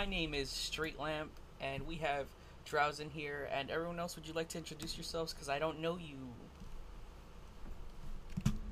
my 0.00 0.06
name 0.06 0.32
is 0.32 0.48
Street 0.48 0.98
Lamp, 0.98 1.30
and 1.60 1.86
we 1.86 1.96
have 1.96 2.24
Drowse 2.64 3.00
in 3.00 3.10
here, 3.10 3.50
and 3.52 3.70
everyone 3.70 3.98
else. 3.98 4.16
Would 4.16 4.26
you 4.26 4.32
like 4.32 4.48
to 4.48 4.56
introduce 4.56 4.96
yourselves? 4.96 5.34
Because 5.34 5.50
I 5.50 5.58
don't 5.58 5.78
know 5.78 5.98
you. 5.98 6.16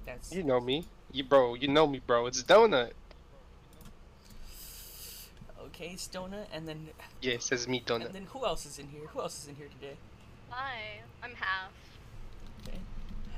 That's 0.07 0.33
You 0.33 0.43
know 0.43 0.59
me. 0.59 0.87
You 1.13 1.25
bro, 1.25 1.53
you 1.53 1.69
know 1.69 1.87
me, 1.87 2.01
bro. 2.07 2.25
It's 2.29 2.43
Donut. 2.43 2.93
okay, 5.67 5.97
Stona, 5.97 6.47
and 6.51 6.67
then 6.67 6.89
Yeah, 7.21 7.35
it 7.35 7.43
says 7.43 7.69
me, 7.69 7.83
Donut. 7.85 8.07
and 8.07 8.15
then 8.15 8.27
who 8.33 8.47
else 8.47 8.65
is 8.65 8.79
in 8.79 8.89
here? 8.89 9.09
Who 9.09 9.21
else 9.21 9.43
is 9.43 9.49
in 9.49 9.57
here 9.57 9.69
today? 9.69 9.97
Hi, 10.49 10.79
I'm 11.23 11.35
half. 11.35 11.73
Okay. 12.67 12.79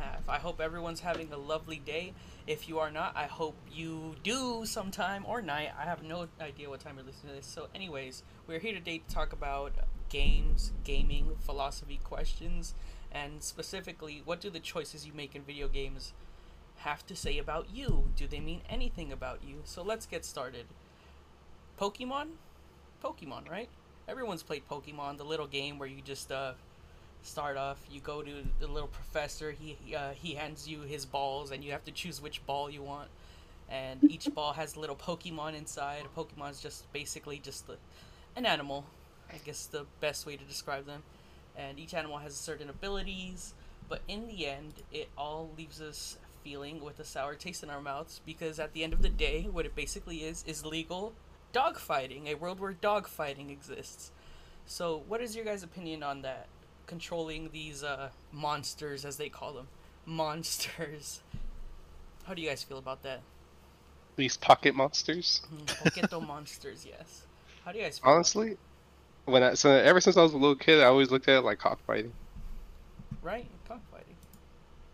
Have. 0.00 0.28
I 0.30 0.38
hope 0.38 0.62
everyone's 0.62 1.00
having 1.00 1.30
a 1.30 1.36
lovely 1.36 1.76
day. 1.76 2.14
If 2.46 2.70
you 2.70 2.78
are 2.78 2.90
not, 2.90 3.14
I 3.14 3.24
hope 3.24 3.54
you 3.70 4.14
do 4.22 4.64
sometime 4.64 5.24
or 5.26 5.42
night. 5.42 5.72
I 5.78 5.84
have 5.84 6.02
no 6.02 6.28
idea 6.40 6.70
what 6.70 6.80
time 6.80 6.96
you're 6.96 7.04
listening 7.04 7.34
to 7.34 7.36
this. 7.36 7.46
So, 7.46 7.68
anyways, 7.74 8.22
we're 8.46 8.60
here 8.60 8.72
today 8.72 9.02
to 9.06 9.14
talk 9.14 9.34
about 9.34 9.72
games, 10.08 10.72
gaming, 10.84 11.36
philosophy 11.41 12.00
questions, 12.02 12.74
and 13.12 13.42
specifically, 13.42 14.22
what 14.24 14.41
do 14.41 14.48
the 14.48 14.58
choices 14.58 15.06
you 15.06 15.12
make 15.12 15.36
in 15.36 15.42
video 15.42 15.68
games 15.68 16.14
have 16.77 17.06
to 17.06 17.14
say 17.14 17.36
about 17.36 17.66
you? 17.70 18.08
Do 18.16 18.27
they 18.27 18.41
mean 18.41 18.62
anything 18.70 19.12
about 19.12 19.41
you? 19.46 19.56
So, 19.64 19.82
let's 19.82 20.06
get 20.06 20.24
started. 20.24 20.64
Pokemon? 21.78 22.28
Pokemon, 23.05 23.50
right? 23.50 23.69
Everyone's 24.08 24.42
played 24.42 24.66
Pokemon, 24.66 25.19
the 25.19 25.24
little 25.24 25.46
game 25.46 25.78
where 25.78 25.88
you 25.88 26.00
just 26.00 26.32
uh, 26.32 26.52
start 27.23 27.56
off 27.56 27.79
you 27.91 28.01
go 28.01 28.23
to 28.23 28.33
the 28.60 28.66
little 28.66 28.88
professor 28.88 29.51
he 29.51 29.77
he, 29.84 29.95
uh, 29.95 30.11
he 30.12 30.34
hands 30.34 30.66
you 30.69 30.80
his 30.80 31.05
balls 31.05 31.51
and 31.51 31.62
you 31.62 31.73
have 31.73 31.84
to 31.84 31.92
choose 31.92 32.20
which 32.20 32.45
ball 32.47 32.70
you 32.70 32.83
want. 32.83 33.09
And 33.70 34.02
each 34.11 34.28
ball 34.34 34.52
has 34.55 34.77
a 34.77 34.80
little 34.80 34.97
pokemon 34.97 35.55
inside. 35.55 36.02
A 36.05 36.20
pokemon 36.20 36.51
is 36.51 36.61
just 36.61 36.91
basically 36.92 37.38
just 37.38 37.66
the, 37.66 37.77
an 38.37 38.47
animal 38.47 38.84
i 39.33 39.37
guess 39.45 39.66
the 39.66 39.87
best 40.01 40.27
way 40.27 40.37
to 40.37 40.45
describe 40.45 40.87
them. 40.87 41.02
And 41.56 41.78
each 41.78 41.94
animal 41.94 42.19
has 42.19 42.34
certain 42.34 42.70
abilities 42.70 43.55
but 43.89 44.00
in 44.09 44.27
the 44.27 44.47
end 44.47 44.75
it 44.92 45.09
all 45.19 45.50
leaves 45.56 45.81
us 45.81 46.16
feeling 46.42 46.83
with 46.83 46.98
a 47.00 47.05
sour 47.05 47.34
taste 47.34 47.62
in 47.62 47.69
our 47.69 47.83
mouths 47.83 48.20
because 48.25 48.59
at 48.59 48.72
the 48.72 48.83
end 48.83 48.92
of 48.92 49.03
the 49.03 49.09
day 49.09 49.47
what 49.50 49.66
it 49.66 49.75
basically 49.75 50.19
is 50.19 50.42
is 50.47 50.64
legal 50.64 51.12
dogfighting 51.53 52.27
a 52.27 52.34
world 52.34 52.61
where 52.61 52.72
dogfighting 52.72 53.50
exists. 53.50 54.12
So 54.66 55.03
what 55.09 55.20
is 55.20 55.34
your 55.34 55.44
guys 55.44 55.62
opinion 55.62 56.03
on 56.03 56.22
that 56.22 56.47
controlling 56.91 57.48
these 57.52 57.84
uh, 57.84 58.10
monsters, 58.33 59.05
as 59.05 59.16
they 59.16 59.28
call 59.28 59.52
them. 59.55 59.69
Monsters. 60.05 61.20
How 62.24 62.34
do 62.34 62.42
you 62.42 62.48
guys 62.48 62.64
feel 62.64 62.78
about 62.78 63.02
that? 63.05 63.20
These 64.16 64.36
pocket 64.36 64.74
monsters. 64.74 65.41
Pocket 65.84 66.10
monsters, 66.27 66.84
yes. 66.84 67.22
How 67.64 67.70
do 67.72 67.78
you 67.78 67.84
guys 67.84 67.98
feel? 68.00 68.08
about 68.08 68.14
Honestly, 68.16 68.56
when 69.24 69.42
I 69.44 69.55
so 69.55 69.70
ever 69.70 70.00
since 70.00 70.16
I 70.16 70.22
was 70.22 70.32
a 70.32 70.36
little 70.36 70.56
kid, 70.56 70.80
I 70.80 70.86
always 70.86 71.10
looked 71.12 71.28
at 71.28 71.36
it 71.38 71.41
like 71.42 71.58
cockfighting. 71.60 72.12
right? 73.22 73.47
Cockfighting. 73.69 74.16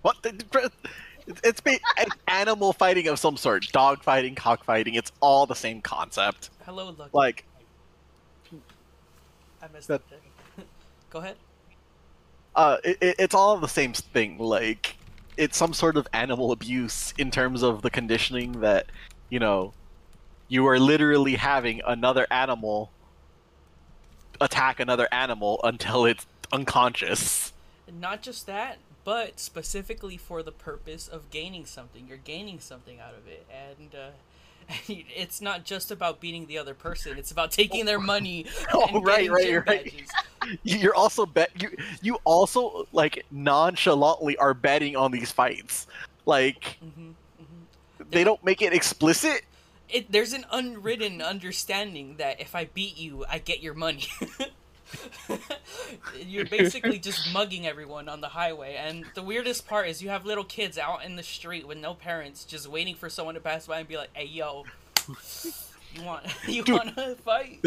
What? 0.02 0.22
The, 0.22 0.32
the- 0.32 0.70
it's- 1.26 1.40
it's 1.42 1.60
an 1.98 2.06
animal 2.28 2.72
fighting 2.72 3.08
of 3.08 3.18
some 3.18 3.36
sort. 3.36 3.66
Dog 3.72 4.02
fighting, 4.04 4.36
cockfighting. 4.36 4.94
It's 4.94 5.10
all 5.20 5.44
the 5.46 5.56
same 5.56 5.80
concept. 5.80 6.50
Hello, 6.64 6.94
Lucky. 6.96 7.10
Like, 7.12 7.44
I 9.60 9.66
messed 9.72 9.88
that- 9.88 9.94
up 10.02 10.10
there. 10.10 10.64
Go 11.10 11.18
ahead. 11.18 11.36
Uh, 12.56 12.78
it, 12.84 12.98
it- 13.00 13.16
it's 13.20 13.34
all 13.34 13.56
the 13.58 13.68
same 13.68 13.92
thing. 13.92 14.38
Like, 14.38 14.96
it's 15.36 15.56
some 15.56 15.72
sort 15.74 15.96
of 15.96 16.08
animal 16.12 16.50
abuse 16.50 17.12
in 17.18 17.30
terms 17.30 17.62
of 17.62 17.82
the 17.82 17.90
conditioning 17.90 18.60
that, 18.60 18.86
you 19.30 19.38
know, 19.38 19.72
you 20.48 20.66
are 20.66 20.78
literally 20.78 21.34
having 21.36 21.82
another 21.86 22.26
animal 22.30 22.90
attack 24.40 24.80
another 24.80 25.08
animal 25.12 25.60
until 25.64 26.04
it's 26.04 26.26
unconscious. 26.52 27.52
Not 28.00 28.22
just 28.22 28.46
that, 28.46 28.78
but 29.04 29.38
specifically 29.40 30.16
for 30.16 30.42
the 30.42 30.52
purpose 30.52 31.08
of 31.08 31.30
gaining 31.30 31.64
something. 31.64 32.06
You're 32.08 32.18
gaining 32.18 32.60
something 32.60 33.00
out 33.00 33.14
of 33.14 33.26
it, 33.28 33.46
and 33.50 33.94
uh, 33.94 34.10
it's 34.88 35.40
not 35.40 35.64
just 35.64 35.90
about 35.90 36.20
beating 36.20 36.46
the 36.46 36.58
other 36.58 36.74
person. 36.74 37.18
It's 37.18 37.30
about 37.30 37.50
taking 37.52 37.84
their 37.84 37.98
money. 38.14 38.46
Oh, 38.72 39.00
right, 39.00 39.30
right, 39.30 39.54
right. 39.54 39.64
badges. 39.66 40.08
You're 40.62 40.94
also 40.94 41.26
bet 41.26 41.50
you 41.60 41.70
you 42.02 42.18
also 42.24 42.86
like 42.92 43.24
nonchalantly 43.30 44.36
are 44.38 44.54
betting 44.54 44.96
on 44.96 45.10
these 45.10 45.30
fights. 45.32 45.86
Like 46.24 46.78
Mhm, 46.84 47.14
mhm. 47.40 48.10
they 48.10 48.24
don't 48.24 48.42
make 48.44 48.62
it 48.62 48.72
explicit. 48.72 49.42
it 49.88 50.10
there's 50.10 50.32
an 50.32 50.44
unwritten 50.52 51.22
understanding 51.22 52.16
that 52.18 52.40
if 52.40 52.54
I 52.54 52.66
beat 52.66 52.96
you, 52.96 53.24
I 53.28 53.38
get 53.38 53.60
your 53.60 53.74
money. 53.74 54.06
You're 56.26 56.46
basically 56.46 56.98
just 56.98 57.32
mugging 57.32 57.66
everyone 57.66 58.08
on 58.08 58.20
the 58.20 58.28
highway, 58.28 58.76
and 58.76 59.04
the 59.14 59.22
weirdest 59.22 59.66
part 59.66 59.88
is 59.88 60.02
you 60.02 60.08
have 60.10 60.24
little 60.24 60.44
kids 60.44 60.78
out 60.78 61.04
in 61.04 61.16
the 61.16 61.22
street 61.22 61.66
with 61.66 61.78
no 61.78 61.94
parents, 61.94 62.44
just 62.44 62.68
waiting 62.68 62.94
for 62.94 63.08
someone 63.08 63.34
to 63.34 63.40
pass 63.40 63.66
by 63.66 63.80
and 63.80 63.88
be 63.88 63.96
like, 63.96 64.10
"Hey, 64.12 64.26
yo, 64.26 64.64
you 65.94 66.02
want 66.02 66.24
you 66.48 66.62
Dude. 66.62 66.82
to 66.96 67.16
fight?" 67.16 67.64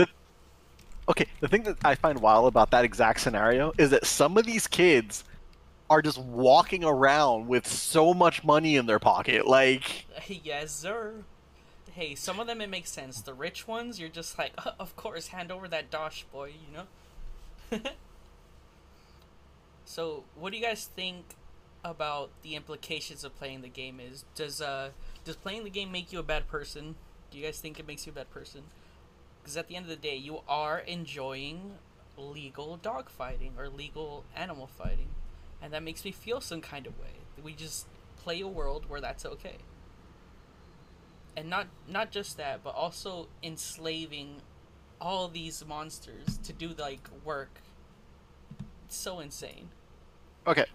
Okay, 1.07 1.25
the 1.40 1.47
thing 1.47 1.63
that 1.63 1.78
I 1.84 1.96
find 1.96 2.19
wild 2.19 2.47
about 2.47 2.72
that 2.72 2.85
exact 2.85 3.19
scenario 3.19 3.74
is 3.78 3.90
that 3.90 4.06
some 4.06 4.38
of 4.38 4.46
these 4.46 4.68
kids 4.68 5.24
are 5.90 6.01
just 6.01 6.19
walking 6.19 6.84
around 6.84 7.47
with 7.47 7.66
so 7.66 8.13
much 8.13 8.44
money 8.44 8.75
in 8.75 8.86
their 8.86 9.00
pocket. 9.00 9.47
Like, 9.47 10.06
yes, 10.28 10.72
sir. 10.72 11.24
Hey, 11.94 12.13
some 12.16 12.40
of 12.40 12.47
them 12.47 12.62
it 12.62 12.69
makes 12.69 12.91
sense. 12.91 13.22
The 13.22 13.34
rich 13.34 13.68
ones, 13.68 14.00
you're 14.00 14.07
just 14.07 14.38
like, 14.38 14.51
"Uh, 14.57 14.72
of 14.80 14.96
course, 14.96 15.30
hand 15.30 15.51
over 15.51 15.68
that 15.68 15.90
dosh, 15.90 16.24
boy. 16.31 16.50
You 16.50 16.78
know. 16.78 16.84
so, 19.85 20.24
what 20.35 20.52
do 20.52 20.57
you 20.57 20.63
guys 20.63 20.85
think 20.96 21.35
about 21.84 22.30
the 22.41 22.56
implications 22.56 23.24
of 23.24 23.35
playing 23.38 23.62
the 23.62 23.69
game? 23.69 24.00
Is 24.00 24.25
does 24.35 24.62
uh 24.62 24.90
does 25.24 25.35
playing 25.35 25.63
the 25.63 25.69
game 25.69 25.91
make 25.91 26.12
you 26.12 26.19
a 26.19 26.24
bad 26.24 26.47
person? 26.47 26.96
Do 27.31 27.38
you 27.38 27.46
guys 27.46 27.59
think 27.59 27.80
it 27.80 27.88
makes 27.88 28.06
you 28.06 28.12
a 28.12 28.16
bad 28.16 28.30
person? 28.31 28.63
Because 29.41 29.57
at 29.57 29.68
the 29.68 29.75
end 29.75 29.85
of 29.85 29.90
the 29.90 29.96
day, 29.96 30.16
you 30.16 30.41
are 30.47 30.80
enjoying 30.80 31.74
legal 32.18 32.78
dog 32.78 33.09
fighting 33.09 33.53
or 33.57 33.69
legal 33.69 34.25
animal 34.36 34.68
fighting, 34.68 35.09
and 35.62 35.74
that 35.74 35.84
makes 35.84 36.06
me 36.06 36.12
feel 36.12 36.41
some 36.41 36.62
kind 36.62 36.88
of 36.88 37.00
way. 37.00 37.13
We 37.44 37.53
just 37.53 37.88
play 38.18 38.41
a 38.41 38.47
world 38.47 38.86
where 38.90 39.01
that's 39.01 39.25
okay 39.25 39.57
and 41.36 41.50
not 41.50 41.68
not 41.88 42.12
just 42.12 42.38
that, 42.38 42.63
but 42.63 42.75
also 42.75 43.28
enslaving 43.44 44.41
all 45.02 45.28
these 45.28 45.64
monsters 45.68 46.38
to 46.44 46.54
do 46.54 46.70
like 46.78 47.08
work. 47.24 47.50
It's 48.86 48.98
so 48.98 49.20
insane. 49.20 49.70
okay, 50.48 50.66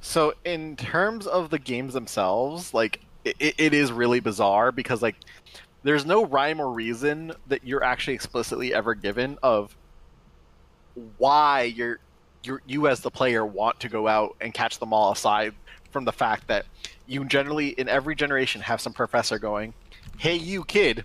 so 0.00 0.34
in 0.44 0.76
terms 0.76 1.26
of 1.26 1.50
the 1.50 1.58
games 1.58 1.94
themselves, 1.94 2.74
like 2.74 3.00
it, 3.24 3.36
it 3.40 3.74
is 3.74 3.92
really 3.92 4.20
bizarre 4.20 4.72
because 4.72 5.00
like 5.02 5.16
there's 5.82 6.04
no 6.04 6.24
rhyme 6.24 6.60
or 6.60 6.70
reason 6.70 7.32
that 7.48 7.64
you're 7.64 7.84
actually 7.84 8.14
explicitly 8.14 8.74
ever 8.74 8.94
given 8.94 9.38
of 9.42 9.74
why 11.18 11.62
you're 11.62 11.98
you 12.44 12.58
you 12.66 12.88
as 12.88 13.00
the 13.00 13.10
player 13.10 13.46
want 13.46 13.78
to 13.80 13.88
go 13.88 14.08
out 14.08 14.36
and 14.40 14.52
catch 14.52 14.78
them 14.78 14.92
all 14.92 15.12
aside 15.12 15.54
from 15.90 16.04
the 16.04 16.12
fact 16.12 16.46
that 16.48 16.66
you 17.06 17.24
generally 17.24 17.68
in 17.68 17.88
every 17.88 18.14
generation 18.14 18.60
have 18.60 18.80
some 18.80 18.92
professor 18.92 19.38
going 19.38 19.72
hey 20.18 20.34
you 20.34 20.64
kid 20.64 21.04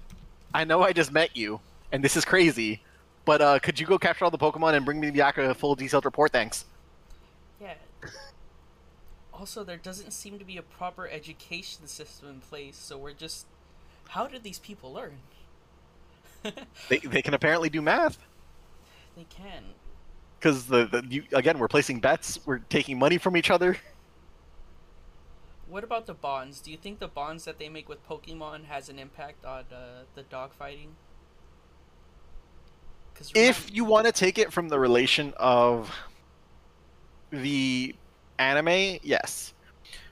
i 0.54 0.64
know 0.64 0.82
i 0.82 0.92
just 0.92 1.12
met 1.12 1.36
you 1.38 1.60
and 1.92 2.04
this 2.04 2.16
is 2.16 2.26
crazy 2.26 2.84
but 3.26 3.42
uh, 3.42 3.60
could 3.60 3.80
you 3.80 3.86
go 3.86 3.98
capture 3.98 4.26
all 4.26 4.32
the 4.32 4.38
pokemon 4.38 4.74
and 4.74 4.86
bring 4.86 5.00
me 5.00 5.12
back 5.12 5.38
a 5.38 5.54
full 5.54 5.76
detailed 5.76 6.06
report 6.06 6.32
thanks 6.32 6.66
Yeah. 7.62 7.74
Also, 9.34 9.64
there 9.64 9.78
doesn't 9.78 10.12
seem 10.12 10.40
to 10.40 10.46
be 10.46 10.58
a 10.58 10.64
proper 10.64 11.08
education 11.08 11.86
system 11.86 12.28
in 12.28 12.40
place, 12.40 12.76
so 12.76 12.98
we're 12.98 13.14
just. 13.14 13.46
How 14.10 14.26
did 14.26 14.42
these 14.42 14.58
people 14.58 14.92
learn? 14.92 15.18
they, 16.90 16.98
they 16.98 17.22
can 17.22 17.34
apparently 17.34 17.70
do 17.70 17.82
math 17.82 18.18
they 19.16 19.26
can. 19.30 19.64
because 20.40 20.68
the, 20.68 20.86
the 20.86 21.04
you, 21.10 21.24
again 21.34 21.58
we're 21.58 21.68
placing 21.68 22.00
bets 22.00 22.40
we're 22.46 22.60
taking 22.60 22.98
money 22.98 23.18
from 23.18 23.36
each 23.36 23.50
other 23.50 23.76
What 25.70 25.84
about 25.84 26.06
the 26.06 26.14
bonds? 26.14 26.62
Do 26.62 26.72
you 26.72 26.78
think 26.78 27.00
the 27.00 27.10
bonds 27.10 27.44
that 27.44 27.60
they 27.60 27.68
make 27.68 27.90
with 27.90 28.08
Pokemon 28.08 28.66
has 28.66 28.88
an 28.88 28.98
impact 28.98 29.44
on 29.44 29.66
uh, 29.70 30.04
the 30.16 30.24
dog 30.24 30.54
fighting? 30.54 30.96
If 33.36 33.74
you 33.74 33.84
want 33.86 34.06
to 34.06 34.12
take 34.12 34.38
it 34.38 34.52
from 34.54 34.70
the 34.70 34.80
relation 34.80 35.34
of 35.38 35.94
the 37.32 37.96
anime, 38.40 39.00
yes. 39.04 39.54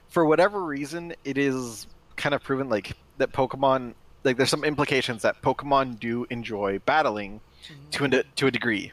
For 0.08 0.24
whatever 0.24 0.62
reason, 0.64 1.14
it 1.24 1.38
is 1.38 1.86
kind 2.16 2.34
of 2.34 2.42
proven 2.42 2.68
like 2.68 2.92
that 3.18 3.32
Pokemon 3.32 3.94
like 4.24 4.36
there's 4.36 4.50
some 4.50 4.64
implications 4.64 5.22
that 5.22 5.40
Pokemon 5.40 6.00
do 6.00 6.26
enjoy 6.30 6.80
battling 6.80 7.40
Mhm. 7.68 7.90
to 7.92 8.04
a, 8.18 8.22
to 8.36 8.46
a 8.48 8.50
degree. 8.50 8.92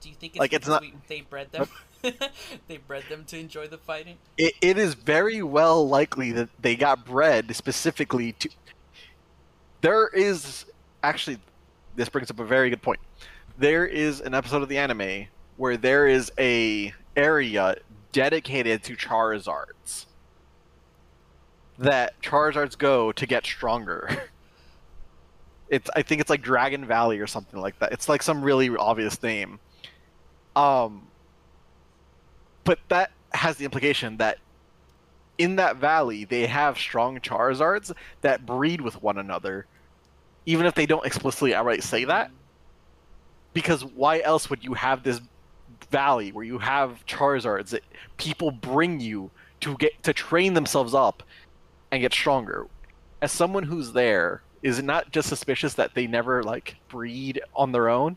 Do 0.00 0.08
you 0.08 0.14
think 0.14 0.32
it's 0.34 0.40
like, 0.40 0.52
it's 0.54 0.66
not- 0.66 0.80
we, 0.80 0.94
they 1.08 1.20
bred 1.22 1.52
them? 1.52 1.68
they 2.68 2.76
bred 2.78 3.04
them 3.10 3.24
to 3.26 3.38
enjoy 3.38 3.66
the 3.66 3.76
fighting. 3.78 4.16
It, 4.38 4.54
it 4.62 4.78
is 4.78 4.94
very 4.94 5.42
well 5.42 5.86
likely 5.86 6.32
that 6.32 6.48
they 6.60 6.74
got 6.76 7.04
bred 7.04 7.54
specifically 7.54 8.32
to. 8.32 8.48
There 9.82 10.08
is 10.08 10.64
actually 11.02 11.38
this 11.96 12.08
brings 12.08 12.30
up 12.30 12.38
a 12.38 12.44
very 12.44 12.70
good 12.70 12.82
point. 12.82 13.00
There 13.58 13.86
is 13.86 14.20
an 14.20 14.34
episode 14.34 14.62
of 14.62 14.68
the 14.68 14.78
anime 14.78 15.26
where 15.56 15.76
there 15.76 16.06
is 16.06 16.30
a 16.38 16.92
area 17.16 17.76
dedicated 18.12 18.82
to 18.84 18.96
Charizards 18.96 20.06
that 21.78 22.20
Charizards 22.22 22.76
go 22.76 23.12
to 23.12 23.26
get 23.26 23.44
stronger. 23.44 24.08
It's 25.68 25.90
I 25.96 26.02
think 26.02 26.20
it's 26.20 26.30
like 26.30 26.42
Dragon 26.42 26.84
Valley 26.84 27.18
or 27.18 27.26
something 27.26 27.60
like 27.60 27.76
that. 27.80 27.90
It's 27.92 28.08
like 28.08 28.22
some 28.22 28.42
really 28.42 28.68
obvious 28.76 29.20
name. 29.20 29.58
Um 30.54 31.08
but 32.62 32.78
that 32.86 33.10
has 33.32 33.56
the 33.56 33.64
implication 33.64 34.16
that 34.18 34.38
in 35.38 35.56
that 35.56 35.76
valley 35.76 36.24
they 36.24 36.46
have 36.46 36.78
strong 36.78 37.18
Charizards 37.18 37.92
that 38.20 38.46
breed 38.46 38.80
with 38.80 39.02
one 39.02 39.18
another, 39.18 39.66
even 40.46 40.64
if 40.64 40.74
they 40.74 40.86
don't 40.86 41.04
explicitly 41.04 41.54
outright 41.54 41.82
say 41.82 42.04
that. 42.04 42.30
Because 43.52 43.84
why 43.84 44.20
else 44.20 44.48
would 44.48 44.64
you 44.64 44.74
have 44.74 45.02
this 45.02 45.20
valley 45.90 46.30
where 46.32 46.44
you 46.44 46.58
have 46.58 47.04
Charizards 47.06 47.70
that 47.70 47.82
people 48.16 48.50
bring 48.50 49.00
you 49.00 49.30
to 49.60 49.76
get 49.76 50.02
to 50.04 50.12
train 50.12 50.54
themselves 50.54 50.94
up 50.94 51.22
and 51.90 52.00
get 52.00 52.12
stronger? 52.12 52.66
As 53.20 53.32
someone 53.32 53.64
who's 53.64 53.92
there, 53.92 54.42
is 54.62 54.78
it 54.78 54.84
not 54.84 55.10
just 55.10 55.28
suspicious 55.28 55.74
that 55.74 55.94
they 55.94 56.06
never 56.06 56.42
like 56.42 56.76
breed 56.88 57.40
on 57.54 57.72
their 57.72 57.88
own? 57.88 58.16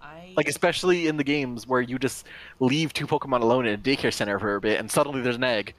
I 0.00 0.32
Like 0.36 0.48
especially 0.48 1.06
in 1.06 1.16
the 1.16 1.24
games 1.24 1.66
where 1.66 1.80
you 1.80 1.98
just 1.98 2.26
leave 2.58 2.92
two 2.92 3.06
Pokemon 3.06 3.42
alone 3.42 3.66
in 3.66 3.74
a 3.74 3.78
daycare 3.78 4.12
center 4.12 4.38
for 4.38 4.56
a 4.56 4.60
bit 4.60 4.80
and 4.80 4.90
suddenly 4.90 5.20
there's 5.20 5.36
an 5.36 5.44
egg. 5.44 5.74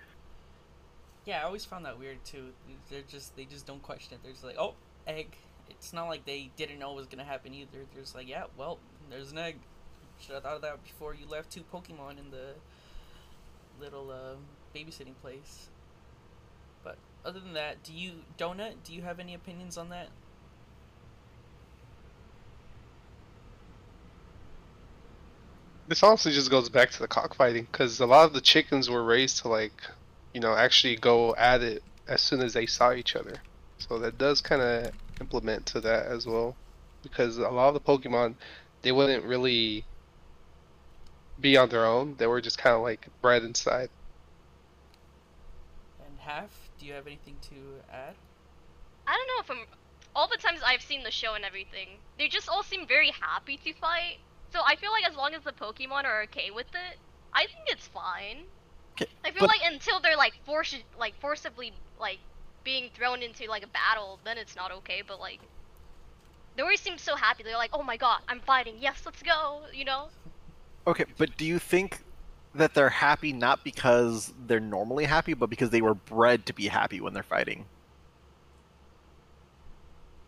Yeah, 1.25 1.41
I 1.41 1.43
always 1.43 1.65
found 1.65 1.85
that 1.85 1.99
weird 1.99 2.23
too. 2.25 2.49
They're 2.89 3.01
just 3.07 3.35
they 3.35 3.45
just 3.45 3.65
don't 3.65 3.81
question 3.81 4.15
it. 4.15 4.23
They're 4.23 4.33
just 4.33 4.43
like, 4.43 4.57
oh, 4.57 4.73
egg. 5.07 5.35
It's 5.69 5.93
not 5.93 6.07
like 6.07 6.25
they 6.25 6.51
didn't 6.57 6.79
know 6.79 6.91
it 6.91 6.95
was 6.95 7.07
gonna 7.07 7.23
happen 7.23 7.53
either. 7.53 7.85
They're 7.93 8.01
just 8.03 8.15
like, 8.15 8.27
yeah, 8.27 8.45
well, 8.57 8.79
there's 9.09 9.31
an 9.31 9.37
egg. 9.37 9.55
Should 10.19 10.35
have 10.35 10.43
thought 10.43 10.55
of 10.55 10.61
that 10.61 10.83
before 10.83 11.13
you 11.13 11.25
left 11.27 11.51
two 11.51 11.63
Pokemon 11.73 12.19
in 12.19 12.31
the 12.31 12.53
little 13.79 14.11
uh, 14.11 14.35
babysitting 14.77 15.15
place. 15.21 15.69
But 16.83 16.97
other 17.25 17.39
than 17.39 17.53
that, 17.53 17.83
do 17.83 17.93
you 17.93 18.13
donut? 18.37 18.75
Do 18.83 18.93
you 18.93 19.01
have 19.01 19.19
any 19.19 19.33
opinions 19.33 19.77
on 19.77 19.89
that? 19.89 20.09
This 25.87 26.01
honestly 26.01 26.31
just 26.31 26.49
goes 26.49 26.69
back 26.69 26.91
to 26.91 26.99
the 26.99 27.07
cockfighting 27.07 27.67
because 27.69 27.99
a 27.99 28.05
lot 28.05 28.25
of 28.25 28.33
the 28.33 28.41
chickens 28.41 28.89
were 28.89 29.03
raised 29.03 29.39
to 29.39 29.49
like, 29.49 29.83
you 30.33 30.39
know, 30.39 30.55
actually 30.55 30.95
go 30.95 31.35
at 31.35 31.61
it 31.61 31.83
as 32.07 32.21
soon 32.21 32.41
as 32.41 32.53
they 32.53 32.65
saw 32.65 32.93
each 32.93 33.15
other. 33.15 33.35
So 33.77 33.99
that 33.99 34.17
does 34.17 34.41
kind 34.41 34.61
of 34.61 34.91
implement 35.21 35.65
to 35.67 35.81
that 35.81 36.07
as 36.07 36.25
well, 36.25 36.55
because 37.01 37.37
a 37.37 37.49
lot 37.49 37.69
of 37.69 37.73
the 37.73 37.79
Pokemon, 37.79 38.35
they 38.81 38.91
wouldn't 38.91 39.23
really 39.25 39.85
be 41.39 41.57
on 41.57 41.69
their 41.69 41.85
own. 41.85 42.15
They 42.17 42.27
were 42.27 42.41
just 42.41 42.57
kind 42.57 42.75
of 42.75 42.81
like 42.81 43.07
bred 43.21 43.43
inside. 43.43 43.89
And 46.05 46.17
half, 46.19 46.69
do 46.79 46.85
you 46.85 46.93
have 46.93 47.07
anything 47.07 47.35
to 47.49 47.55
add? 47.91 48.15
I 49.07 49.15
don't 49.15 49.27
know 49.27 49.41
if 49.41 49.51
I'm. 49.51 49.67
All 50.15 50.27
the 50.27 50.37
times 50.37 50.59
I've 50.63 50.83
seen 50.83 51.03
the 51.03 51.11
show 51.11 51.33
and 51.33 51.43
everything, 51.43 51.97
they 52.19 52.27
just 52.27 52.47
all 52.47 52.61
seem 52.61 52.87
very 52.87 53.11
happy 53.19 53.57
to 53.57 53.73
fight. 53.73 54.17
So 54.51 54.59
I 54.65 54.75
feel 54.75 54.91
like 54.91 55.09
as 55.09 55.15
long 55.15 55.33
as 55.33 55.43
the 55.43 55.51
Pokemon 55.51 56.05
are 56.05 56.21
okay 56.23 56.51
with 56.51 56.67
it, 56.67 56.99
I 57.33 57.47
think 57.47 57.65
it's 57.67 57.87
fine. 57.87 58.43
'Kay, 58.95 59.07
I 59.25 59.31
feel 59.31 59.41
but- 59.41 59.49
like 59.49 59.61
until 59.63 59.99
they're 59.99 60.17
like 60.17 60.33
force 60.45 60.75
like 60.97 61.15
forcibly 61.19 61.73
like 61.99 62.19
being 62.63 62.89
thrown 62.95 63.21
into 63.21 63.45
like 63.47 63.63
a 63.63 63.67
battle, 63.67 64.19
then 64.23 64.37
it's 64.37 64.55
not 64.55 64.71
okay. 64.71 65.01
But 65.05 65.19
like, 65.19 65.39
they 66.55 66.61
always 66.63 66.79
seem 66.81 66.97
so 66.97 67.15
happy. 67.15 67.43
They're 67.43 67.57
like, 67.57 67.71
"Oh 67.73 67.83
my 67.83 67.97
god, 67.97 68.21
I'm 68.27 68.39
fighting! 68.39 68.75
Yes, 68.79 69.01
let's 69.05 69.21
go!" 69.21 69.61
You 69.73 69.85
know? 69.85 70.09
Okay, 70.87 71.05
but 71.17 71.35
do 71.37 71.45
you 71.45 71.59
think 71.59 71.99
that 72.55 72.73
they're 72.73 72.89
happy 72.89 73.33
not 73.33 73.63
because 73.63 74.31
they're 74.47 74.59
normally 74.59 75.05
happy, 75.05 75.33
but 75.33 75.49
because 75.49 75.71
they 75.71 75.81
were 75.81 75.95
bred 75.95 76.45
to 76.45 76.53
be 76.53 76.67
happy 76.67 77.01
when 77.01 77.13
they're 77.13 77.23
fighting? 77.23 77.65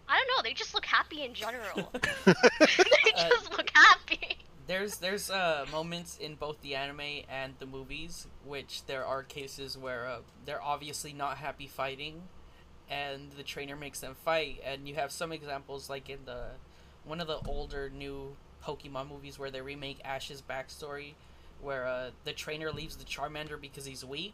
I 0.08 0.18
don't 0.18 0.28
know. 0.38 0.42
They 0.48 0.54
just 0.54 0.74
look 0.74 0.86
happy 0.86 1.24
in 1.24 1.34
general. 1.34 1.92
they 2.26 3.12
Uh, 3.16 3.30
just 3.30 3.52
look 3.52 3.70
happy. 3.74 4.38
There's 4.68 4.98
there's 4.98 5.30
uh 5.30 5.66
moments 5.72 6.18
in 6.18 6.36
both 6.36 6.62
the 6.62 6.76
anime 6.76 7.24
and 7.30 7.54
the 7.60 7.68
movies 7.68 8.28
which 8.44 8.86
there 8.86 9.06
are 9.06 9.22
cases 9.22 9.78
where 9.78 10.08
uh, 10.08 10.18
they're 10.46 10.62
obviously 10.62 11.14
not 11.14 11.38
happy 11.38 11.68
fighting, 11.68 12.24
and 12.90 13.32
the 13.38 13.44
trainer 13.44 13.76
makes 13.76 14.00
them 14.00 14.16
fight. 14.26 14.62
And 14.66 14.88
you 14.88 14.96
have 14.96 15.12
some 15.12 15.32
examples 15.32 15.90
like 15.90 16.10
in 16.10 16.20
the 16.26 16.48
one 17.04 17.22
of 17.22 17.28
the 17.28 17.40
older 17.48 17.90
new 17.90 18.36
Pokemon 18.64 19.10
movies 19.10 19.38
where 19.38 19.52
they 19.52 19.62
remake 19.62 20.00
Ash's 20.04 20.42
backstory, 20.42 21.14
where 21.62 21.86
uh, 21.86 22.10
the 22.24 22.34
trainer 22.34 22.72
leaves 22.72 22.96
the 22.96 23.06
Charmander 23.06 23.62
because 23.62 23.86
he's 23.86 24.04
weak. 24.04 24.34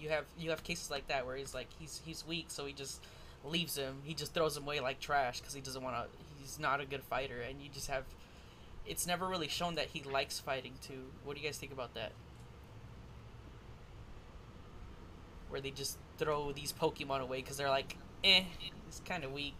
You 0.00 0.08
have 0.08 0.24
you 0.36 0.50
have 0.50 0.64
cases 0.64 0.90
like 0.90 1.06
that 1.06 1.26
where 1.26 1.36
he's 1.36 1.54
like 1.54 1.68
he's 1.78 2.00
he's 2.04 2.26
weak, 2.26 2.46
so 2.48 2.66
he 2.66 2.72
just 2.72 3.00
leaves 3.44 3.76
him. 3.76 3.98
He 4.02 4.14
just 4.14 4.34
throws 4.34 4.56
him 4.56 4.64
away 4.64 4.80
like 4.80 4.98
trash 4.98 5.38
because 5.38 5.54
he 5.54 5.60
doesn't 5.60 5.82
want 5.82 5.94
to. 5.96 6.18
He's 6.40 6.58
not 6.58 6.80
a 6.80 6.84
good 6.84 7.04
fighter, 7.04 7.40
and 7.40 7.62
you 7.62 7.68
just 7.72 7.88
have 7.88 8.02
it's 8.86 9.06
never 9.06 9.26
really 9.26 9.48
shown 9.48 9.74
that 9.76 9.88
he 9.88 10.02
likes 10.02 10.38
fighting 10.38 10.74
too. 10.86 11.10
What 11.24 11.36
do 11.36 11.42
you 11.42 11.48
guys 11.48 11.58
think 11.58 11.72
about 11.72 11.94
that? 11.94 12.12
Where 15.48 15.60
they 15.60 15.70
just 15.70 15.98
throw 16.18 16.52
these 16.52 16.72
Pokemon 16.72 17.20
away 17.20 17.40
because 17.40 17.56
they're 17.56 17.68
like, 17.68 17.96
eh, 18.22 18.44
it's 18.86 19.00
kind 19.04 19.24
of 19.24 19.32
weak. 19.32 19.58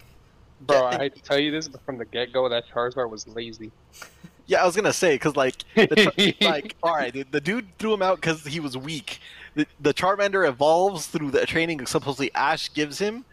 Bro, 0.61 0.87
I 0.87 0.97
hate 0.97 1.15
to 1.17 1.23
tell 1.23 1.39
you 1.39 1.51
this, 1.51 1.69
but 1.69 1.85
from 1.85 1.99
the 1.99 2.05
get 2.05 2.33
go, 2.33 2.49
that 2.49 2.65
Charizard 2.73 3.11
was 3.11 3.27
lazy. 3.29 3.71
Yeah, 4.47 4.63
I 4.63 4.67
was 4.67 4.77
gonna 4.77 4.93
say 4.93 5.15
because 5.15 5.37
like, 5.37 5.65
the 5.75 5.97
Char- 5.97 6.35
like, 6.51 6.77
all 6.83 6.95
right, 6.95 7.11
the, 7.11 7.23
the 7.23 7.41
dude 7.41 7.67
threw 7.79 7.95
him 7.95 8.03
out 8.03 8.17
because 8.17 8.45
he 8.45 8.61
was 8.61 8.77
weak. 8.77 9.21
The, 9.55 9.67
the 9.81 9.95
Charmander 9.95 10.47
evolves 10.47 11.07
through 11.07 11.31
the 11.31 11.47
training 11.47 11.87
supposedly 11.87 12.31
Ash 12.35 12.71
gives 12.75 12.99
him, 12.99 13.25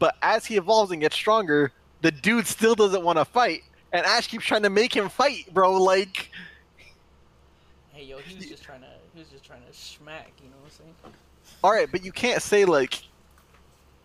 but 0.00 0.16
as 0.20 0.46
he 0.46 0.56
evolves 0.56 0.90
and 0.90 1.00
gets 1.00 1.14
stronger, 1.14 1.70
the 2.00 2.10
dude 2.10 2.46
still 2.48 2.74
doesn't 2.74 3.04
want 3.04 3.18
to 3.18 3.24
fight, 3.24 3.62
and 3.92 4.04
Ash 4.06 4.26
keeps 4.26 4.44
trying 4.44 4.62
to 4.62 4.70
make 4.70 4.94
him 4.94 5.08
fight, 5.08 5.52
bro. 5.52 5.72
Like, 5.82 6.30
Hey, 7.92 8.04
yo, 8.04 8.18
he 8.18 8.36
was 8.36 8.46
just 8.46 8.62
trying 8.62 8.80
to, 8.80 8.86
he 9.12 9.18
was 9.20 9.28
just 9.28 9.44
trying 9.44 9.62
to 9.68 9.76
smack. 9.76 10.32
You 10.42 10.50
know 10.50 10.56
what 10.62 10.72
I'm 10.72 10.94
saying? 11.04 11.14
all 11.64 11.72
right, 11.72 11.90
but 11.90 12.04
you 12.04 12.12
can't 12.12 12.40
say 12.42 12.64
like, 12.64 13.02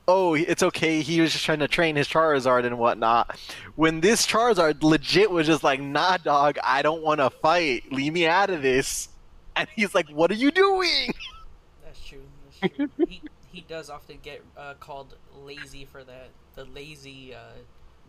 oh, 0.07 0.33
it's 0.33 0.63
okay. 0.63 1.01
He 1.01 1.21
was 1.21 1.31
just 1.31 1.45
trying 1.45 1.59
to 1.59 1.68
train 1.68 1.95
his 1.95 2.07
Charizard 2.07 2.65
and 2.65 2.77
whatnot. 2.80 3.38
When 3.75 4.01
this 4.01 4.25
Charizard 4.25 4.81
legit 4.83 5.30
was 5.30 5.47
just 5.47 5.63
like, 5.63 5.80
nah, 5.80 6.18
dog, 6.18 6.57
I 6.63 6.81
don't 6.81 7.04
want 7.04 7.19
to 7.19 7.30
fight. 7.30 7.92
Leave 7.92 8.13
me 8.13 8.25
out 8.25 8.49
of 8.49 8.61
this. 8.61 9.09
And 9.56 9.68
he's 9.75 9.94
like, 9.94 10.09
what 10.09 10.31
are 10.31 10.35
you 10.35 10.49
doing? 10.52 11.13
That's 11.85 12.04
true. 12.04 12.23
That's 12.61 12.75
true. 12.75 12.90
he 13.07 13.21
he 13.52 13.61
does 13.61 13.92
often 13.92 14.18
get 14.23 14.42
uh, 14.57 14.73
called 14.80 15.16
lazy 15.44 15.85
for 15.85 16.04
that, 16.04 16.30
the 16.56 16.66
lazy 16.66 17.35
uh, 17.35 17.40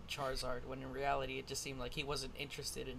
Charizard. 0.09 0.67
When 0.67 0.83
in 0.83 0.93
reality, 0.93 1.39
it 1.39 1.47
just 1.47 1.63
seemed 1.63 1.79
like 1.79 1.93
he 1.93 2.05
wasn't 2.05 2.35
interested 2.39 2.89
in 2.89 2.97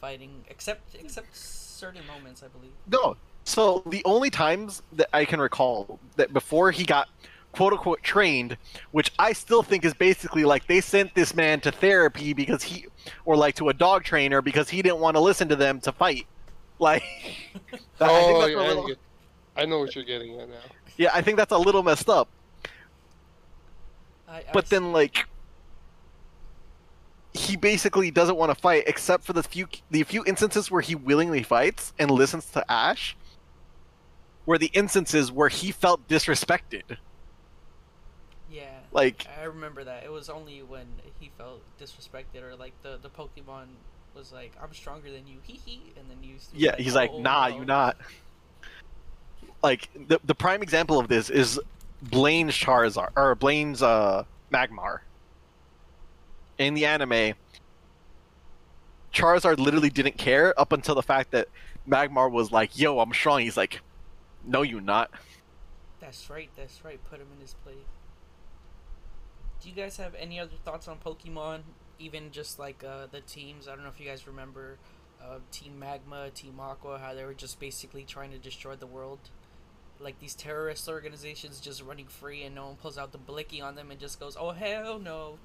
fighting, 0.00 0.44
except 0.48 0.94
except 0.94 1.34
certain 1.36 2.06
moments, 2.06 2.42
I 2.42 2.48
believe. 2.48 2.72
No. 2.90 3.16
So 3.44 3.82
the 3.86 4.02
only 4.04 4.30
times 4.30 4.82
that 4.92 5.08
I 5.12 5.24
can 5.24 5.40
recall 5.40 5.98
that 6.16 6.32
before 6.32 6.70
he 6.70 6.84
got 6.84 7.08
quote 7.52 7.72
unquote 7.72 8.02
trained, 8.02 8.56
which 8.92 9.12
I 9.18 9.32
still 9.32 9.62
think 9.62 9.84
is 9.84 9.92
basically 9.94 10.44
like 10.44 10.66
they 10.66 10.80
sent 10.80 11.14
this 11.14 11.34
man 11.34 11.60
to 11.60 11.70
therapy 11.70 12.32
because 12.32 12.62
he, 12.62 12.86
or 13.24 13.36
like 13.36 13.54
to 13.56 13.68
a 13.68 13.74
dog 13.74 14.02
trainer 14.04 14.40
because 14.42 14.70
he 14.70 14.80
didn't 14.82 14.98
want 15.00 15.16
to 15.16 15.20
listen 15.20 15.48
to 15.50 15.56
them 15.56 15.78
to 15.80 15.92
fight. 15.92 16.26
Like, 16.78 17.02
I 17.72 17.78
oh, 18.00 18.40
that's 18.40 18.48
a 18.48 18.52
yeah, 18.52 18.82
I 18.82 18.86
get- 18.88 18.98
I 19.56 19.64
know 19.66 19.78
what 19.78 19.94
you're 19.94 20.02
getting 20.04 20.40
at 20.40 20.48
now. 20.48 20.56
yeah, 20.96 21.10
I 21.14 21.22
think 21.22 21.36
that's 21.36 21.52
a 21.52 21.58
little 21.58 21.82
messed 21.84 22.08
up. 22.08 22.28
I, 24.28 24.38
I 24.38 24.44
But 24.52 24.64
s- 24.64 24.70
then 24.70 24.90
like. 24.92 25.26
He 27.34 27.56
basically 27.56 28.10
doesn't 28.12 28.36
want 28.36 28.50
to 28.50 28.54
fight, 28.54 28.84
except 28.86 29.24
for 29.24 29.32
the 29.32 29.42
few 29.42 29.66
the 29.90 30.02
few 30.04 30.24
instances 30.24 30.70
where 30.70 30.80
he 30.82 30.94
willingly 30.94 31.42
fights 31.42 31.92
and 31.98 32.10
listens 32.10 32.46
to 32.52 32.70
Ash. 32.70 33.16
Were 34.46 34.58
the 34.58 34.70
instances 34.74 35.32
where 35.32 35.48
he 35.48 35.72
felt 35.72 36.06
disrespected. 36.06 36.98
yeah, 38.50 38.80
Like, 38.92 39.26
I 39.40 39.44
remember 39.44 39.84
that. 39.84 40.04
It 40.04 40.12
was 40.12 40.28
only 40.28 40.62
when 40.62 40.86
he 41.18 41.30
felt 41.38 41.62
disrespected 41.80 42.42
or 42.42 42.54
like 42.54 42.74
the 42.82 42.98
the 43.02 43.10
Pokemon 43.10 43.66
was 44.14 44.32
like, 44.32 44.52
"I'm 44.62 44.72
stronger 44.74 45.10
than 45.10 45.26
you," 45.26 45.38
hee 45.42 45.60
hee, 45.64 45.92
and 45.96 46.08
then 46.10 46.22
you. 46.22 46.36
yeah, 46.52 46.76
he's 46.76 46.94
like, 46.94 47.10
"Oh, 47.12 47.20
nah, 47.20 47.48
no." 47.48 47.56
you 47.58 47.64
not. 47.64 47.96
Like 49.62 49.88
the 50.08 50.20
the 50.24 50.34
prime 50.34 50.62
example 50.62 51.00
of 51.00 51.08
this 51.08 51.30
is 51.30 51.58
Blaine's 52.02 52.54
Charizard 52.54 53.10
or 53.16 53.34
Blaine's 53.34 53.82
uh 53.82 54.24
Magmar. 54.52 55.00
In 56.58 56.74
the 56.74 56.86
anime, 56.86 57.34
Charizard 59.12 59.58
literally 59.58 59.90
didn't 59.90 60.18
care 60.18 60.58
up 60.58 60.72
until 60.72 60.94
the 60.94 61.02
fact 61.02 61.30
that 61.32 61.48
Magmar 61.88 62.30
was 62.30 62.52
like, 62.52 62.78
"Yo, 62.78 62.98
I'm 63.00 63.12
strong." 63.12 63.40
He's 63.40 63.56
like, 63.56 63.80
"No, 64.44 64.62
you 64.62 64.80
not." 64.80 65.10
That's 66.00 66.28
right. 66.30 66.50
That's 66.56 66.84
right. 66.84 67.00
Put 67.10 67.20
him 67.20 67.28
in 67.34 67.40
his 67.40 67.54
place. 67.64 67.76
do 69.62 69.70
you 69.70 69.74
guys 69.74 69.96
have 69.96 70.14
any 70.16 70.38
other 70.38 70.56
thoughts 70.64 70.86
on 70.88 70.98
Pokemon? 70.98 71.62
Even 71.98 72.30
just 72.30 72.58
like 72.58 72.84
uh, 72.84 73.06
the 73.10 73.20
teams. 73.22 73.66
I 73.66 73.74
don't 73.74 73.82
know 73.82 73.88
if 73.88 73.98
you 73.98 74.06
guys 74.06 74.26
remember 74.26 74.76
uh, 75.22 75.38
Team 75.50 75.78
Magma, 75.78 76.30
Team 76.30 76.60
Aqua, 76.60 76.98
how 76.98 77.14
they 77.14 77.24
were 77.24 77.34
just 77.34 77.58
basically 77.58 78.04
trying 78.04 78.30
to 78.32 78.38
destroy 78.38 78.76
the 78.76 78.86
world. 78.86 79.18
Like 80.00 80.18
these 80.18 80.34
terrorist 80.34 80.88
organizations 80.88 81.60
just 81.60 81.82
running 81.82 82.06
free, 82.06 82.42
and 82.42 82.54
no 82.54 82.66
one 82.66 82.76
pulls 82.76 82.98
out 82.98 83.12
the 83.12 83.18
blicky 83.18 83.60
on 83.62 83.74
them 83.74 83.90
and 83.90 83.98
just 83.98 84.20
goes, 84.20 84.36
"Oh 84.38 84.50
hell 84.50 84.98
no!" 84.98 85.38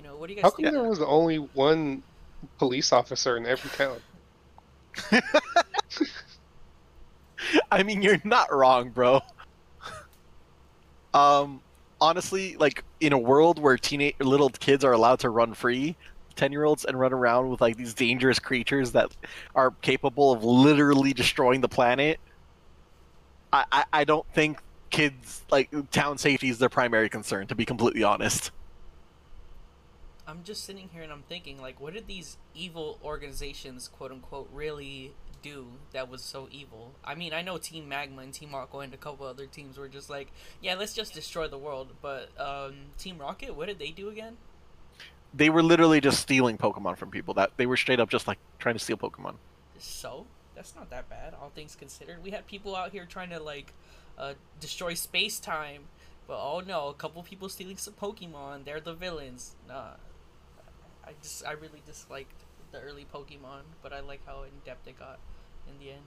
You 0.00 0.08
know, 0.08 0.16
what 0.16 0.28
do 0.28 0.32
you 0.32 0.40
guys 0.40 0.50
How 0.50 0.56
think? 0.56 0.68
come 0.68 0.74
there 0.76 0.88
was 0.88 1.02
only 1.02 1.36
one 1.36 2.02
police 2.56 2.90
officer 2.90 3.36
in 3.36 3.44
every 3.44 3.68
town? 3.68 3.98
I 7.70 7.82
mean, 7.82 8.00
you're 8.00 8.18
not 8.24 8.50
wrong, 8.50 8.88
bro. 8.88 9.20
Um, 11.12 11.60
honestly, 12.00 12.56
like 12.56 12.82
in 13.00 13.12
a 13.12 13.18
world 13.18 13.58
where 13.58 13.76
teenage 13.76 14.14
little 14.20 14.48
kids 14.48 14.84
are 14.84 14.92
allowed 14.92 15.18
to 15.18 15.28
run 15.28 15.52
free, 15.52 15.96
ten-year-olds 16.34 16.86
and 16.86 16.98
run 16.98 17.12
around 17.12 17.50
with 17.50 17.60
like 17.60 17.76
these 17.76 17.92
dangerous 17.92 18.38
creatures 18.38 18.92
that 18.92 19.14
are 19.54 19.72
capable 19.82 20.32
of 20.32 20.42
literally 20.44 21.12
destroying 21.12 21.60
the 21.60 21.68
planet, 21.68 22.18
I 23.52 23.66
I, 23.70 23.84
I 23.92 24.04
don't 24.04 24.26
think 24.32 24.60
kids 24.88 25.44
like 25.50 25.68
town 25.90 26.16
safety 26.16 26.48
is 26.48 26.56
their 26.58 26.70
primary 26.70 27.10
concern. 27.10 27.48
To 27.48 27.54
be 27.54 27.66
completely 27.66 28.02
honest. 28.02 28.50
I'm 30.30 30.44
just 30.44 30.62
sitting 30.64 30.88
here 30.92 31.02
and 31.02 31.10
I'm 31.10 31.24
thinking, 31.28 31.60
like, 31.60 31.80
what 31.80 31.92
did 31.92 32.06
these 32.06 32.36
evil 32.54 33.00
organizations, 33.02 33.88
quote 33.88 34.12
unquote, 34.12 34.48
really 34.52 35.12
do 35.42 35.66
that 35.92 36.08
was 36.08 36.22
so 36.22 36.48
evil? 36.52 36.92
I 37.04 37.16
mean, 37.16 37.32
I 37.32 37.42
know 37.42 37.58
Team 37.58 37.88
Magma 37.88 38.22
and 38.22 38.32
Team 38.32 38.54
Aqua 38.54 38.80
and 38.80 38.94
a 38.94 38.96
couple 38.96 39.26
other 39.26 39.46
teams 39.46 39.76
were 39.76 39.88
just 39.88 40.08
like, 40.08 40.28
yeah, 40.62 40.76
let's 40.76 40.94
just 40.94 41.14
destroy 41.14 41.48
the 41.48 41.58
world. 41.58 41.94
But 42.00 42.28
um, 42.38 42.74
Team 42.96 43.18
Rocket, 43.18 43.56
what 43.56 43.66
did 43.66 43.80
they 43.80 43.90
do 43.90 44.08
again? 44.08 44.36
They 45.34 45.50
were 45.50 45.64
literally 45.64 46.00
just 46.00 46.20
stealing 46.20 46.56
Pokemon 46.56 46.96
from 46.96 47.10
people. 47.10 47.34
That 47.34 47.50
they 47.56 47.66
were 47.66 47.76
straight 47.76 47.98
up 47.98 48.08
just 48.08 48.28
like 48.28 48.38
trying 48.60 48.76
to 48.76 48.80
steal 48.80 48.98
Pokemon. 48.98 49.34
So 49.78 50.26
that's 50.54 50.76
not 50.76 50.90
that 50.90 51.08
bad, 51.08 51.34
all 51.34 51.50
things 51.50 51.74
considered. 51.74 52.22
We 52.22 52.30
had 52.30 52.46
people 52.46 52.76
out 52.76 52.92
here 52.92 53.04
trying 53.04 53.30
to 53.30 53.40
like 53.40 53.72
uh, 54.16 54.34
destroy 54.60 54.94
space 54.94 55.40
time, 55.40 55.84
but 56.28 56.38
oh 56.38 56.62
no, 56.64 56.88
a 56.88 56.94
couple 56.94 57.20
people 57.24 57.48
stealing 57.48 57.78
some 57.78 57.94
Pokemon. 57.94 58.64
They're 58.64 58.80
the 58.80 58.94
villains. 58.94 59.56
Nah, 59.66 59.94
I 61.10 61.12
just 61.22 61.44
I 61.44 61.52
really 61.52 61.82
disliked 61.84 62.44
the 62.72 62.80
early 62.80 63.04
Pokemon, 63.12 63.62
but 63.82 63.92
I 63.92 64.00
like 64.00 64.20
how 64.26 64.44
in 64.44 64.50
depth 64.64 64.86
it 64.86 64.98
got 64.98 65.18
in 65.68 65.84
the 65.84 65.90
end. 65.92 66.02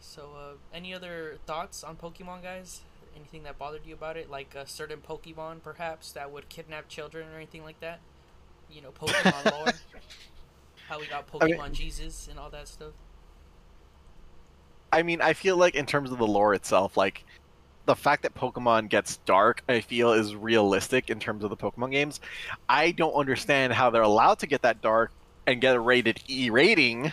So, 0.00 0.30
uh, 0.36 0.52
any 0.72 0.94
other 0.94 1.38
thoughts 1.44 1.82
on 1.82 1.96
Pokemon, 1.96 2.42
guys? 2.44 2.82
Anything 3.16 3.42
that 3.42 3.58
bothered 3.58 3.84
you 3.84 3.94
about 3.94 4.16
it, 4.16 4.30
like 4.30 4.54
a 4.54 4.66
certain 4.68 5.00
Pokemon, 5.00 5.62
perhaps 5.64 6.12
that 6.12 6.30
would 6.30 6.48
kidnap 6.48 6.88
children 6.88 7.26
or 7.32 7.36
anything 7.36 7.64
like 7.64 7.80
that? 7.80 7.98
You 8.70 8.82
know, 8.82 8.90
Pokemon 8.92 9.50
lore. 9.58 9.72
How 10.88 11.00
we 11.00 11.06
got 11.06 11.24
I 11.40 11.46
mean- 11.46 11.58
Pokemon 11.58 11.72
Jesus 11.72 12.28
and 12.30 12.38
all 12.38 12.50
that 12.50 12.68
stuff. 12.68 12.92
I 14.92 15.02
mean, 15.02 15.20
I 15.20 15.32
feel 15.34 15.56
like 15.56 15.74
in 15.74 15.84
terms 15.84 16.12
of 16.12 16.18
the 16.18 16.26
lore 16.26 16.54
itself, 16.54 16.96
like 16.96 17.24
the 17.88 17.96
fact 17.96 18.22
that 18.22 18.34
Pokemon 18.34 18.90
gets 18.90 19.16
dark, 19.24 19.62
I 19.66 19.80
feel 19.80 20.12
is 20.12 20.36
realistic 20.36 21.08
in 21.08 21.18
terms 21.18 21.42
of 21.42 21.48
the 21.48 21.56
Pokemon 21.56 21.90
games. 21.90 22.20
I 22.68 22.90
don't 22.90 23.14
understand 23.14 23.72
how 23.72 23.88
they're 23.88 24.02
allowed 24.02 24.40
to 24.40 24.46
get 24.46 24.60
that 24.60 24.82
dark 24.82 25.10
and 25.46 25.58
get 25.58 25.74
a 25.74 25.80
rated 25.80 26.20
E 26.28 26.50
rating. 26.50 27.12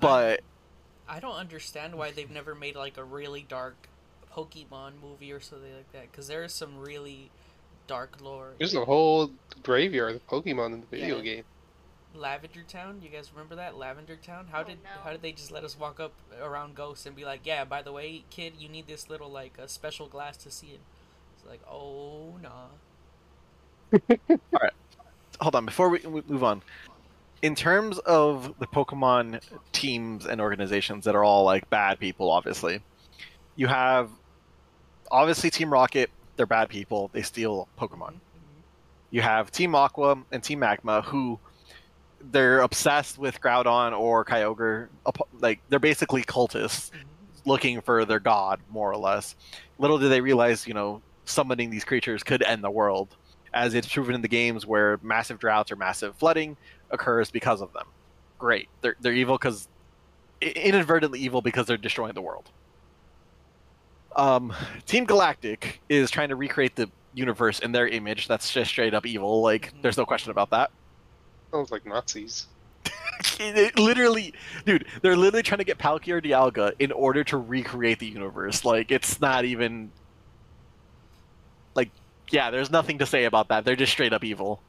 But 0.00 0.40
I 1.06 1.20
don't 1.20 1.36
understand 1.36 1.96
why 1.96 2.12
they've 2.12 2.30
never 2.30 2.54
made 2.54 2.74
like 2.74 2.96
a 2.96 3.04
really 3.04 3.44
dark 3.46 3.76
Pokemon 4.34 4.92
movie 5.02 5.32
or 5.32 5.40
something 5.40 5.76
like 5.76 5.92
that. 5.92 6.10
Because 6.10 6.26
there 6.26 6.42
is 6.42 6.54
some 6.54 6.78
really 6.78 7.30
dark 7.86 8.22
lore. 8.22 8.52
There's 8.56 8.74
a 8.74 8.86
whole 8.86 9.30
graveyard 9.62 10.16
of 10.16 10.26
Pokemon 10.28 10.72
in 10.72 10.80
the 10.80 10.86
video 10.86 11.18
Yeah. 11.18 11.22
game. 11.22 11.44
Lavender 12.14 12.62
Town. 12.66 13.00
You 13.02 13.08
guys 13.08 13.30
remember 13.32 13.54
that 13.56 13.76
Lavender 13.76 14.16
Town? 14.16 14.48
How 14.50 14.60
Oh, 14.60 14.64
did 14.64 14.78
no. 14.82 14.90
how 15.04 15.10
did 15.10 15.22
they 15.22 15.32
just 15.32 15.50
let 15.50 15.64
us 15.64 15.78
walk 15.78 15.98
up 16.00 16.12
around 16.40 16.74
ghosts 16.74 17.06
and 17.06 17.14
be 17.16 17.24
like, 17.24 17.40
yeah, 17.44 17.64
by 17.64 17.82
the 17.82 17.92
way, 17.92 18.24
kid, 18.30 18.54
you 18.58 18.68
need 18.68 18.86
this 18.86 19.08
little 19.08 19.30
like 19.30 19.58
a 19.58 19.68
special 19.68 20.06
glass 20.08 20.36
to 20.38 20.50
see 20.50 20.68
it. 20.68 20.80
It's 21.36 21.46
like, 21.48 21.60
oh 21.70 22.34
nah. 22.42 22.66
All 24.30 24.60
right, 24.62 24.72
hold 25.40 25.54
on, 25.54 25.66
before 25.66 25.88
we 25.90 25.98
we 26.00 26.22
move 26.26 26.42
on, 26.44 26.62
in 27.42 27.54
terms 27.54 27.98
of 28.00 28.54
the 28.58 28.66
Pokemon 28.66 29.40
teams 29.72 30.26
and 30.26 30.40
organizations 30.40 31.04
that 31.04 31.14
are 31.14 31.24
all 31.24 31.44
like 31.44 31.68
bad 31.68 31.98
people, 31.98 32.30
obviously, 32.30 32.80
you 33.56 33.66
have 33.66 34.08
obviously 35.10 35.50
Team 35.50 35.70
Rocket. 35.72 36.10
They're 36.36 36.46
bad 36.46 36.70
people. 36.70 37.10
They 37.12 37.20
steal 37.22 37.68
Pokemon. 37.78 38.12
Mm-hmm. 38.12 38.60
You 39.10 39.20
have 39.20 39.50
Team 39.50 39.74
Aqua 39.74 40.16
and 40.32 40.42
Team 40.42 40.60
Magma, 40.60 41.02
who 41.02 41.38
they're 42.30 42.60
obsessed 42.60 43.18
with 43.18 43.40
Groudon 43.40 43.98
or 43.98 44.24
Kyogre. 44.24 44.88
Like 45.40 45.60
they're 45.68 45.78
basically 45.78 46.22
cultists 46.22 46.90
Mhm. 46.90 46.96
looking 47.44 47.80
for 47.80 48.04
their 48.04 48.20
god, 48.20 48.60
more 48.70 48.90
or 48.90 48.96
less. 48.96 49.34
Little 49.78 49.98
do 49.98 50.08
they 50.08 50.20
realize, 50.20 50.66
you 50.66 50.74
know, 50.74 51.02
summoning 51.24 51.70
these 51.70 51.84
creatures 51.84 52.22
could 52.22 52.42
end 52.42 52.62
the 52.62 52.70
world, 52.70 53.16
as 53.52 53.74
it's 53.74 53.92
proven 53.92 54.14
in 54.14 54.22
the 54.22 54.28
games 54.28 54.64
where 54.66 54.98
massive 55.02 55.38
droughts 55.38 55.70
or 55.72 55.76
massive 55.76 56.14
flooding 56.16 56.56
occurs 56.90 57.30
because 57.30 57.60
of 57.60 57.72
them. 57.72 57.86
Great, 58.38 58.68
they're 58.80 58.96
they're 59.00 59.12
evil 59.12 59.36
because 59.36 59.68
inadvertently 60.40 61.20
evil 61.20 61.40
because 61.42 61.66
they're 61.66 61.76
destroying 61.76 62.14
the 62.14 62.22
world. 62.22 62.50
Um, 64.16 64.52
Team 64.86 65.04
Galactic 65.04 65.80
is 65.88 66.10
trying 66.10 66.28
to 66.28 66.36
recreate 66.36 66.76
the 66.76 66.90
universe 67.14 67.60
in 67.60 67.72
their 67.72 67.86
image. 67.88 68.28
That's 68.28 68.50
just 68.52 68.70
straight 68.70 68.92
up 68.94 69.06
evil. 69.06 69.40
Like, 69.40 69.72
there's 69.82 69.96
no 69.96 70.04
question 70.04 70.30
about 70.30 70.50
that. 70.50 70.70
Sounds 71.52 71.70
like 71.70 71.86
Nazis. 71.86 72.48
It 73.38 73.78
literally, 73.78 74.34
dude, 74.64 74.86
they're 75.02 75.16
literally 75.16 75.42
trying 75.42 75.58
to 75.58 75.64
get 75.64 75.78
Palkia 75.78 76.14
or 76.14 76.20
Dialga 76.20 76.72
in 76.78 76.92
order 76.92 77.24
to 77.24 77.36
recreate 77.36 77.98
the 77.98 78.06
universe. 78.06 78.64
Like, 78.64 78.90
it's 78.90 79.20
not 79.20 79.44
even. 79.44 79.92
Like, 81.74 81.90
yeah, 82.30 82.50
there's 82.50 82.70
nothing 82.70 82.98
to 82.98 83.06
say 83.06 83.24
about 83.24 83.48
that. 83.48 83.64
They're 83.64 83.76
just 83.76 83.92
straight 83.92 84.12
up 84.12 84.24
evil. 84.24 84.62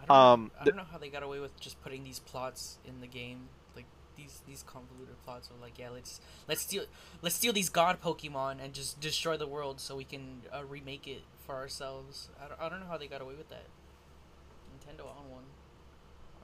I 0.00 0.06
don't, 0.06 0.16
Um, 0.16 0.50
know, 0.56 0.60
I 0.60 0.64
don't 0.66 0.76
know 0.76 0.84
how 0.84 0.98
they 0.98 1.08
got 1.10 1.22
away 1.22 1.40
with 1.40 1.58
just 1.60 1.80
putting 1.82 2.04
these 2.04 2.18
plots 2.18 2.78
in 2.84 3.00
the 3.00 3.06
game, 3.06 3.48
like 3.76 3.86
these 4.16 4.42
these 4.46 4.62
convoluted 4.62 5.22
plots 5.24 5.50
of 5.50 5.60
like, 5.60 5.78
yeah, 5.78 5.90
let's 5.90 6.20
let's 6.48 6.62
steal 6.62 6.84
let's 7.22 7.36
steal 7.36 7.52
these 7.52 7.68
god 7.68 8.00
Pokemon 8.02 8.62
and 8.62 8.72
just 8.72 9.00
destroy 9.00 9.36
the 9.36 9.46
world 9.46 9.80
so 9.80 9.96
we 9.96 10.04
can 10.04 10.42
uh, 10.52 10.64
remake 10.64 11.06
it 11.06 11.22
for 11.46 11.54
ourselves. 11.56 12.30
I 12.42 12.48
don't, 12.48 12.60
I 12.60 12.68
don't 12.68 12.80
know 12.80 12.86
how 12.86 12.98
they 12.98 13.08
got 13.08 13.20
away 13.20 13.34
with 13.36 13.50
that. 13.50 13.66
Nintendo 14.90 15.06
on 15.06 15.30
one, 15.30 15.44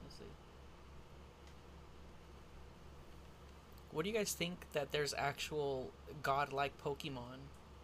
honestly. 0.01 0.27
What 3.93 4.05
do 4.05 4.11
you 4.11 4.17
guys 4.17 4.33
think 4.33 4.67
that 4.73 4.93
there's 4.93 5.15
actual 5.17 5.91
godlike 6.23 6.73
Pokemon 6.83 7.39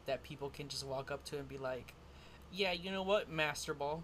that 0.06 0.22
people 0.22 0.50
can 0.50 0.68
just 0.68 0.86
walk 0.86 1.10
up 1.10 1.24
to 1.26 1.38
and 1.38 1.48
be 1.48 1.58
like, 1.58 1.94
yeah, 2.52 2.72
you 2.72 2.90
know 2.90 3.02
what, 3.02 3.30
Master 3.30 3.72
Ball. 3.72 4.02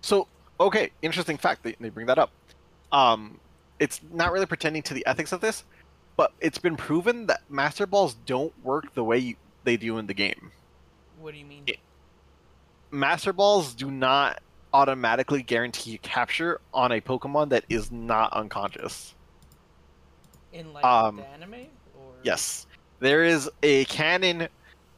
So, 0.00 0.28
okay, 0.58 0.90
interesting 1.02 1.36
fact 1.36 1.62
that 1.64 1.76
they 1.80 1.90
bring 1.90 2.06
that 2.06 2.18
up. 2.18 2.30
Um, 2.92 3.38
it's 3.78 4.00
not 4.12 4.32
really 4.32 4.46
pretending 4.46 4.82
to 4.82 4.94
the 4.94 5.04
ethics 5.06 5.32
of 5.32 5.40
this, 5.40 5.64
but 6.16 6.32
it's 6.40 6.58
been 6.58 6.76
proven 6.76 7.26
that 7.26 7.42
Master 7.50 7.86
Balls 7.86 8.14
don't 8.24 8.52
work 8.64 8.94
the 8.94 9.04
way 9.04 9.18
you, 9.18 9.36
they 9.64 9.76
do 9.76 9.98
in 9.98 10.06
the 10.06 10.14
game. 10.14 10.52
What 11.20 11.32
do 11.32 11.38
you 11.38 11.44
mean? 11.44 11.64
Yeah. 11.66 11.74
Master 12.90 13.32
Balls 13.32 13.74
do 13.74 13.90
not 13.90 14.40
automatically 14.72 15.42
guarantee 15.42 15.98
capture 15.98 16.60
on 16.74 16.92
a 16.92 17.00
Pokemon 17.00 17.50
that 17.50 17.64
is 17.68 17.90
not 17.90 18.32
unconscious. 18.32 19.14
In 20.52 20.72
like 20.72 20.84
Um, 20.84 21.16
the 21.16 21.26
anime, 21.28 21.66
or 21.96 22.12
Yes. 22.22 22.66
There 23.00 23.22
is 23.24 23.48
a 23.62 23.84
canon 23.86 24.48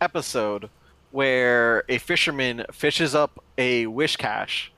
episode 0.01 0.71
where 1.11 1.85
a 1.89 1.99
fisherman 1.99 2.65
fishes 2.73 3.15
up 3.15 3.43
a 3.59 3.87
Whiscash, 3.87 4.69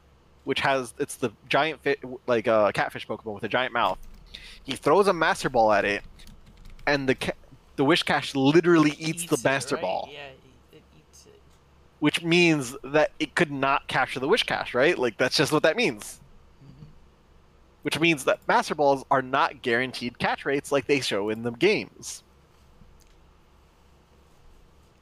which 0.45 0.61
has 0.61 0.95
it's 0.99 1.17
the 1.17 1.31
giant 1.49 1.83
fi- 1.85 1.97
like 2.27 2.47
a 2.47 2.71
catfish 2.75 3.07
Pokemon 3.07 3.35
with 3.35 3.45
a 3.45 3.49
giant 3.49 3.73
mouth. 3.73 3.99
He 4.65 4.75
throws 4.77 5.09
a 5.09 5.13
master 5.13 5.49
ball 5.51 5.73
at 5.73 5.85
it, 5.85 6.03
and 6.87 7.09
the 7.09 7.15
ca- 7.15 7.33
the 7.77 7.85
Whiscash 7.85 8.35
literally 8.35 8.93
eats, 8.99 9.27
the 9.27 9.35
it, 9.35 9.45
master 9.45 9.77
right? 9.77 9.83
ball, 9.83 10.09
Yeah, 10.13 10.27
it, 10.29 10.39
it 10.73 10.83
eats 10.99 11.27
it. 11.27 11.41
Which 12.03 12.21
means 12.25 12.75
that 12.83 13.13
it 13.21 13.37
could 13.37 13.53
not 13.53 13.87
capture 13.87 14.19
the 14.19 14.27
Whiscash, 14.27 14.75
right? 14.75 14.99
Like 14.99 15.19
that's 15.19 15.37
just 15.37 15.53
what 15.53 15.63
that 15.63 15.77
means. 15.77 16.19
Mhm. 16.65 16.87
Which 17.83 18.01
means 18.01 18.25
that 18.25 18.41
master 18.49 18.75
balls 18.75 19.05
are 19.09 19.23
not 19.23 19.63
guaranteed 19.63 20.19
catch 20.19 20.45
rates 20.45 20.73
like 20.73 20.89
they 20.89 20.99
show 20.99 21.29
in 21.29 21.45
the 21.45 21.53
games. 21.53 22.25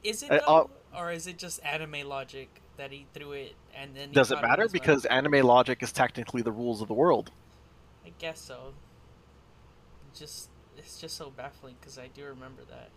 Is 0.03 0.21
it 0.21 0.29
though, 0.29 0.69
uh, 0.93 0.95
or 0.95 1.11
is 1.11 1.25
it 1.25 1.39
just 1.39 1.59
anime 1.65 2.07
logic 2.07 2.61
that 2.77 2.91
he 2.91 3.07
threw 3.15 3.31
it 3.31 3.55
and 3.75 3.95
then? 3.95 4.09
he 4.09 4.13
Does 4.13 4.31
it 4.31 4.39
matter? 4.39 4.61
mouth? 4.65 4.71
Because 4.71 5.05
anime 5.05 5.43
logic 5.43 5.81
is 5.81 5.91
technically 5.91 6.43
the 6.43 6.51
rules 6.51 6.83
of 6.83 6.87
the 6.87 6.93
world. 6.93 7.31
I 8.05 8.11
guess 8.19 8.39
so. 8.39 8.73
Just 10.13 10.49
it's 10.77 11.01
just 11.01 11.17
so 11.17 11.31
baffling 11.31 11.77
because 11.81 11.97
I 11.97 12.09
do 12.13 12.25
remember 12.25 12.61
that. 12.69 12.89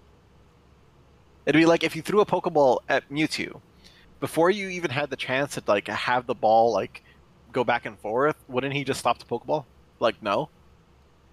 It'd 1.47 1.59
be 1.59 1.65
like 1.65 1.83
if 1.83 1.97
you 1.97 2.03
threw 2.03 2.21
a 2.21 2.27
Pokeball 2.27 2.81
at 2.87 3.09
Mewtwo, 3.09 3.63
before 4.25 4.49
you 4.51 4.71
even 4.71 4.91
had 4.91 5.11
the 5.11 5.17
chance 5.17 5.55
to 5.57 5.63
like 5.67 5.87
have 5.87 6.27
the 6.27 6.35
ball 6.35 6.73
like 6.73 7.03
go 7.53 7.63
back 7.63 7.85
and 7.85 7.99
forth, 7.99 8.37
wouldn't 8.49 8.73
he 8.73 8.83
just 8.83 8.99
stop 8.99 9.19
the 9.19 9.25
Pokeball? 9.27 9.67
Like 10.01 10.23
no. 10.23 10.49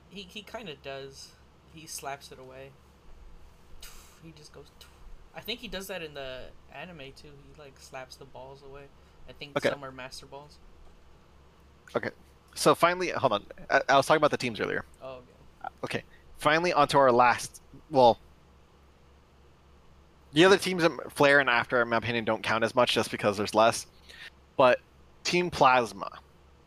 He 0.10 0.24
he 0.24 0.42
kind 0.42 0.68
of 0.68 0.84
does. 0.84 1.30
He 1.74 1.88
slaps 1.88 2.34
it 2.34 2.38
away. 2.38 2.72
He 4.22 4.34
just 4.36 4.52
goes. 4.52 4.66
I 5.34 5.40
think 5.40 5.62
he 5.62 5.70
does 5.70 5.88
that 5.88 6.04
in 6.04 6.16
the 6.16 6.40
anime 6.76 7.14
too. 7.16 7.30
He 7.48 7.58
like 7.58 7.76
slaps 7.80 8.18
the 8.18 8.26
balls 8.26 8.62
away. 8.62 8.84
I 9.30 9.32
think 9.32 9.56
Okay. 9.56 9.70
some 9.70 9.86
are 9.86 9.92
master 9.94 10.26
balls. 10.26 10.58
Okay. 11.96 12.10
So 12.56 12.76
finally, 12.76 13.12
hold 13.12 13.32
on. 13.32 13.46
I, 13.70 13.82
I 13.88 13.96
was 13.96 14.06
talking 14.06 14.18
about 14.18 14.32
the 14.32 14.38
teams 14.38 14.60
earlier. 14.60 14.84
Oh, 15.02 15.20
okay. 15.64 15.74
Okay, 15.86 16.04
finally 16.40 16.74
onto 16.74 16.98
our 16.98 17.14
last. 17.14 17.62
Well, 17.90 18.20
the 20.34 20.46
other 20.46 20.58
teams, 20.58 20.84
in 20.84 20.98
Flare 21.10 21.40
and 21.40 21.50
After, 21.50 21.82
in 21.82 21.90
my 21.90 21.98
opinion, 21.98 22.26
don't 22.26 22.44
count 22.44 22.64
as 22.64 22.76
much 22.76 22.94
just 22.94 23.12
because 23.12 23.38
there's 23.38 23.56
less. 23.56 23.88
But 24.58 24.80
Team 25.24 25.50
Plasma, 25.50 26.10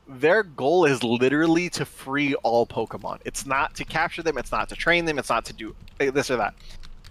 their 0.06 0.42
goal 0.42 0.85
is 0.85 1.02
literally 1.02 1.71
to 1.71 1.85
free 1.85 2.35
all 2.37 2.66
Pokemon. 2.66 3.21
It's 3.25 3.47
not 3.47 3.75
to 3.76 3.85
capture 3.85 4.23
them. 4.23 4.38
It's 4.38 4.52
not 4.52 4.68
to 4.68 4.75
train 4.75 5.04
them. 5.04 5.18
It's 5.18 5.30
not 5.30 5.44
to 5.47 5.52
do 5.52 5.75
this 5.99 6.30
or 6.30 6.37
that. 6.37 6.54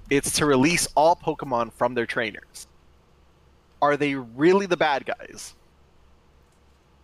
It's 0.09 0.31
to 0.37 0.45
release 0.45 0.87
all 0.95 1.15
Pokemon 1.15 1.73
from 1.73 1.95
their 1.95 2.05
trainers. 2.05 2.67
Are 3.81 3.97
they 3.97 4.15
really 4.15 4.65
the 4.65 4.77
bad 4.77 5.05
guys? 5.05 5.55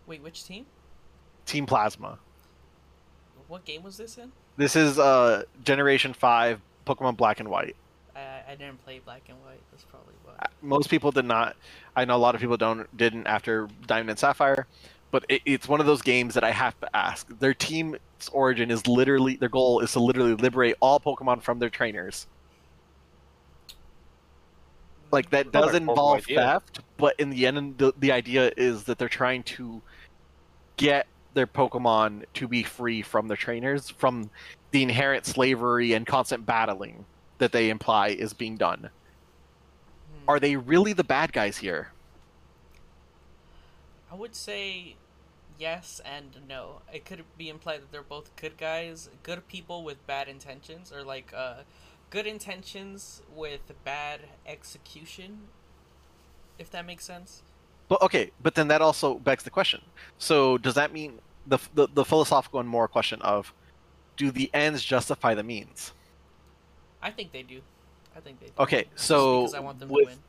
Wait, 0.05 0.21
which 0.21 0.43
team? 0.45 0.65
Team 1.45 1.65
Plasma. 1.65 2.19
What 3.47 3.65
game 3.65 3.81
was 3.81 3.97
this 3.97 4.17
in? 4.17 4.31
This 4.57 4.75
is 4.75 4.99
uh 4.99 5.43
Generation 5.63 6.13
Five 6.13 6.61
Pokemon 6.85 7.17
Black 7.17 7.39
and 7.39 7.49
White. 7.49 7.75
I 8.15 8.51
I 8.51 8.55
didn't 8.55 8.83
play 8.83 8.99
Black 9.03 9.23
and 9.29 9.37
White. 9.43 9.61
That's 9.71 9.83
probably 9.83 10.13
why. 10.23 10.33
Uh, 10.39 10.47
most 10.61 10.89
people 10.89 11.11
did 11.11 11.25
not. 11.25 11.55
I 11.95 12.05
know 12.05 12.15
a 12.15 12.17
lot 12.17 12.35
of 12.35 12.41
people 12.41 12.57
don't 12.57 12.85
didn't 12.97 13.27
after 13.27 13.67
Diamond 13.87 14.11
and 14.11 14.19
Sapphire, 14.19 14.67
but 15.11 15.25
it, 15.29 15.41
it's 15.45 15.67
one 15.67 15.79
of 15.79 15.85
those 15.85 16.01
games 16.01 16.33
that 16.33 16.43
I 16.43 16.51
have 16.51 16.79
to 16.81 16.95
ask. 16.95 17.27
Their 17.39 17.53
team's 17.53 17.97
origin 18.31 18.71
is 18.71 18.85
literally 18.87 19.35
their 19.35 19.49
goal 19.49 19.79
is 19.79 19.93
to 19.93 19.99
literally 19.99 20.35
liberate 20.35 20.75
all 20.79 20.99
Pokemon 20.99 21.41
from 21.41 21.59
their 21.59 21.69
trainers. 21.69 22.27
Like 25.11 25.29
that 25.31 25.51
does 25.51 25.73
involve 25.73 26.19
idea. 26.19 26.37
theft, 26.37 26.81
but 26.97 27.19
in 27.19 27.31
the 27.31 27.47
end, 27.47 27.77
the, 27.79 27.93
the 27.99 28.11
idea 28.11 28.51
is 28.55 28.83
that 28.83 28.99
they're 28.99 29.09
trying 29.09 29.41
to 29.43 29.81
get 30.77 31.07
their 31.33 31.47
Pokemon 31.47 32.25
to 32.35 32.47
be 32.47 32.61
free 32.61 33.01
from 33.01 33.27
their 33.27 33.37
trainers, 33.37 33.89
from 33.89 34.29
the 34.71 34.83
inherent 34.83 35.25
slavery 35.25 35.93
and 35.93 36.05
constant 36.05 36.45
battling 36.45 37.05
that 37.39 37.51
they 37.51 37.69
imply 37.69 38.09
is 38.09 38.33
being 38.33 38.55
done. 38.55 38.89
Hmm. 40.11 40.29
Are 40.29 40.39
they 40.39 40.55
really 40.55 40.93
the 40.93 41.03
bad 41.03 41.33
guys 41.33 41.57
here? 41.57 41.91
I 44.11 44.15
would 44.15 44.35
say 44.35 44.95
yes 45.57 46.01
and 46.05 46.37
no. 46.47 46.81
It 46.91 47.05
could 47.05 47.23
be 47.37 47.49
implied 47.49 47.81
that 47.81 47.91
they're 47.91 48.01
both 48.01 48.35
good 48.35 48.57
guys, 48.57 49.09
good 49.23 49.47
people 49.47 49.83
with 49.83 50.05
bad 50.07 50.27
intentions, 50.27 50.91
or 50.91 51.03
like 51.03 51.31
uh, 51.35 51.63
good 52.09 52.25
intentions 52.25 53.21
with 53.35 53.61
bad 53.83 54.21
execution. 54.47 55.41
If 56.57 56.71
that 56.71 56.85
makes 56.85 57.05
sense. 57.05 57.43
But 57.87 58.01
okay, 58.01 58.31
but 58.41 58.55
then 58.55 58.67
that 58.67 58.81
also 58.81 59.15
begs 59.15 59.43
the 59.43 59.49
question. 59.49 59.81
So 60.17 60.57
does 60.57 60.75
that 60.75 60.91
mean 60.93 61.19
the 61.45 61.59
the, 61.73 61.87
the 61.93 62.05
philosophical 62.05 62.59
and 62.59 62.67
moral 62.67 62.87
question 62.87 63.21
of 63.21 63.53
do 64.17 64.31
the 64.31 64.49
ends 64.53 64.83
justify 64.83 65.33
the 65.33 65.43
means? 65.43 65.93
I 67.01 67.11
think 67.11 67.31
they 67.31 67.43
do. 67.43 67.61
I 68.15 68.19
think 68.19 68.39
they 68.39 68.47
do. 68.47 68.51
Okay, 68.59 68.87
Just 68.93 69.05
so 69.07 69.41
because 69.41 69.53
I 69.55 69.59
want 69.59 69.79
them 69.79 69.89
with- 69.89 70.05
to 70.05 70.11
win. 70.11 70.19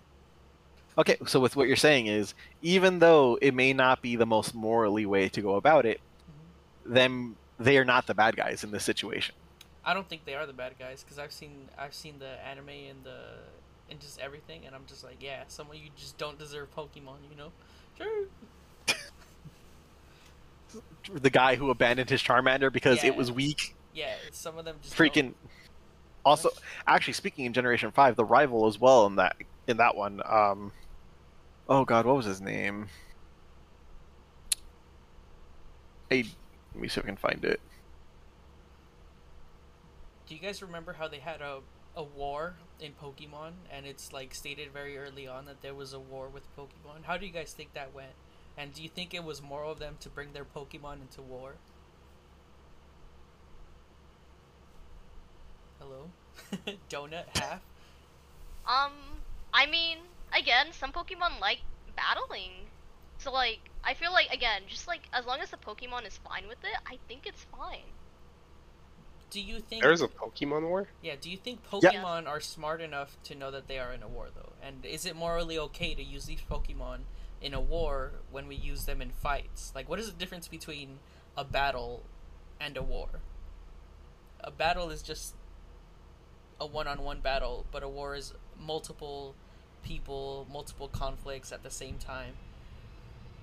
Okay, 0.98 1.16
so 1.26 1.40
with 1.40 1.56
what 1.56 1.66
you're 1.68 1.76
saying 1.76 2.06
is 2.08 2.34
even 2.62 2.98
though 2.98 3.38
it 3.40 3.54
may 3.54 3.72
not 3.72 4.02
be 4.02 4.16
the 4.16 4.26
most 4.26 4.54
morally 4.54 5.06
way 5.06 5.28
to 5.30 5.40
go 5.40 5.54
about 5.56 5.86
it, 5.86 6.00
Mm-hmm. 6.00 6.94
then 6.94 7.36
they 7.58 7.78
are 7.78 7.84
not 7.84 8.06
the 8.06 8.14
bad 8.14 8.36
guys 8.36 8.64
in 8.64 8.70
this 8.70 8.84
situation. 8.84 9.34
I 9.84 9.94
don't 9.94 10.08
think 10.08 10.24
they 10.26 10.34
are 10.34 10.46
the 10.46 10.52
bad 10.52 10.74
guys 10.78 11.02
because 11.02 11.18
I've 11.18 11.32
seen 11.32 11.68
I've 11.78 11.94
seen 11.94 12.18
the 12.18 12.44
anime 12.46 12.68
and 12.68 13.02
the 13.04 13.18
and 13.90 13.98
just 14.00 14.20
everything, 14.20 14.62
and 14.66 14.74
I'm 14.74 14.84
just 14.86 15.02
like, 15.02 15.16
yeah, 15.20 15.44
some 15.48 15.68
of 15.68 15.74
you 15.76 15.90
just 15.96 16.18
don't 16.18 16.38
deserve 16.38 16.74
Pokemon, 16.76 17.16
you 17.30 17.36
know? 17.36 17.50
Sure. 17.98 18.26
The 21.12 21.30
guy 21.30 21.56
who 21.56 21.70
abandoned 21.70 22.08
his 22.10 22.22
Charmander 22.22 22.72
because 22.72 23.02
Yeah. 23.02 23.10
it 23.10 23.16
was 23.16 23.32
weak, 23.32 23.74
Yeah, 23.92 24.14
some 24.30 24.56
of 24.58 24.64
them 24.64 24.76
just 24.82 24.94
don't. 24.96 25.34
Also, 26.24 26.50
actually, 26.86 27.14
speaking 27.14 27.44
in 27.46 27.52
Generation 27.52 27.90
Five, 27.90 28.16
the 28.16 28.24
rival 28.24 28.66
as 28.66 28.78
well 28.78 29.06
in 29.06 29.16
that 29.16 29.36
in 29.66 29.78
that 29.78 29.96
one. 29.96 30.20
Um, 30.24 30.72
oh 31.68 31.84
God, 31.84 32.06
what 32.06 32.16
was 32.16 32.26
his 32.26 32.40
name? 32.40 32.88
Hey, 36.10 36.24
let 36.74 36.82
me 36.82 36.88
see 36.88 37.00
if 37.00 37.06
I 37.06 37.08
can 37.08 37.16
find 37.16 37.44
it. 37.44 37.60
Do 40.26 40.34
you 40.34 40.40
guys 40.40 40.62
remember 40.62 40.92
how 40.92 41.08
they 41.08 41.18
had 41.20 41.40
a 41.40 41.60
a 41.96 42.02
war 42.02 42.54
in 42.78 42.92
Pokemon, 42.92 43.52
and 43.72 43.86
it's 43.86 44.12
like 44.12 44.34
stated 44.34 44.72
very 44.72 44.96
early 44.96 45.26
on 45.26 45.44
that 45.46 45.62
there 45.62 45.74
was 45.74 45.92
a 45.92 46.00
war 46.00 46.28
with 46.28 46.44
Pokemon? 46.56 47.04
How 47.04 47.16
do 47.16 47.26
you 47.26 47.32
guys 47.32 47.52
think 47.52 47.74
that 47.74 47.94
went? 47.94 48.12
And 48.56 48.74
do 48.74 48.82
you 48.82 48.88
think 48.88 49.14
it 49.14 49.24
was 49.24 49.40
moral 49.42 49.72
of 49.72 49.78
them 49.78 49.96
to 50.00 50.08
bring 50.08 50.32
their 50.32 50.44
Pokemon 50.44 51.00
into 51.00 51.22
war? 51.22 51.54
Hello, 55.80 56.10
donut 56.90 57.24
half. 57.38 57.60
Um, 58.66 58.92
I 59.52 59.66
mean, 59.66 59.98
again, 60.36 60.68
some 60.72 60.92
Pokemon 60.92 61.40
like 61.40 61.60
battling. 61.96 62.52
So 63.18 63.32
like, 63.32 63.60
I 63.82 63.94
feel 63.94 64.12
like 64.12 64.30
again, 64.32 64.62
just 64.68 64.86
like 64.86 65.02
as 65.12 65.26
long 65.26 65.40
as 65.40 65.50
the 65.50 65.56
Pokemon 65.56 66.06
is 66.06 66.18
fine 66.18 66.46
with 66.48 66.62
it, 66.62 66.76
I 66.86 66.98
think 67.08 67.26
it's 67.26 67.44
fine. 67.44 67.90
Do 69.30 69.40
you 69.40 69.60
think 69.60 69.82
There's 69.82 70.02
a 70.02 70.08
Pokemon 70.08 70.68
War. 70.68 70.88
Yeah, 71.02 71.14
do 71.20 71.30
you 71.30 71.36
think 71.36 71.60
Yeah. 71.80 71.92
Pokemon 71.92 72.26
are 72.26 72.40
smart 72.40 72.80
enough 72.80 73.16
to 73.24 73.34
know 73.34 73.50
that 73.52 73.68
they 73.68 73.78
are 73.78 73.92
in 73.92 74.02
a 74.02 74.08
war, 74.08 74.28
though? 74.34 74.52
And 74.60 74.84
is 74.84 75.06
it 75.06 75.14
morally 75.14 75.56
okay 75.58 75.94
to 75.94 76.02
use 76.02 76.26
these 76.26 76.40
Pokemon 76.40 77.00
in 77.40 77.54
a 77.54 77.60
war 77.60 78.12
when 78.30 78.48
we 78.48 78.56
use 78.56 78.86
them 78.86 79.00
in 79.00 79.10
fights? 79.10 79.72
Like, 79.74 79.88
what 79.88 80.00
is 80.00 80.10
the 80.10 80.18
difference 80.18 80.48
between 80.48 80.98
a 81.36 81.44
battle 81.44 82.02
and 82.60 82.76
a 82.76 82.82
war? 82.82 83.20
A 84.40 84.50
battle 84.50 84.90
is 84.90 85.00
just 85.00 85.34
a 86.60 86.66
one 86.66 86.86
on 86.86 87.02
one 87.02 87.20
battle, 87.20 87.64
but 87.72 87.82
a 87.82 87.88
war 87.88 88.14
is 88.14 88.34
multiple 88.58 89.34
people, 89.82 90.46
multiple 90.52 90.88
conflicts 90.88 91.52
at 91.52 91.62
the 91.62 91.70
same 91.70 91.96
time. 91.96 92.34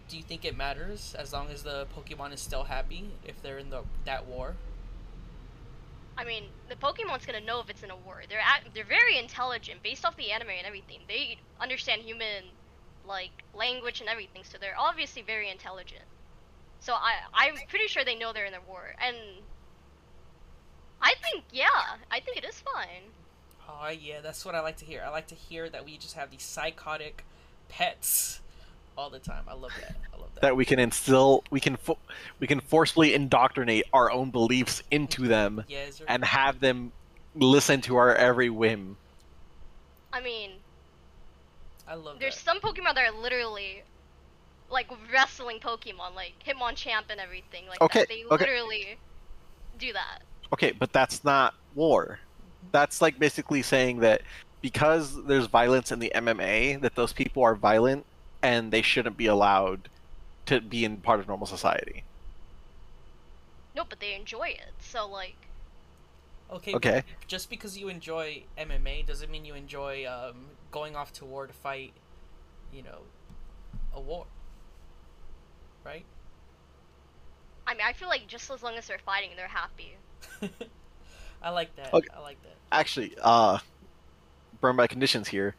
Do 0.07 0.17
you 0.17 0.23
think 0.23 0.45
it 0.45 0.55
matters 0.55 1.15
as 1.17 1.33
long 1.33 1.49
as 1.49 1.63
the 1.63 1.87
Pokemon 1.95 2.33
is 2.33 2.39
still 2.39 2.65
happy 2.65 3.09
if 3.25 3.41
they're 3.41 3.57
in 3.57 3.69
the 3.69 3.83
that 4.05 4.25
war? 4.25 4.55
I 6.17 6.23
mean, 6.23 6.45
the 6.69 6.75
Pokemon's 6.75 7.25
gonna 7.25 7.41
know 7.41 7.59
if 7.59 7.69
it's 7.69 7.83
in 7.83 7.91
a 7.91 7.95
war. 7.95 8.23
They're 8.27 8.39
act- 8.41 8.73
they're 8.73 8.83
very 8.85 9.17
intelligent 9.17 9.83
based 9.83 10.05
off 10.05 10.15
the 10.15 10.31
anime 10.31 10.49
and 10.49 10.65
everything. 10.65 11.01
They 11.07 11.37
understand 11.59 12.03
human 12.03 12.45
like 13.05 13.43
language 13.53 13.99
and 13.99 14.09
everything, 14.09 14.43
so 14.43 14.57
they're 14.57 14.77
obviously 14.77 15.21
very 15.21 15.49
intelligent. 15.49 16.03
So 16.79 16.93
I 16.93 17.15
I'm 17.33 17.55
pretty 17.67 17.87
sure 17.87 18.05
they 18.05 18.15
know 18.15 18.33
they're 18.33 18.45
in 18.45 18.53
a 18.53 18.61
war, 18.61 18.95
and 18.99 19.15
I 21.01 21.13
think 21.23 21.43
yeah, 21.51 21.67
I 22.11 22.19
think 22.19 22.37
it 22.37 22.45
is 22.45 22.61
fine. 22.73 23.11
Oh 23.69 23.89
yeah, 23.89 24.21
that's 24.21 24.45
what 24.45 24.55
I 24.55 24.61
like 24.61 24.77
to 24.77 24.85
hear. 24.85 25.03
I 25.05 25.09
like 25.09 25.27
to 25.27 25.35
hear 25.35 25.69
that 25.69 25.85
we 25.85 25.97
just 25.97 26.15
have 26.15 26.31
these 26.31 26.43
psychotic 26.43 27.25
pets 27.69 28.41
all 28.97 29.09
the 29.09 29.19
time. 29.19 29.43
I 29.47 29.53
love 29.53 29.71
that. 29.81 29.95
I 30.13 30.17
love 30.19 30.29
that. 30.35 30.41
That 30.41 30.55
we 30.55 30.65
can 30.65 30.79
instill, 30.79 31.43
we 31.51 31.59
can 31.59 31.75
fo- 31.75 31.99
we 32.39 32.47
can 32.47 32.59
forcefully 32.59 33.13
indoctrinate 33.13 33.85
our 33.93 34.11
own 34.11 34.31
beliefs 34.31 34.81
into 34.91 35.27
them 35.27 35.63
yeah, 35.67 35.83
is 35.83 35.99
there, 35.99 36.09
and 36.09 36.23
have 36.25 36.59
them 36.59 36.91
listen 37.35 37.81
to 37.81 37.95
our 37.97 38.15
every 38.15 38.49
whim. 38.49 38.97
I 40.11 40.21
mean, 40.21 40.51
I 41.87 41.95
love 41.95 42.19
there's 42.19 42.35
that. 42.35 42.43
some 42.43 42.59
Pokemon 42.59 42.95
that 42.95 43.13
are 43.13 43.21
literally 43.21 43.83
like 44.69 44.87
wrestling 45.13 45.59
Pokemon, 45.59 46.15
like 46.15 46.33
Hitmonchamp 46.45 47.03
and 47.09 47.19
everything. 47.19 47.67
Like 47.67 47.81
Okay, 47.81 47.99
that. 47.99 48.09
they 48.09 48.23
okay. 48.23 48.37
literally 48.45 48.97
do 49.77 49.93
that. 49.93 50.19
Okay, 50.53 50.71
but 50.71 50.93
that's 50.93 51.23
not 51.23 51.53
war. 51.75 52.19
That's 52.71 53.01
like 53.01 53.19
basically 53.19 53.61
saying 53.61 53.99
that 53.99 54.21
because 54.61 55.23
there's 55.25 55.47
violence 55.47 55.91
in 55.91 55.99
the 55.99 56.11
MMA, 56.13 56.81
that 56.81 56.95
those 56.95 57.13
people 57.13 57.43
are 57.43 57.55
violent 57.55 58.05
and 58.41 58.71
they 58.71 58.81
shouldn't 58.81 59.17
be 59.17 59.27
allowed 59.27 59.89
to 60.45 60.61
be 60.61 60.85
in 60.85 60.97
part 60.97 61.19
of 61.19 61.27
normal 61.27 61.47
society. 61.47 62.03
No, 63.75 63.83
but 63.87 63.99
they 63.99 64.15
enjoy 64.15 64.49
it. 64.49 64.73
So 64.79 65.07
like, 65.07 65.35
Okay. 66.51 66.73
Okay. 66.75 67.03
Just 67.27 67.49
because 67.49 67.77
you 67.77 67.89
enjoy 67.89 68.43
MMA 68.57 69.05
doesn't 69.05 69.29
mean 69.29 69.43
you 69.45 69.53
enjoy 69.53 70.05
um, 70.07 70.45
going 70.71 70.95
off 70.95 71.11
to 71.13 71.25
war 71.25 71.45
to 71.45 71.53
fight, 71.53 71.91
you 72.73 72.83
know, 72.83 72.99
a 73.93 73.99
war. 73.99 74.25
Right? 75.83 76.05
I 77.65 77.73
mean, 77.73 77.83
I 77.85 77.93
feel 77.93 78.07
like 78.07 78.27
just 78.27 78.49
as 78.49 78.63
long 78.63 78.75
as 78.75 78.87
they're 78.87 78.99
fighting, 78.99 79.31
they're 79.35 79.47
happy. 79.47 79.97
I 81.41 81.49
like 81.49 81.75
that. 81.75 81.93
Okay. 81.93 82.07
I 82.15 82.19
like 82.19 82.41
that. 82.43 82.55
Actually, 82.71 83.15
uh 83.21 83.59
Burned 84.59 84.77
by 84.77 84.87
Conditions 84.87 85.27
here 85.27 85.55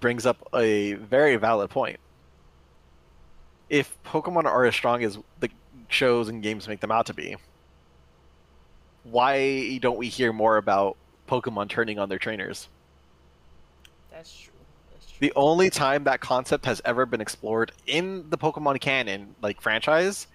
brings 0.00 0.26
up 0.26 0.46
a 0.54 0.94
very 0.94 1.36
valid 1.36 1.70
point. 1.70 1.98
If 3.70 3.96
Pokemon 4.04 4.44
are 4.44 4.66
as 4.66 4.74
strong 4.74 5.02
as 5.02 5.18
the 5.40 5.48
shows 5.88 6.28
and 6.28 6.42
games 6.42 6.68
make 6.68 6.80
them 6.80 6.90
out 6.90 7.06
to 7.06 7.14
be, 7.14 7.36
why 9.04 9.78
don't 9.78 9.96
we 9.96 10.08
hear 10.08 10.32
more 10.32 10.58
about 10.58 10.96
Pokemon 11.28 11.68
turning 11.68 11.98
on 11.98 12.08
their 12.08 12.18
trainers? 12.18 12.68
That's 14.10 14.36
true. 14.38 14.52
That's 14.92 15.06
true. 15.06 15.16
The 15.20 15.32
only 15.34 15.70
time 15.70 16.04
that 16.04 16.20
concept 16.20 16.66
has 16.66 16.82
ever 16.84 17.06
been 17.06 17.20
explored 17.20 17.72
in 17.86 18.28
the 18.28 18.36
Pokemon 18.36 18.80
canon, 18.80 19.34
like 19.40 19.60
franchise, 19.60 20.26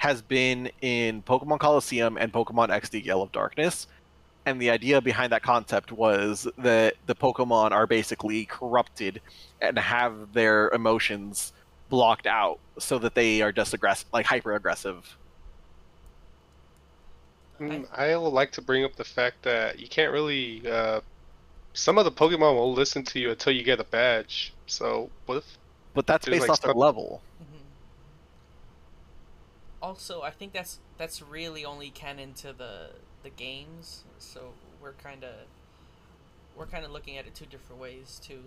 has 0.00 0.22
been 0.22 0.70
in 0.80 1.22
Pokemon 1.22 1.58
Colosseum 1.58 2.16
and 2.16 2.32
Pokemon 2.32 2.70
XD 2.70 3.04
Gale 3.04 3.20
of 3.20 3.30
Darkness. 3.32 3.86
And 4.46 4.58
the 4.58 4.70
idea 4.70 4.98
behind 5.02 5.30
that 5.32 5.42
concept 5.42 5.92
was 5.92 6.48
that 6.56 6.94
the 7.04 7.14
Pokemon 7.14 7.72
are 7.72 7.86
basically 7.86 8.46
corrupted 8.46 9.20
and 9.60 9.78
have 9.78 10.32
their 10.32 10.70
emotions 10.70 11.52
blocked 11.90 12.26
out 12.26 12.60
so 12.78 12.98
that 12.98 13.14
they 13.14 13.42
are 13.42 13.52
just 13.52 13.74
aggressive, 13.74 14.08
like 14.10 14.24
hyper 14.24 14.54
aggressive. 14.54 15.18
Mm, 17.60 17.86
I 17.92 18.16
would 18.16 18.30
like 18.30 18.52
to 18.52 18.62
bring 18.62 18.86
up 18.86 18.96
the 18.96 19.04
fact 19.04 19.42
that 19.42 19.78
you 19.78 19.86
can't 19.86 20.12
really. 20.12 20.62
Uh, 20.66 21.02
some 21.74 21.98
of 21.98 22.06
the 22.06 22.12
Pokemon 22.12 22.54
will 22.54 22.72
listen 22.72 23.04
to 23.04 23.20
you 23.20 23.32
until 23.32 23.52
you 23.52 23.62
get 23.62 23.78
a 23.80 23.84
badge. 23.84 24.54
So 24.64 25.10
what 25.26 25.36
if? 25.36 25.58
But 25.92 26.06
that's 26.06 26.24
based 26.24 26.40
like, 26.40 26.50
off 26.52 26.62
their 26.62 26.70
some- 26.70 26.78
level. 26.78 27.20
Also, 29.82 30.22
I 30.22 30.30
think 30.30 30.52
that's 30.52 30.78
that's 30.98 31.22
really 31.22 31.64
only 31.64 31.90
canon 31.90 32.34
to 32.34 32.52
the 32.52 32.90
the 33.22 33.30
games, 33.30 34.04
so 34.18 34.52
we're 34.80 34.92
kind 34.92 35.24
of 35.24 35.34
we're 36.56 36.66
kind 36.66 36.84
of 36.84 36.90
looking 36.90 37.16
at 37.16 37.26
it 37.26 37.34
two 37.34 37.46
different 37.46 37.80
ways 37.80 38.20
too. 38.22 38.44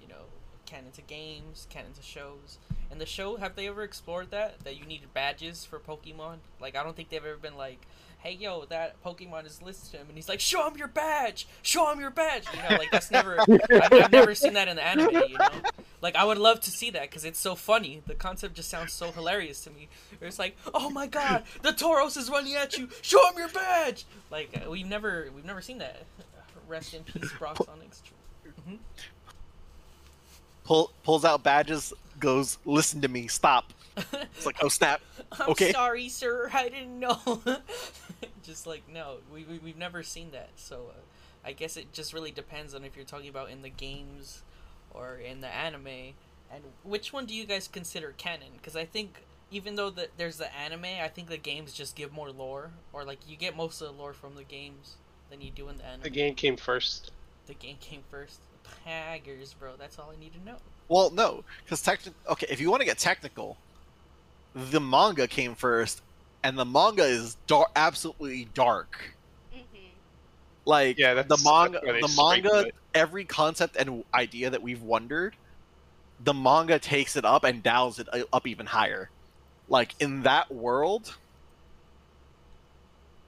You 0.00 0.08
know, 0.08 0.24
canon 0.66 0.90
to 0.92 1.02
games, 1.02 1.66
canon 1.70 1.92
to 1.92 2.02
shows. 2.02 2.58
And 2.90 3.00
the 3.00 3.06
show, 3.06 3.36
have 3.36 3.56
they 3.56 3.68
ever 3.68 3.82
explored 3.82 4.30
that 4.30 4.60
that 4.64 4.76
you 4.76 4.84
needed 4.84 5.14
badges 5.14 5.64
for 5.64 5.78
Pokemon? 5.78 6.38
Like, 6.60 6.76
I 6.76 6.82
don't 6.82 6.94
think 6.96 7.08
they've 7.08 7.24
ever 7.24 7.36
been 7.36 7.56
like, 7.56 7.80
"Hey, 8.18 8.32
yo, 8.32 8.64
that 8.66 9.02
Pokemon 9.04 9.46
is 9.46 9.62
listed 9.62 9.92
to 9.92 9.96
him," 9.98 10.06
and 10.08 10.16
he's 10.16 10.28
like, 10.28 10.40
"Show 10.40 10.66
him 10.68 10.76
your 10.76 10.88
badge! 10.88 11.46
Show 11.62 11.90
him 11.92 12.00
your 12.00 12.10
badge!" 12.10 12.44
You 12.54 12.62
know, 12.68 12.76
like 12.76 12.90
that's 12.90 13.10
never. 13.10 13.40
I've, 13.72 13.92
I've 13.92 14.12
never 14.12 14.34
seen 14.34 14.54
that 14.54 14.68
in 14.68 14.76
the 14.76 14.82
anime. 14.86 15.10
You 15.14 15.38
know, 15.38 15.48
like 16.02 16.16
I 16.16 16.24
would 16.24 16.38
love 16.38 16.60
to 16.60 16.70
see 16.70 16.90
that 16.90 17.02
because 17.02 17.24
it's 17.24 17.38
so 17.38 17.54
funny. 17.54 18.02
The 18.06 18.14
concept 18.14 18.54
just 18.54 18.68
sounds 18.68 18.92
so 18.92 19.12
hilarious 19.12 19.62
to 19.64 19.70
me. 19.70 19.88
It's 20.20 20.38
like, 20.38 20.56
oh 20.74 20.90
my 20.90 21.06
god, 21.06 21.44
the 21.62 21.70
Tauros 21.72 22.16
is 22.16 22.28
running 22.30 22.54
at 22.54 22.76
you. 22.78 22.88
Show 23.02 23.24
him 23.30 23.38
your 23.38 23.48
badge. 23.48 24.04
Like 24.30 24.62
uh, 24.66 24.70
we've 24.70 24.86
never 24.86 25.28
we've 25.34 25.44
never 25.44 25.60
seen 25.60 25.78
that. 25.78 26.02
Rest 26.68 26.94
in 26.94 27.04
peace, 27.04 27.30
Brock's 27.38 27.60
Onix. 27.60 28.00
Pull, 30.64 30.90
pulls 31.04 31.24
out 31.24 31.44
badges, 31.44 31.92
goes, 32.18 32.58
listen 32.64 33.00
to 33.02 33.08
me, 33.08 33.28
stop. 33.28 33.72
It's 34.36 34.44
like, 34.44 34.56
oh 34.62 34.68
snap. 34.68 35.00
I'm 35.32 35.50
Okay. 35.50 35.72
sorry, 35.72 36.08
sir. 36.08 36.50
I 36.52 36.68
didn't 36.68 36.98
know. 36.98 37.18
just 38.42 38.66
like 38.66 38.82
no, 38.92 39.18
we, 39.32 39.44
we 39.44 39.58
we've 39.58 39.76
never 39.76 40.02
seen 40.02 40.30
that. 40.32 40.50
So 40.56 40.90
uh, 40.90 41.00
I 41.44 41.52
guess 41.52 41.76
it 41.76 41.92
just 41.92 42.12
really 42.12 42.30
depends 42.30 42.74
on 42.74 42.84
if 42.84 42.96
you're 42.96 43.04
talking 43.04 43.28
about 43.28 43.50
in 43.50 43.62
the 43.62 43.70
games 43.70 44.42
or 44.90 45.16
in 45.16 45.40
the 45.40 45.48
anime. 45.48 46.14
And 46.52 46.62
which 46.84 47.12
one 47.12 47.26
do 47.26 47.34
you 47.34 47.44
guys 47.44 47.66
consider 47.68 48.14
canon? 48.16 48.50
Because 48.56 48.76
I 48.76 48.84
think 48.84 49.22
even 49.50 49.76
though 49.76 49.90
the, 49.90 50.08
there's 50.16 50.38
the 50.38 50.54
anime, 50.56 50.84
I 50.84 51.08
think 51.08 51.28
the 51.28 51.36
games 51.36 51.72
just 51.72 51.96
give 51.96 52.12
more 52.12 52.30
lore, 52.30 52.70
or 52.92 53.04
like 53.04 53.18
you 53.28 53.36
get 53.36 53.56
most 53.56 53.80
of 53.80 53.88
the 53.88 54.00
lore 54.00 54.12
from 54.12 54.34
the 54.34 54.44
games 54.44 54.96
than 55.30 55.40
you 55.40 55.50
do 55.50 55.68
in 55.68 55.76
the 55.76 55.84
anime. 55.84 56.02
The 56.02 56.10
game 56.10 56.34
came 56.34 56.56
first. 56.56 57.12
The 57.46 57.54
game 57.54 57.76
came 57.80 58.02
first. 58.10 58.40
Paggers, 58.84 59.54
bro. 59.58 59.72
That's 59.78 59.98
all 59.98 60.12
I 60.16 60.20
need 60.20 60.32
to 60.34 60.44
know. 60.44 60.56
Well, 60.88 61.10
no, 61.10 61.44
because 61.64 61.82
techni- 61.82 62.14
okay, 62.28 62.46
if 62.50 62.60
you 62.60 62.70
want 62.70 62.80
to 62.80 62.86
get 62.86 62.98
technical, 62.98 63.56
the 64.54 64.80
manga 64.80 65.26
came 65.26 65.54
first, 65.54 66.02
and 66.42 66.58
the 66.58 66.64
manga 66.64 67.04
is 67.04 67.36
dar- 67.46 67.68
absolutely 67.76 68.46
dark. 68.46 69.14
hmm 69.52 69.60
Like 70.64 70.98
Yeah, 70.98 71.14
the 71.14 71.38
manga, 71.44 71.80
that's 71.84 72.06
the 72.06 72.22
manga, 72.22 72.70
every 72.94 73.24
concept 73.24 73.76
and 73.76 74.04
idea 74.14 74.50
that 74.50 74.62
we've 74.62 74.82
wondered, 74.82 75.36
the 76.20 76.34
manga 76.34 76.78
takes 76.78 77.16
it 77.16 77.24
up 77.24 77.44
and 77.44 77.62
dials 77.62 77.98
it 77.98 78.08
uh, 78.12 78.22
up 78.32 78.46
even 78.46 78.66
higher. 78.66 79.10
Like 79.68 79.94
in 80.00 80.22
that 80.22 80.52
world, 80.52 81.16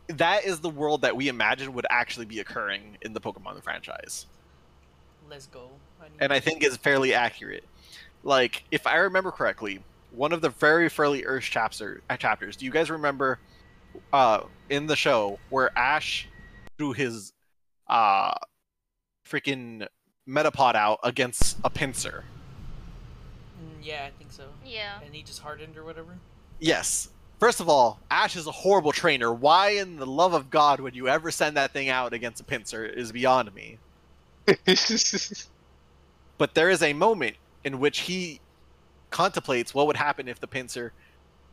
that 0.08 0.44
is 0.44 0.60
the 0.60 0.70
world 0.70 1.02
that 1.02 1.16
we 1.16 1.28
imagine 1.28 1.74
would 1.74 1.86
actually 1.90 2.26
be 2.26 2.40
occurring 2.40 2.96
in 3.02 3.12
the 3.12 3.20
Pokemon 3.20 3.62
franchise. 3.62 4.26
Let's 5.28 5.46
go. 5.46 5.70
I 6.00 6.06
and 6.20 6.32
I 6.32 6.40
think 6.40 6.62
is 6.62 6.76
fairly 6.76 7.12
accurate. 7.14 7.64
Like, 8.22 8.64
if 8.70 8.86
I 8.86 8.96
remember 8.96 9.30
correctly, 9.30 9.84
one 10.12 10.32
of 10.32 10.40
the 10.40 10.50
very 10.50 10.88
early 10.98 11.24
Earth 11.24 11.44
chapter 11.44 12.00
uh, 12.08 12.16
chapters. 12.16 12.56
Do 12.56 12.64
you 12.64 12.70
guys 12.70 12.90
remember 12.90 13.38
uh, 14.12 14.42
in 14.70 14.86
the 14.86 14.96
show 14.96 15.38
where 15.50 15.76
Ash 15.76 16.28
threw 16.76 16.92
his 16.92 17.32
uh, 17.88 18.34
freaking 19.26 19.86
Metapod 20.28 20.74
out 20.74 21.00
against 21.04 21.58
a 21.64 21.70
Pinsir? 21.70 22.22
Mm, 23.60 23.82
yeah, 23.82 24.06
I 24.06 24.10
think 24.18 24.32
so. 24.32 24.44
Yeah. 24.64 25.00
And 25.04 25.14
he 25.14 25.22
just 25.22 25.40
hardened 25.40 25.76
or 25.76 25.84
whatever. 25.84 26.18
Yes. 26.58 27.10
First 27.38 27.60
of 27.60 27.68
all, 27.68 28.00
Ash 28.10 28.34
is 28.34 28.46
a 28.46 28.52
horrible 28.52 28.92
trainer. 28.92 29.32
Why, 29.32 29.70
in 29.70 29.96
the 29.96 30.06
love 30.06 30.34
of 30.34 30.50
God, 30.50 30.80
would 30.80 30.96
you 30.96 31.08
ever 31.08 31.30
send 31.30 31.56
that 31.56 31.72
thing 31.72 31.88
out 31.88 32.12
against 32.12 32.40
a 32.40 32.44
Pinsir? 32.44 32.92
Is 32.92 33.12
beyond 33.12 33.54
me. 33.54 33.78
But 36.38 36.54
there 36.54 36.70
is 36.70 36.82
a 36.82 36.92
moment 36.92 37.36
in 37.64 37.80
which 37.80 37.98
he 37.98 38.40
contemplates 39.10 39.74
what 39.74 39.86
would 39.86 39.96
happen 39.96 40.28
if 40.28 40.40
the 40.40 40.46
Pinsir 40.46 40.90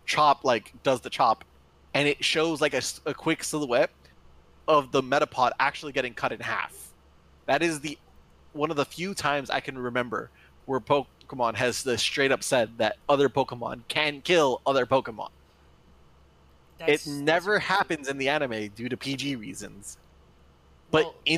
chop 0.05 0.43
like 0.43 0.71
does 0.83 1.01
the 1.01 1.09
chop, 1.09 1.43
and 1.93 2.07
it 2.07 2.23
shows 2.23 2.61
like 2.61 2.73
a 2.73 3.13
quick 3.13 3.43
silhouette 3.43 3.91
of 4.67 4.91
the 4.91 5.01
Metapod 5.01 5.51
actually 5.59 5.91
getting 5.91 6.13
cut 6.13 6.31
in 6.31 6.39
half. 6.39 6.73
That 7.45 7.61
is 7.61 7.79
the 7.79 7.97
one 8.53 8.71
of 8.71 8.77
the 8.77 8.85
few 8.85 9.13
times 9.13 9.49
I 9.49 9.59
can 9.59 9.77
remember 9.77 10.29
where 10.65 10.79
Pokemon 10.79 11.55
has 11.55 11.83
the 11.83 11.97
straight 11.97 12.31
up 12.31 12.41
said 12.43 12.77
that 12.77 12.97
other 13.09 13.29
Pokemon 13.29 13.81
can 13.87 14.21
kill 14.21 14.61
other 14.65 14.85
Pokemon. 14.85 15.29
That's- 16.77 17.05
it 17.07 17.11
never 17.11 17.59
happens 17.59 18.07
in 18.07 18.17
the 18.17 18.29
anime 18.29 18.69
due 18.69 18.89
to 18.89 18.97
PG 18.97 19.35
reasons. 19.35 19.97
But 20.91 21.05
Well- 21.05 21.15
in 21.25 21.37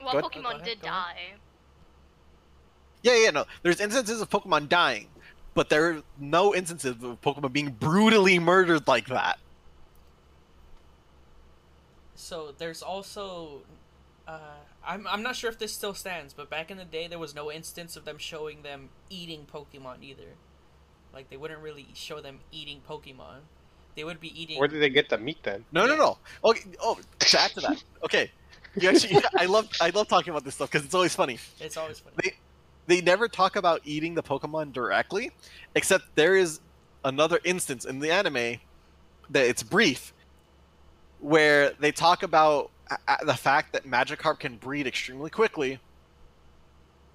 Well, 0.00 0.12
Go 0.12 0.18
ahead. 0.18 0.22
Go 0.22 0.28
Pokemon 0.40 0.50
ahead, 0.56 0.64
did 0.64 0.80
go 0.82 0.88
ahead. 0.88 1.16
die. 1.16 1.34
Yeah, 3.02 3.16
yeah, 3.16 3.30
no. 3.30 3.44
There's 3.62 3.80
instances 3.80 4.20
of 4.20 4.28
Pokemon 4.30 4.68
dying, 4.68 5.08
but 5.54 5.68
there 5.68 5.90
are 5.90 6.02
no 6.18 6.54
instances 6.54 6.96
of 7.02 7.20
Pokemon 7.22 7.52
being 7.52 7.70
brutally 7.70 8.38
murdered 8.38 8.86
like 8.86 9.06
that. 9.06 9.38
So 12.14 12.54
there's 12.58 12.82
also, 12.82 13.62
uh, 14.26 14.38
I'm 14.86 15.06
I'm 15.06 15.22
not 15.22 15.36
sure 15.36 15.50
if 15.50 15.58
this 15.58 15.72
still 15.72 15.94
stands, 15.94 16.32
but 16.32 16.48
back 16.48 16.70
in 16.70 16.76
the 16.76 16.84
day 16.84 17.06
there 17.06 17.18
was 17.18 17.34
no 17.34 17.50
instance 17.50 17.96
of 17.96 18.04
them 18.04 18.18
showing 18.18 18.62
them 18.62 18.90
eating 19.10 19.46
Pokemon 19.52 20.02
either. 20.02 20.36
Like 21.12 21.30
they 21.30 21.36
wouldn't 21.36 21.60
really 21.60 21.86
show 21.94 22.20
them 22.20 22.40
eating 22.52 22.80
Pokemon. 22.88 23.40
They 23.96 24.04
would 24.04 24.20
be 24.20 24.40
eating. 24.40 24.58
Where 24.58 24.68
did 24.68 24.80
they 24.82 24.88
get 24.90 25.08
the 25.08 25.18
meat 25.18 25.38
then? 25.42 25.64
No, 25.72 25.86
no, 25.86 25.92
Yeah. 25.92 25.98
no. 25.98 26.18
Okay, 26.44 26.62
oh, 26.80 26.98
to 27.20 27.40
add 27.40 27.50
to 27.52 27.60
that. 27.60 27.82
Okay, 28.04 28.30
you 28.76 28.88
actually, 28.88 29.22
I 29.36 29.46
love, 29.46 29.68
I 29.80 29.90
love 29.90 30.08
talking 30.08 30.30
about 30.30 30.44
this 30.44 30.54
stuff 30.56 30.70
because 30.70 30.84
it's 30.84 30.94
always 30.94 31.14
funny. 31.14 31.38
It's 31.60 31.76
always 31.76 32.00
funny. 32.00 32.16
They, 32.22 32.34
they 32.86 33.00
never 33.00 33.28
talk 33.28 33.56
about 33.56 33.80
eating 33.84 34.14
the 34.14 34.22
Pokemon 34.22 34.72
directly, 34.72 35.30
except 35.74 36.04
there 36.14 36.36
is 36.36 36.60
another 37.04 37.38
instance 37.44 37.84
in 37.84 37.98
the 38.00 38.10
anime 38.10 38.58
that 39.30 39.46
it's 39.46 39.62
brief, 39.62 40.12
where 41.20 41.72
they 41.80 41.92
talk 41.92 42.22
about 42.22 42.70
the 43.24 43.34
fact 43.34 43.72
that 43.72 43.84
Magikarp 43.86 44.38
can 44.40 44.56
breed 44.56 44.86
extremely 44.86 45.30
quickly, 45.30 45.78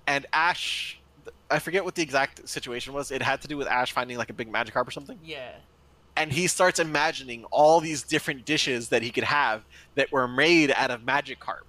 and 0.08 0.26
Ash. 0.34 0.96
I 1.52 1.58
forget 1.60 1.84
what 1.84 1.96
the 1.96 2.02
exact 2.04 2.48
situation 2.48 2.94
was. 2.94 3.12
It 3.12 3.22
had 3.24 3.42
to 3.42 3.48
do 3.48 3.58
with 3.58 3.68
Ash 3.68 3.92
finding 3.92 4.18
like 4.18 4.30
a 4.30 4.34
big 4.34 4.52
Magikarp 4.52 4.88
or 4.88 4.92
something 4.92 5.18
Yeah. 5.24 5.52
and 6.16 6.32
he 6.32 6.46
starts 6.48 6.80
imagining 6.80 7.44
all 7.46 7.80
these 7.80 8.04
different 8.04 8.46
dishes 8.46 8.90
that 8.90 9.02
he 9.02 9.10
could 9.10 9.24
have 9.24 9.64
that 9.96 10.12
were 10.12 10.28
made 10.28 10.72
out 10.72 10.92
of 10.92 11.02
Magikarp. 11.02 11.64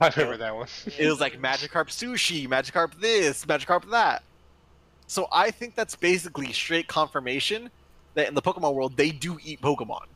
I 0.00 0.08
remember 0.08 0.36
that 0.38 0.54
one. 0.54 0.66
It 0.98 1.08
was 1.08 1.20
like 1.20 1.40
Magikarp 1.40 1.88
sushi, 1.88 2.48
Magikarp 2.48 3.00
this, 3.00 3.44
Magikarp 3.44 3.90
that. 3.90 4.22
So 5.06 5.28
I 5.32 5.50
think 5.50 5.74
that's 5.74 5.94
basically 5.96 6.52
straight 6.52 6.88
confirmation 6.88 7.70
that 8.14 8.28
in 8.28 8.34
the 8.34 8.42
Pokemon 8.42 8.74
world 8.74 8.96
they 8.96 9.10
do 9.10 9.38
eat 9.44 9.60
Pokemon. 9.60 10.06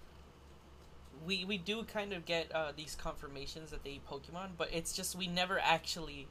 we 1.26 1.44
we 1.44 1.58
do 1.58 1.84
kind 1.84 2.12
of 2.12 2.24
get 2.24 2.50
uh, 2.52 2.72
these 2.76 2.96
confirmations 2.96 3.70
that 3.70 3.84
they 3.84 3.90
eat 3.90 4.06
Pokemon, 4.08 4.50
but 4.56 4.68
it's 4.72 4.92
just 4.94 5.14
we 5.14 5.26
never 5.26 5.58
actually 5.58 6.26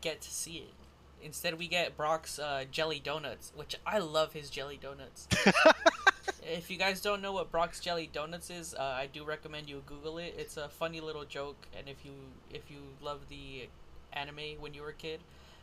get 0.00 0.20
to 0.20 0.30
see 0.30 0.58
it. 0.58 0.74
Instead, 1.22 1.58
we 1.58 1.66
get 1.66 1.96
Brock's 1.96 2.38
uh, 2.38 2.64
jelly 2.70 3.00
donuts, 3.00 3.52
which 3.56 3.74
I 3.86 3.98
love 3.98 4.34
his 4.34 4.50
jelly 4.50 4.78
donuts. 4.80 5.26
if 6.42 6.70
you 6.70 6.76
guys 6.76 7.00
don't 7.00 7.22
know 7.22 7.32
what 7.32 7.50
Brock's 7.50 7.80
jelly 7.80 8.08
donuts 8.12 8.50
is, 8.50 8.74
uh, 8.74 8.82
I 8.82 9.06
do 9.12 9.24
recommend 9.24 9.68
you 9.68 9.82
Google 9.86 10.18
it. 10.18 10.34
It's 10.38 10.56
a 10.56 10.68
funny 10.68 11.00
little 11.00 11.24
joke, 11.24 11.66
and 11.76 11.88
if 11.88 12.04
you 12.04 12.12
if 12.50 12.70
you 12.70 12.78
love 13.02 13.20
the 13.28 13.68
anime 14.12 14.60
when 14.60 14.74
you 14.74 14.82
were 14.82 14.90
a 14.90 14.94
kid, 14.94 15.20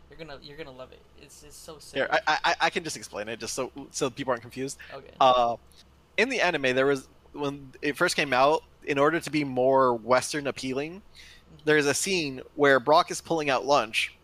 you're 0.09 0.17
gonna 0.17 0.39
you're 0.41 0.57
gonna 0.57 0.71
love 0.71 0.91
it. 0.91 1.01
It's 1.21 1.43
it's 1.43 1.55
so 1.55 1.77
sick. 1.79 1.97
Here, 1.97 2.09
I, 2.11 2.37
I 2.43 2.55
I 2.61 2.69
can 2.69 2.83
just 2.83 2.97
explain 2.97 3.27
it 3.27 3.39
just 3.39 3.53
so 3.53 3.71
so 3.91 4.09
people 4.09 4.31
aren't 4.31 4.41
confused. 4.41 4.77
okay. 4.93 5.11
Uh, 5.19 5.55
in 6.17 6.29
the 6.29 6.41
anime, 6.41 6.75
there 6.75 6.85
was 6.85 7.07
when 7.33 7.71
it 7.81 7.97
first 7.97 8.15
came 8.15 8.33
out. 8.33 8.63
In 8.85 8.99
order 8.99 9.19
to 9.19 9.31
be 9.31 9.43
more 9.43 9.95
Western 9.95 10.45
appealing, 10.45 11.01
there's 11.63 11.87
a 11.87 11.93
scene 11.93 12.41
where 12.53 12.79
Brock 12.79 13.09
is 13.09 13.19
pulling 13.19 13.49
out 13.49 13.65
lunch, 13.65 14.15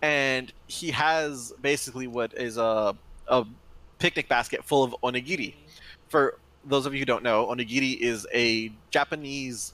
and 0.00 0.52
he 0.68 0.92
has 0.92 1.52
basically 1.60 2.06
what 2.06 2.32
is 2.34 2.56
a 2.56 2.94
a 3.26 3.44
picnic 3.98 4.28
basket 4.28 4.64
full 4.64 4.84
of 4.84 4.94
onigiri. 5.02 5.54
For 6.08 6.38
those 6.64 6.86
of 6.86 6.92
you 6.94 7.00
who 7.00 7.04
don't 7.04 7.22
know, 7.22 7.46
onigiri 7.46 7.98
is 7.98 8.26
a 8.32 8.72
Japanese 8.90 9.72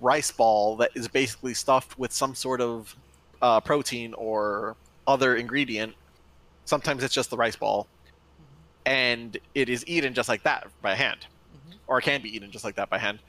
rice 0.00 0.30
ball 0.30 0.76
that 0.76 0.90
is 0.94 1.08
basically 1.08 1.54
stuffed 1.54 1.98
with 1.98 2.12
some 2.12 2.34
sort 2.34 2.60
of 2.60 2.94
uh, 3.42 3.60
protein 3.60 4.14
or 4.14 4.76
other 5.06 5.36
ingredient. 5.36 5.94
Sometimes 6.64 7.02
it's 7.04 7.14
just 7.14 7.30
the 7.30 7.36
rice 7.36 7.56
ball, 7.56 7.86
and 8.86 9.38
it 9.54 9.68
is 9.68 9.84
eaten 9.86 10.14
just 10.14 10.28
like 10.28 10.42
that 10.44 10.66
by 10.82 10.94
hand, 10.94 11.26
Mhm. 11.54 11.74
or 11.86 11.98
it 11.98 12.02
can 12.02 12.22
be 12.22 12.34
eaten 12.34 12.50
just 12.50 12.64
like 12.64 12.76
that 12.76 12.88
by 12.90 12.98
hand. 12.98 13.20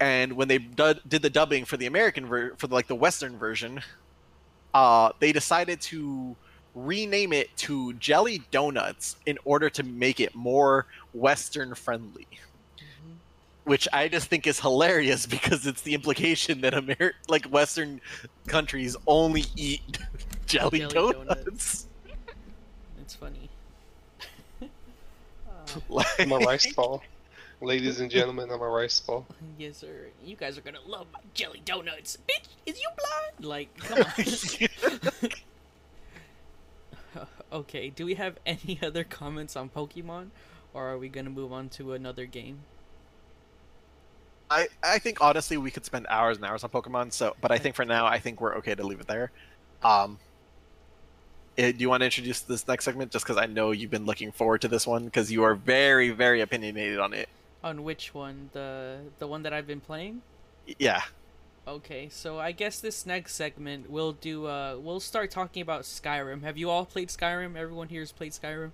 And 0.00 0.32
when 0.34 0.48
they 0.48 0.58
did 0.58 1.22
the 1.22 1.30
dubbing 1.30 1.64
for 1.64 1.76
the 1.76 1.86
American 1.86 2.26
ver- 2.26 2.54
for 2.56 2.66
the, 2.66 2.74
like 2.74 2.88
the 2.88 2.94
Western 2.94 3.38
version, 3.38 3.80
uh, 4.72 5.12
they 5.20 5.32
decided 5.32 5.80
to 5.82 6.36
rename 6.74 7.32
it 7.32 7.54
to 7.58 7.92
Jelly 7.94 8.42
Donuts 8.50 9.16
in 9.26 9.38
order 9.44 9.70
to 9.70 9.82
make 9.82 10.20
it 10.20 10.34
more 10.34 10.86
Western 11.12 11.74
friendly. 11.74 12.26
Mhm. 12.78 13.14
Which 13.64 13.86
I 13.92 14.08
just 14.08 14.26
think 14.28 14.46
is 14.46 14.58
hilarious 14.60 15.26
because 15.36 15.66
it's 15.66 15.82
the 15.82 15.94
implication 15.94 16.60
that 16.62 16.74
Amer- 16.74 17.14
like 17.28 17.46
Western 17.46 18.00
countries 18.46 18.96
only 19.06 19.44
eat 19.56 19.98
jelly, 20.46 20.80
Jelly 20.80 20.90
donuts. 21.14 21.86
It's 23.00 23.14
funny. 23.14 23.50
Uh, 24.62 24.66
Like- 25.90 26.06
I'm 26.20 26.32
a 26.32 26.38
rice 26.38 26.72
ball. 26.72 27.02
Ladies 27.60 28.00
and 28.00 28.10
gentlemen, 28.10 28.50
I'm 28.50 28.60
a 28.60 28.68
rice 28.68 28.98
ball. 29.00 29.26
yes, 29.58 29.76
sir. 29.78 30.06
You 30.24 30.36
guys 30.36 30.56
are 30.58 30.60
gonna 30.62 30.78
love 30.86 31.06
my 31.12 31.20
jelly 31.34 31.62
donuts. 31.64 32.16
Bitch, 32.28 32.48
is 32.66 32.78
you 32.80 32.88
blind? 32.98 33.46
Like, 33.46 33.76
come 33.78 33.98
on. 35.22 35.30
Okay. 37.54 37.90
Do 37.90 38.04
we 38.04 38.14
have 38.14 38.38
any 38.46 38.78
other 38.82 39.04
comments 39.04 39.56
on 39.56 39.70
Pokemon, 39.70 40.28
or 40.74 40.86
are 40.88 40.98
we 40.98 41.08
gonna 41.08 41.30
move 41.30 41.52
on 41.52 41.68
to 41.70 41.92
another 41.92 42.26
game? 42.26 42.60
I, 44.50 44.68
I 44.82 44.98
think 44.98 45.20
honestly 45.20 45.56
we 45.56 45.70
could 45.70 45.84
spend 45.84 46.06
hours 46.08 46.36
and 46.36 46.44
hours 46.44 46.64
on 46.64 46.70
Pokemon. 46.70 47.12
So, 47.12 47.34
but 47.40 47.50
I 47.50 47.58
think 47.58 47.74
for 47.74 47.84
now 47.84 48.06
I 48.06 48.18
think 48.18 48.40
we're 48.40 48.56
okay 48.56 48.74
to 48.74 48.86
leave 48.86 49.00
it 49.00 49.06
there. 49.06 49.30
Um, 49.82 50.18
eh, 51.56 51.72
do 51.72 51.78
you 51.78 51.88
want 51.88 52.02
to 52.02 52.04
introduce 52.04 52.40
this 52.40 52.68
next 52.68 52.84
segment? 52.84 53.10
Just 53.10 53.24
because 53.24 53.38
I 53.38 53.46
know 53.46 53.70
you've 53.70 53.90
been 53.90 54.06
looking 54.06 54.32
forward 54.32 54.60
to 54.62 54.68
this 54.68 54.86
one 54.86 55.06
because 55.06 55.32
you 55.32 55.44
are 55.44 55.54
very 55.54 56.10
very 56.10 56.40
opinionated 56.40 56.98
on 56.98 57.14
it. 57.14 57.28
On 57.62 57.82
which 57.82 58.12
one? 58.12 58.50
The 58.52 58.98
the 59.18 59.26
one 59.26 59.42
that 59.44 59.52
I've 59.52 59.66
been 59.66 59.80
playing? 59.80 60.22
Yeah. 60.78 61.02
Okay, 61.66 62.08
so 62.10 62.38
I 62.38 62.52
guess 62.52 62.78
this 62.80 63.06
next 63.06 63.34
segment 63.34 63.88
we'll 63.88 64.12
do 64.12 64.46
uh 64.46 64.76
we'll 64.78 65.00
start 65.00 65.30
talking 65.30 65.62
about 65.62 65.82
Skyrim. 65.82 66.42
Have 66.42 66.58
you 66.58 66.68
all 66.68 66.84
played 66.84 67.08
Skyrim? 67.08 67.56
Everyone 67.56 67.88
here 67.88 68.02
has 68.02 68.12
played 68.12 68.32
Skyrim? 68.32 68.72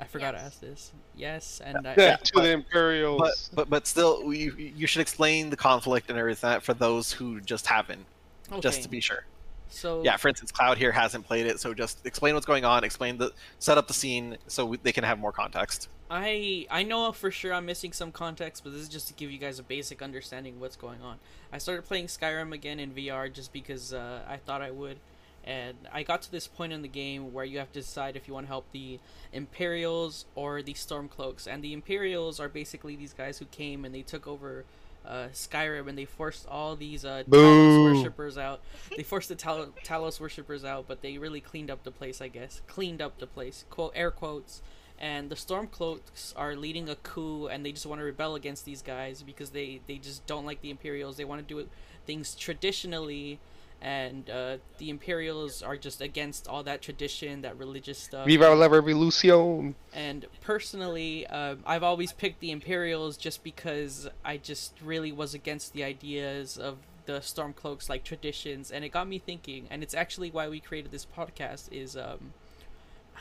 I 0.00 0.04
forgot 0.04 0.32
to 0.32 0.38
ask 0.38 0.60
this. 0.60 0.92
Yes, 1.16 1.60
and 1.64 1.86
I, 1.86 1.94
Yeah, 1.96 2.16
to 2.16 2.32
but- 2.34 2.42
the 2.42 2.50
Imperials. 2.52 3.20
But 3.20 3.56
but 3.56 3.70
but 3.70 3.86
still, 3.86 4.32
you 4.32 4.54
you 4.56 4.86
should 4.86 5.00
explain 5.02 5.50
the 5.50 5.56
conflict 5.56 6.08
and 6.08 6.18
everything 6.18 6.60
for 6.60 6.74
those 6.74 7.12
who 7.12 7.40
just 7.40 7.66
haven't, 7.66 8.04
okay. 8.50 8.60
just 8.60 8.82
to 8.82 8.88
be 8.88 9.00
sure. 9.00 9.24
so 9.68 10.02
Yeah, 10.04 10.16
for 10.16 10.28
instance, 10.28 10.52
Cloud 10.52 10.78
here 10.78 10.92
hasn't 10.92 11.26
played 11.26 11.46
it, 11.46 11.58
so 11.60 11.74
just 11.74 12.04
explain 12.06 12.34
what's 12.34 12.46
going 12.46 12.64
on, 12.64 12.84
explain 12.84 13.18
the 13.18 13.32
set 13.58 13.76
up 13.78 13.88
the 13.88 13.94
scene 13.94 14.36
so 14.46 14.66
we, 14.66 14.76
they 14.78 14.92
can 14.92 15.04
have 15.04 15.18
more 15.18 15.32
context. 15.32 15.88
I 16.14 16.66
I 16.70 16.82
know 16.82 17.10
for 17.12 17.30
sure 17.30 17.54
I'm 17.54 17.64
missing 17.64 17.92
some 17.94 18.12
context, 18.12 18.62
but 18.62 18.74
this 18.74 18.82
is 18.82 18.88
just 18.90 19.08
to 19.08 19.14
give 19.14 19.30
you 19.30 19.38
guys 19.38 19.58
a 19.58 19.62
basic 19.62 20.02
understanding 20.02 20.56
of 20.56 20.60
what's 20.60 20.76
going 20.76 21.00
on. 21.00 21.16
I 21.50 21.56
started 21.56 21.86
playing 21.86 22.08
Skyrim 22.08 22.52
again 22.52 22.78
in 22.78 22.90
VR 22.90 23.32
just 23.32 23.50
because 23.50 23.94
uh, 23.94 24.20
I 24.28 24.36
thought 24.36 24.60
I 24.60 24.70
would, 24.70 24.98
and 25.42 25.74
I 25.90 26.02
got 26.02 26.20
to 26.22 26.30
this 26.30 26.46
point 26.46 26.74
in 26.74 26.82
the 26.82 26.88
game 26.88 27.32
where 27.32 27.46
you 27.46 27.58
have 27.58 27.72
to 27.72 27.80
decide 27.80 28.14
if 28.14 28.28
you 28.28 28.34
want 28.34 28.44
to 28.44 28.48
help 28.48 28.66
the 28.72 29.00
Imperials 29.32 30.26
or 30.34 30.60
the 30.60 30.74
Stormcloaks. 30.74 31.46
And 31.46 31.64
the 31.64 31.72
Imperials 31.72 32.38
are 32.38 32.48
basically 32.50 32.94
these 32.94 33.14
guys 33.14 33.38
who 33.38 33.46
came 33.46 33.86
and 33.86 33.94
they 33.94 34.02
took 34.02 34.28
over 34.28 34.66
uh, 35.06 35.28
Skyrim 35.32 35.88
and 35.88 35.96
they 35.96 36.04
forced 36.04 36.46
all 36.46 36.76
these 36.76 37.06
uh, 37.06 37.22
Talos 37.26 37.94
worshippers 37.96 38.36
out. 38.36 38.60
They 38.94 39.02
forced 39.02 39.30
the 39.30 39.34
Tal- 39.34 39.72
Talos 39.82 40.20
worshippers 40.20 40.62
out, 40.62 40.84
but 40.86 41.00
they 41.00 41.16
really 41.16 41.40
cleaned 41.40 41.70
up 41.70 41.84
the 41.84 41.90
place, 41.90 42.20
I 42.20 42.28
guess. 42.28 42.60
Cleaned 42.66 43.00
up 43.00 43.18
the 43.18 43.26
place. 43.26 43.64
Quote 43.70 43.92
air 43.94 44.10
quotes 44.10 44.60
and 45.02 45.28
the 45.28 45.34
Stormcloaks 45.34 46.32
are 46.36 46.54
leading 46.54 46.88
a 46.88 46.94
coup, 46.94 47.48
and 47.48 47.66
they 47.66 47.72
just 47.72 47.86
want 47.86 48.00
to 48.00 48.04
rebel 48.04 48.36
against 48.36 48.64
these 48.64 48.80
guys 48.80 49.22
because 49.22 49.50
they 49.50 49.80
they 49.88 49.98
just 49.98 50.24
don't 50.26 50.46
like 50.46 50.62
the 50.62 50.70
Imperials. 50.70 51.16
They 51.16 51.24
want 51.24 51.46
to 51.46 51.54
do 51.54 51.58
it, 51.58 51.68
things 52.06 52.36
traditionally, 52.36 53.40
and 53.82 54.30
uh, 54.30 54.58
the 54.78 54.90
Imperials 54.90 55.60
are 55.60 55.76
just 55.76 56.00
against 56.00 56.46
all 56.46 56.62
that 56.62 56.82
tradition, 56.82 57.42
that 57.42 57.58
religious 57.58 57.98
stuff. 57.98 58.26
Viva 58.26 58.54
la 58.54 58.66
revolution! 58.66 59.74
And 59.92 60.26
personally, 60.40 61.26
uh, 61.26 61.56
I've 61.66 61.82
always 61.82 62.12
picked 62.12 62.38
the 62.38 62.52
Imperials 62.52 63.16
just 63.16 63.42
because 63.42 64.08
I 64.24 64.36
just 64.36 64.74
really 64.84 65.10
was 65.10 65.34
against 65.34 65.72
the 65.72 65.82
ideas 65.82 66.56
of 66.56 66.78
the 67.06 67.14
Stormcloaks 67.14 67.88
like 67.88 68.04
traditions, 68.04 68.70
and 68.70 68.84
it 68.84 68.90
got 68.90 69.08
me 69.08 69.18
thinking. 69.18 69.66
And 69.68 69.82
it's 69.82 69.94
actually 69.94 70.30
why 70.30 70.48
we 70.48 70.60
created 70.60 70.92
this 70.92 71.04
podcast. 71.04 71.72
Is 71.72 71.96
um, 71.96 72.34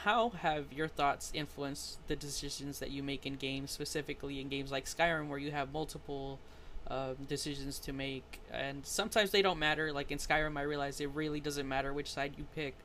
how 0.03 0.29
have 0.29 0.73
your 0.73 0.87
thoughts 0.87 1.31
influenced 1.33 1.99
the 2.07 2.15
decisions 2.15 2.79
that 2.79 2.91
you 2.91 3.03
make 3.03 3.25
in 3.25 3.35
games, 3.35 3.71
specifically 3.71 4.41
in 4.41 4.49
games 4.49 4.71
like 4.71 4.85
Skyrim, 4.85 5.27
where 5.27 5.37
you 5.37 5.51
have 5.51 5.71
multiple 5.71 6.39
um, 6.87 7.15
decisions 7.27 7.77
to 7.79 7.93
make, 7.93 8.41
and 8.51 8.85
sometimes 8.85 9.31
they 9.31 9.41
don't 9.41 9.59
matter. 9.59 9.93
Like 9.93 10.11
in 10.11 10.17
Skyrim, 10.17 10.57
I 10.57 10.63
realized 10.63 11.01
it 11.01 11.07
really 11.07 11.39
doesn't 11.39 11.67
matter 11.67 11.93
which 11.93 12.11
side 12.11 12.33
you 12.37 12.45
pick, 12.55 12.75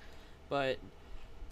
but 0.49 0.79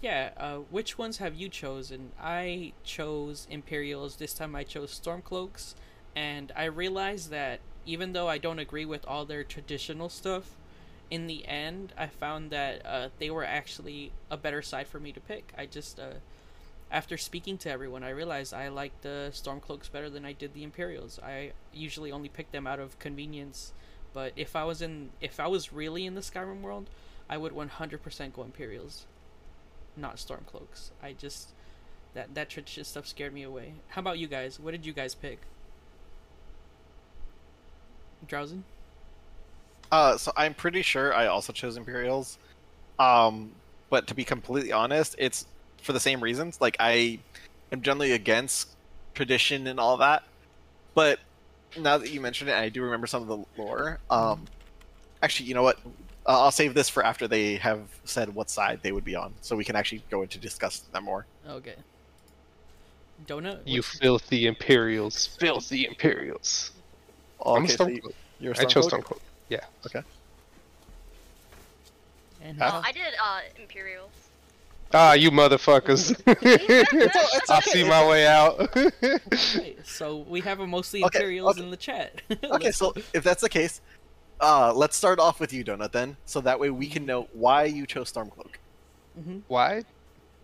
yeah, 0.01 0.29
uh, 0.37 0.57
which 0.69 0.97
ones 0.97 1.17
have 1.17 1.33
you 1.35 1.49
chosen? 1.49 2.11
I 2.21 2.73
chose 2.83 3.47
Imperials. 3.49 4.17
This 4.17 4.33
time 4.33 4.55
I 4.55 4.63
chose 4.63 4.99
Stormcloaks, 4.99 5.73
and 6.15 6.51
I 6.55 6.65
realized 6.65 7.31
that 7.31 7.59
even 7.85 8.13
though 8.13 8.27
I 8.27 8.37
don't 8.37 8.59
agree 8.59 8.85
with 8.85 9.05
all 9.07 9.25
their 9.25 9.43
traditional 9.43 10.09
stuff, 10.09 10.51
in 11.09 11.27
the 11.27 11.45
end, 11.47 11.93
I 11.97 12.07
found 12.07 12.51
that 12.51 12.85
uh, 12.85 13.09
they 13.19 13.29
were 13.29 13.43
actually 13.43 14.11
a 14.29 14.37
better 14.37 14.61
side 14.61 14.87
for 14.87 14.99
me 14.99 15.11
to 15.11 15.19
pick. 15.19 15.53
I 15.57 15.65
just, 15.65 15.99
uh, 15.99 16.15
after 16.91 17.17
speaking 17.17 17.57
to 17.59 17.71
everyone, 17.71 18.03
I 18.03 18.09
realized 18.09 18.53
I 18.53 18.69
liked 18.69 19.01
the 19.01 19.29
Stormcloaks 19.31 19.91
better 19.91 20.09
than 20.09 20.25
I 20.25 20.33
did 20.33 20.53
the 20.53 20.63
Imperials. 20.63 21.19
I 21.19 21.51
usually 21.73 22.11
only 22.11 22.29
pick 22.29 22.51
them 22.51 22.67
out 22.67 22.79
of 22.79 22.99
convenience, 22.99 23.73
but 24.13 24.33
if 24.35 24.55
I 24.55 24.63
was 24.63 24.81
in, 24.81 25.09
if 25.21 25.39
I 25.39 25.47
was 25.47 25.73
really 25.73 26.05
in 26.05 26.15
the 26.15 26.21
Skyrim 26.21 26.61
world, 26.61 26.89
I 27.29 27.37
would 27.37 27.53
100% 27.53 28.33
go 28.33 28.43
Imperials, 28.43 29.05
not 29.97 30.17
Stormcloaks. 30.17 30.91
I 31.01 31.13
just 31.13 31.49
that 32.13 32.33
that 32.33 32.49
tradition 32.49 32.83
stuff 32.83 33.07
scared 33.07 33.33
me 33.33 33.43
away. 33.43 33.73
How 33.89 34.01
about 34.01 34.17
you 34.17 34.27
guys? 34.27 34.59
What 34.59 34.71
did 34.71 34.85
you 34.85 34.93
guys 34.93 35.13
pick? 35.13 35.39
Drowsin? 38.25 38.63
Uh, 39.91 40.17
so 40.17 40.31
I'm 40.35 40.53
pretty 40.53 40.81
sure 40.81 41.13
I 41.13 41.27
also 41.27 41.53
chose 41.53 41.77
Imperials. 41.77 42.37
Um, 42.99 43.51
but 43.89 44.07
to 44.07 44.15
be 44.15 44.23
completely 44.23 44.71
honest, 44.71 45.15
it's 45.17 45.45
for 45.81 45.93
the 45.93 45.99
same 45.99 46.21
reasons. 46.21 46.59
Like 46.61 46.77
I 46.79 47.19
am 47.71 47.81
generally 47.81 48.11
against 48.13 48.69
tradition 49.13 49.67
and 49.67 49.79
all 49.79 49.97
that. 49.97 50.23
But 50.93 51.19
now 51.77 51.97
that 51.97 52.09
you 52.11 52.21
mention 52.21 52.47
it, 52.47 52.55
I 52.55 52.69
do 52.69 52.81
remember 52.83 53.07
some 53.07 53.21
of 53.21 53.27
the 53.27 53.61
lore. 53.61 53.99
Um, 54.09 54.45
actually, 55.21 55.47
you 55.47 55.53
know 55.55 55.63
what? 55.63 55.77
Uh, 56.25 56.41
I'll 56.43 56.51
save 56.51 56.73
this 56.73 56.89
for 56.89 57.05
after 57.05 57.27
they 57.27 57.55
have 57.57 57.81
said 58.05 58.33
what 58.33 58.49
side 58.49 58.79
they 58.81 58.91
would 58.91 59.05
be 59.05 59.15
on, 59.15 59.33
so 59.41 59.55
we 59.55 59.63
can 59.63 59.75
actually 59.75 60.03
go 60.09 60.23
into 60.23 60.39
discuss 60.39 60.79
that 60.91 61.03
more. 61.03 61.25
Okay. 61.47 61.75
Donut? 63.27 63.59
You 63.65 63.79
What's- 63.79 63.99
filthy 63.99 64.47
Imperials. 64.47 65.27
Filthy 65.27 65.85
Imperials. 65.85 66.71
I'm 67.45 67.65
a 67.65 67.69
so 67.69 67.87
you- 67.87 68.01
Stormcloak. 68.01 68.13
you're 68.39 68.53
a 68.53 68.59
I 68.59 68.65
chose 68.65 68.87
Stormcloak? 68.87 69.03
Stormcloak. 69.03 69.19
And 69.49 69.61
Okay. 69.85 70.03
how- 72.59 72.77
Oh, 72.77 72.81
I 72.83 72.91
did 72.91 73.13
uh 73.21 73.39
Imperials. 73.59 74.11
Ah, 74.93 75.13
you 75.13 75.31
motherfuckers. 75.31 76.15
it's 76.27 77.49
I 77.49 77.57
okay, 77.57 77.71
see 77.71 77.83
my 77.83 78.07
way 78.07 78.27
out. 78.27 78.69
Okay, 78.77 79.75
so 79.83 80.17
we 80.29 80.41
have 80.41 80.59
a 80.59 80.67
mostly 80.67 81.03
Okay, 81.03 81.17
Imperials 81.19 81.55
okay. 81.55 81.63
in 81.63 81.71
the 81.71 81.77
chat. 81.77 82.21
Okay, 82.43 82.71
so 82.71 82.93
if 83.13 83.23
that's 83.23 83.41
the 83.41 83.49
case, 83.49 83.81
uh, 84.39 84.71
let's 84.73 84.95
start 84.95 85.19
off 85.19 85.39
with 85.39 85.51
you, 85.51 85.63
Donut, 85.65 85.91
then, 85.91 86.15
so 86.25 86.39
that 86.41 86.59
way 86.59 86.69
we 86.69 86.87
can 86.87 87.05
know 87.05 87.27
why 87.33 87.63
you 87.65 87.85
chose 87.87 88.11
Stormcloak. 88.11 88.55
hmm 89.21 89.39
Why? 89.47 89.83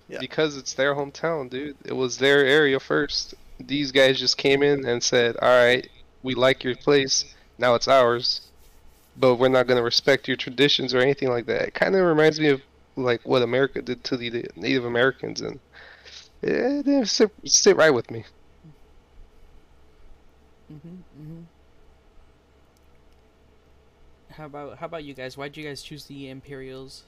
Yeah. 0.09 0.17
Because 0.19 0.57
it's 0.57 0.73
their 0.73 0.95
hometown, 0.95 1.49
dude. 1.49 1.77
It 1.85 1.93
was 1.93 2.17
their 2.17 2.43
area 2.45 2.79
first. 2.79 3.35
These 3.59 3.91
guys 3.91 4.19
just 4.19 4.37
came 4.37 4.63
in 4.63 4.85
and 4.85 5.01
said, 5.01 5.37
"All 5.41 5.47
right, 5.47 5.87
we 6.23 6.33
like 6.35 6.63
your 6.63 6.75
place. 6.75 7.23
Now 7.57 7.75
it's 7.75 7.87
ours." 7.87 8.41
But 9.15 9.35
we're 9.35 9.49
not 9.49 9.67
gonna 9.67 9.83
respect 9.83 10.27
your 10.27 10.37
traditions 10.37 10.93
or 10.93 10.99
anything 10.99 11.29
like 11.29 11.45
that. 11.47 11.61
It 11.69 11.73
kind 11.73 11.95
of 11.95 12.05
reminds 12.05 12.39
me 12.39 12.49
of 12.49 12.61
like 12.95 13.21
what 13.25 13.41
America 13.41 13.81
did 13.81 14.03
to 14.05 14.17
the 14.17 14.45
Native 14.55 14.85
Americans, 14.85 15.41
and 15.41 15.59
it 16.41 16.85
didn't 16.85 17.07
sit, 17.07 17.31
sit 17.45 17.75
right 17.77 17.91
with 17.91 18.09
me. 18.11 18.25
Mhm. 20.69 21.03
Mhm. 21.19 21.45
How 24.31 24.45
about 24.45 24.77
how 24.77 24.85
about 24.85 25.03
you 25.03 25.13
guys? 25.13 25.37
Why'd 25.37 25.57
you 25.57 25.63
guys 25.63 25.81
choose 25.83 26.05
the 26.05 26.29
Imperials? 26.29 27.03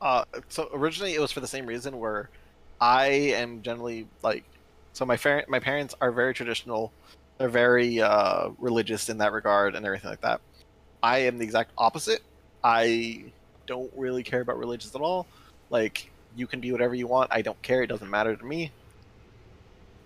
Uh, 0.00 0.24
so 0.48 0.68
originally 0.74 1.14
it 1.14 1.20
was 1.20 1.32
for 1.32 1.40
the 1.40 1.46
same 1.46 1.66
reason 1.66 1.98
where 1.98 2.30
I 2.80 3.06
am 3.06 3.62
generally 3.62 4.08
like, 4.22 4.44
so 4.92 5.04
my 5.06 5.16
parent 5.16 5.48
my 5.48 5.60
parents 5.60 5.94
are 6.00 6.12
very 6.12 6.34
traditional, 6.34 6.92
they're 7.38 7.48
very 7.48 8.00
uh, 8.00 8.50
religious 8.58 9.08
in 9.08 9.18
that 9.18 9.32
regard 9.32 9.74
and 9.74 9.84
everything 9.84 10.10
like 10.10 10.20
that. 10.20 10.40
I 11.02 11.18
am 11.18 11.38
the 11.38 11.44
exact 11.44 11.72
opposite. 11.76 12.22
I 12.62 13.24
don't 13.66 13.90
really 13.96 14.22
care 14.22 14.40
about 14.40 14.58
religions 14.58 14.94
at 14.94 15.00
all. 15.00 15.26
Like 15.70 16.10
you 16.36 16.46
can 16.46 16.60
be 16.60 16.72
whatever 16.72 16.94
you 16.94 17.06
want. 17.06 17.30
I 17.32 17.42
don't 17.42 17.60
care. 17.62 17.82
It 17.82 17.88
doesn't 17.88 18.10
matter 18.10 18.36
to 18.36 18.44
me. 18.44 18.70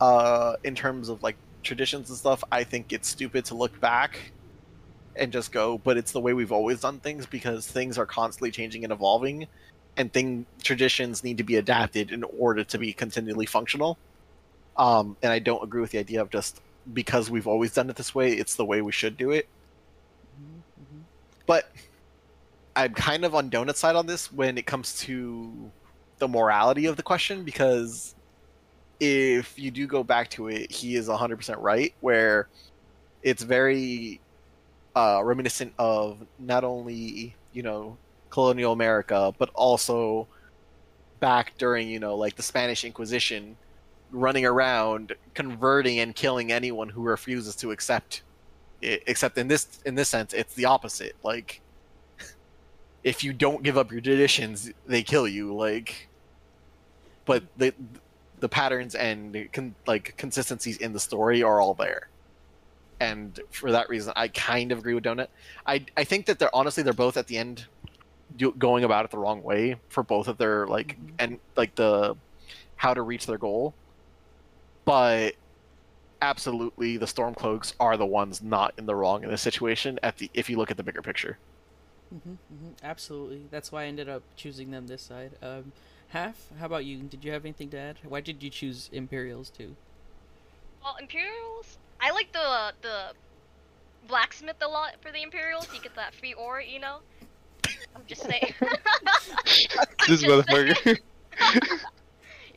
Uh, 0.00 0.56
in 0.64 0.74
terms 0.74 1.08
of 1.08 1.22
like 1.22 1.36
traditions 1.62 2.08
and 2.08 2.18
stuff, 2.18 2.42
I 2.50 2.64
think 2.64 2.92
it's 2.92 3.08
stupid 3.08 3.44
to 3.46 3.54
look 3.54 3.78
back 3.80 4.32
and 5.16 5.32
just 5.32 5.52
go, 5.52 5.78
but 5.78 5.96
it's 5.96 6.12
the 6.12 6.20
way 6.20 6.32
we've 6.32 6.52
always 6.52 6.80
done 6.80 7.00
things 7.00 7.26
because 7.26 7.66
things 7.66 7.98
are 7.98 8.06
constantly 8.06 8.50
changing 8.50 8.84
and 8.84 8.92
evolving 8.92 9.48
and 9.96 10.12
thing 10.12 10.46
traditions 10.62 11.24
need 11.24 11.36
to 11.38 11.44
be 11.44 11.56
adapted 11.56 12.12
in 12.12 12.22
order 12.38 12.62
to 12.62 12.78
be 12.78 12.92
continually 12.92 13.46
functional. 13.46 13.98
Um, 14.76 15.16
and 15.22 15.32
I 15.32 15.40
don't 15.40 15.62
agree 15.62 15.80
with 15.80 15.90
the 15.90 15.98
idea 15.98 16.22
of 16.22 16.30
just 16.30 16.60
because 16.92 17.30
we've 17.30 17.46
always 17.46 17.72
done 17.74 17.90
it 17.90 17.96
this 17.96 18.14
way, 18.14 18.32
it's 18.32 18.56
the 18.56 18.64
way 18.64 18.82
we 18.82 18.92
should 18.92 19.16
do 19.16 19.30
it. 19.30 19.48
Mhm, 20.40 20.62
mhm. 20.80 21.02
But 21.46 21.70
I'm 22.76 22.94
kind 22.94 23.24
of 23.24 23.34
on 23.34 23.50
Donut's 23.50 23.80
side 23.80 23.96
on 23.96 24.06
this 24.06 24.32
when 24.32 24.56
it 24.58 24.66
comes 24.66 24.98
to 25.00 25.72
the 26.18 26.28
morality 26.28 26.86
of 26.86 26.96
the 26.96 27.02
question 27.02 27.44
because 27.44 28.14
if 29.00 29.58
you 29.58 29.70
do 29.70 29.86
go 29.86 30.02
back 30.02 30.30
to 30.30 30.48
it, 30.48 30.70
he 30.70 30.96
is 30.96 31.08
100% 31.08 31.58
right, 31.60 31.94
where 32.00 32.48
it's 33.22 33.42
very 33.42 34.20
uh, 34.96 35.20
reminiscent 35.24 35.72
of 35.78 36.26
not 36.38 36.64
only, 36.64 37.34
you 37.52 37.62
know, 37.62 37.96
colonial 38.30 38.72
America, 38.72 39.32
but 39.38 39.50
also 39.54 40.28
back 41.20 41.56
during, 41.58 41.88
you 41.88 42.00
know, 42.00 42.16
like 42.16 42.36
the 42.36 42.42
Spanish 42.42 42.84
Inquisition, 42.84 43.56
running 44.10 44.44
around 44.46 45.14
converting 45.34 45.98
and 46.00 46.14
killing 46.14 46.50
anyone 46.52 46.88
who 46.88 47.02
refuses 47.02 47.54
to 47.56 47.70
accept 47.70 48.22
it, 48.80 49.02
except 49.06 49.36
in 49.38 49.48
this 49.48 49.80
in 49.84 49.94
this 49.94 50.08
sense 50.08 50.32
it's 50.32 50.54
the 50.54 50.64
opposite. 50.64 51.16
Like 51.22 51.60
if 53.04 53.22
you 53.24 53.32
don't 53.32 53.62
give 53.62 53.76
up 53.78 53.90
your 53.92 54.00
traditions 54.00 54.70
they 54.86 55.02
kill 55.02 55.28
you 55.28 55.54
like 55.54 56.08
but 57.24 57.42
the 57.56 57.74
the 58.40 58.48
patterns 58.48 58.94
and 58.94 59.48
con, 59.52 59.74
like 59.86 60.16
consistencies 60.16 60.76
in 60.78 60.92
the 60.92 61.00
story 61.00 61.42
are 61.42 61.60
all 61.60 61.74
there. 61.74 62.08
And 63.00 63.38
for 63.50 63.70
that 63.72 63.88
reason 63.88 64.12
i 64.16 64.28
kind 64.28 64.72
of 64.72 64.78
agree 64.78 64.94
with 64.94 65.04
donut. 65.04 65.28
I 65.66 65.84
i 65.96 66.04
think 66.04 66.26
that 66.26 66.38
they're 66.38 66.54
honestly 66.54 66.82
they're 66.82 66.92
both 66.92 67.16
at 67.16 67.26
the 67.26 67.36
end 67.36 67.66
do, 68.36 68.52
going 68.52 68.84
about 68.84 69.04
it 69.04 69.10
the 69.10 69.18
wrong 69.18 69.42
way 69.42 69.76
for 69.88 70.02
both 70.02 70.28
of 70.28 70.38
their 70.38 70.66
like 70.66 70.96
Mhm. 70.98 71.10
and 71.18 71.38
like 71.56 71.74
the 71.74 72.16
how 72.76 72.94
to 72.94 73.02
reach 73.02 73.26
their 73.26 73.38
goal 73.38 73.74
but 74.88 75.34
absolutely 76.22 76.96
the 76.96 77.04
stormcloaks 77.04 77.74
are 77.78 77.98
the 77.98 78.06
ones 78.06 78.42
not 78.42 78.72
in 78.78 78.86
the 78.86 78.94
wrong 78.94 79.22
in 79.22 79.28
this 79.28 79.42
situation 79.42 79.98
at 80.02 80.16
the 80.16 80.30
if 80.32 80.48
you 80.48 80.56
look 80.56 80.70
at 80.70 80.78
the 80.78 80.82
bigger 80.82 81.02
picture 81.02 81.36
hmm 82.10 82.32
hmm 82.32 82.70
Absolutely. 82.82 83.42
That's 83.50 83.70
why 83.70 83.82
I 83.82 83.86
ended 83.86 84.08
up 84.08 84.22
choosing 84.36 84.70
them 84.70 84.86
this 84.86 85.02
side. 85.02 85.32
Um, 85.42 85.72
Half, 86.08 86.36
how 86.58 86.64
about 86.64 86.86
you? 86.86 87.02
Did 87.02 87.22
you 87.22 87.32
have 87.32 87.44
anything 87.44 87.68
to 87.70 87.76
add? 87.78 87.98
Why 88.08 88.22
did 88.22 88.42
you 88.42 88.48
choose 88.48 88.88
Imperials 88.92 89.50
too? 89.50 89.76
Well, 90.82 90.96
Imperials, 90.98 91.76
I 92.00 92.12
like 92.12 92.32
the 92.32 92.72
the 92.80 92.98
blacksmith 94.08 94.56
a 94.62 94.68
lot 94.68 94.92
for 95.02 95.12
the 95.12 95.22
Imperials. 95.22 95.68
You 95.74 95.82
get 95.82 95.94
that 95.96 96.14
free 96.14 96.32
ore, 96.32 96.62
you 96.62 96.80
know. 96.80 97.00
I'm 97.94 98.06
just 98.06 98.22
saying. 98.22 98.54
this 98.60 99.88
just 100.06 100.24
motherfucker. 100.24 100.98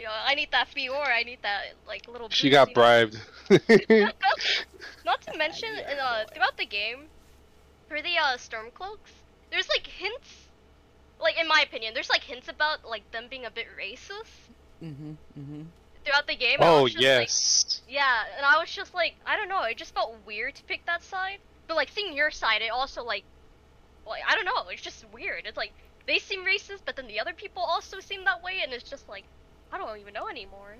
you 0.02 0.08
know, 0.08 0.14
I 0.26 0.34
need 0.34 0.50
that 0.52 0.68
free 0.70 0.90
ore. 0.90 1.06
I 1.06 1.22
need 1.22 1.38
that 1.44 1.76
like 1.88 2.08
little. 2.08 2.28
she 2.30 2.50
got 2.50 2.74
bribed. 2.74 3.20
Not 5.06 5.22
to 5.22 5.38
mention, 5.38 5.70
in, 5.70 6.00
uh, 6.00 6.26
throughout 6.34 6.58
the 6.58 6.66
game, 6.66 7.06
for 7.88 8.02
the 8.02 8.18
uh, 8.18 8.38
Stormcloaks, 8.38 9.14
there's 9.52 9.70
like 9.70 9.86
hints. 9.86 10.48
Like 11.20 11.40
in 11.40 11.48
my 11.48 11.62
opinion, 11.62 11.94
there's 11.94 12.10
like 12.10 12.24
hints 12.24 12.48
about 12.48 12.84
like 12.84 13.10
them 13.12 13.26
being 13.30 13.46
a 13.46 13.52
bit 13.52 13.68
racist 13.80 14.50
Mm-hmm. 14.84 15.12
Mm-hmm. 15.40 15.62
throughout 16.04 16.26
the 16.26 16.36
game. 16.36 16.56
and 16.60 16.64
I 16.64 16.74
oh 16.74 16.84
was 16.84 16.94
just, 16.94 17.04
like, 17.04 17.28
yes. 17.28 17.82
Yeah, 17.88 18.24
and 18.36 18.44
I 18.44 18.58
was 18.58 18.72
just 18.72 18.96
like, 18.96 19.14
I 19.28 19.36
don't 19.38 19.50
know, 19.50 19.62
it 19.62 19.78
just 19.78 19.94
felt 19.94 20.16
weird 20.26 20.56
to 20.56 20.64
pick 20.64 20.84
that 20.88 21.04
side. 21.04 21.38
But 21.68 21.76
like 21.76 21.90
seeing 21.90 22.16
your 22.16 22.32
side, 22.32 22.64
it 22.64 22.72
also 22.72 23.04
like, 23.04 23.24
like 24.08 24.24
I 24.28 24.34
don't 24.34 24.46
know, 24.46 24.70
it's 24.72 24.82
just 24.82 25.06
weird. 25.14 25.46
It's 25.46 25.58
like 25.58 25.74
they 26.08 26.18
seem 26.18 26.44
racist, 26.44 26.80
but 26.86 26.96
then 26.96 27.06
the 27.06 27.20
other 27.20 27.34
people 27.34 27.62
also 27.62 28.00
seem 28.00 28.26
that 28.26 28.44
way, 28.44 28.62
and 28.64 28.74
it's 28.74 28.90
just 28.90 29.08
like, 29.08 29.26
I 29.72 29.78
don't 29.78 30.00
even 30.00 30.14
know 30.14 30.28
anymore. 30.28 30.76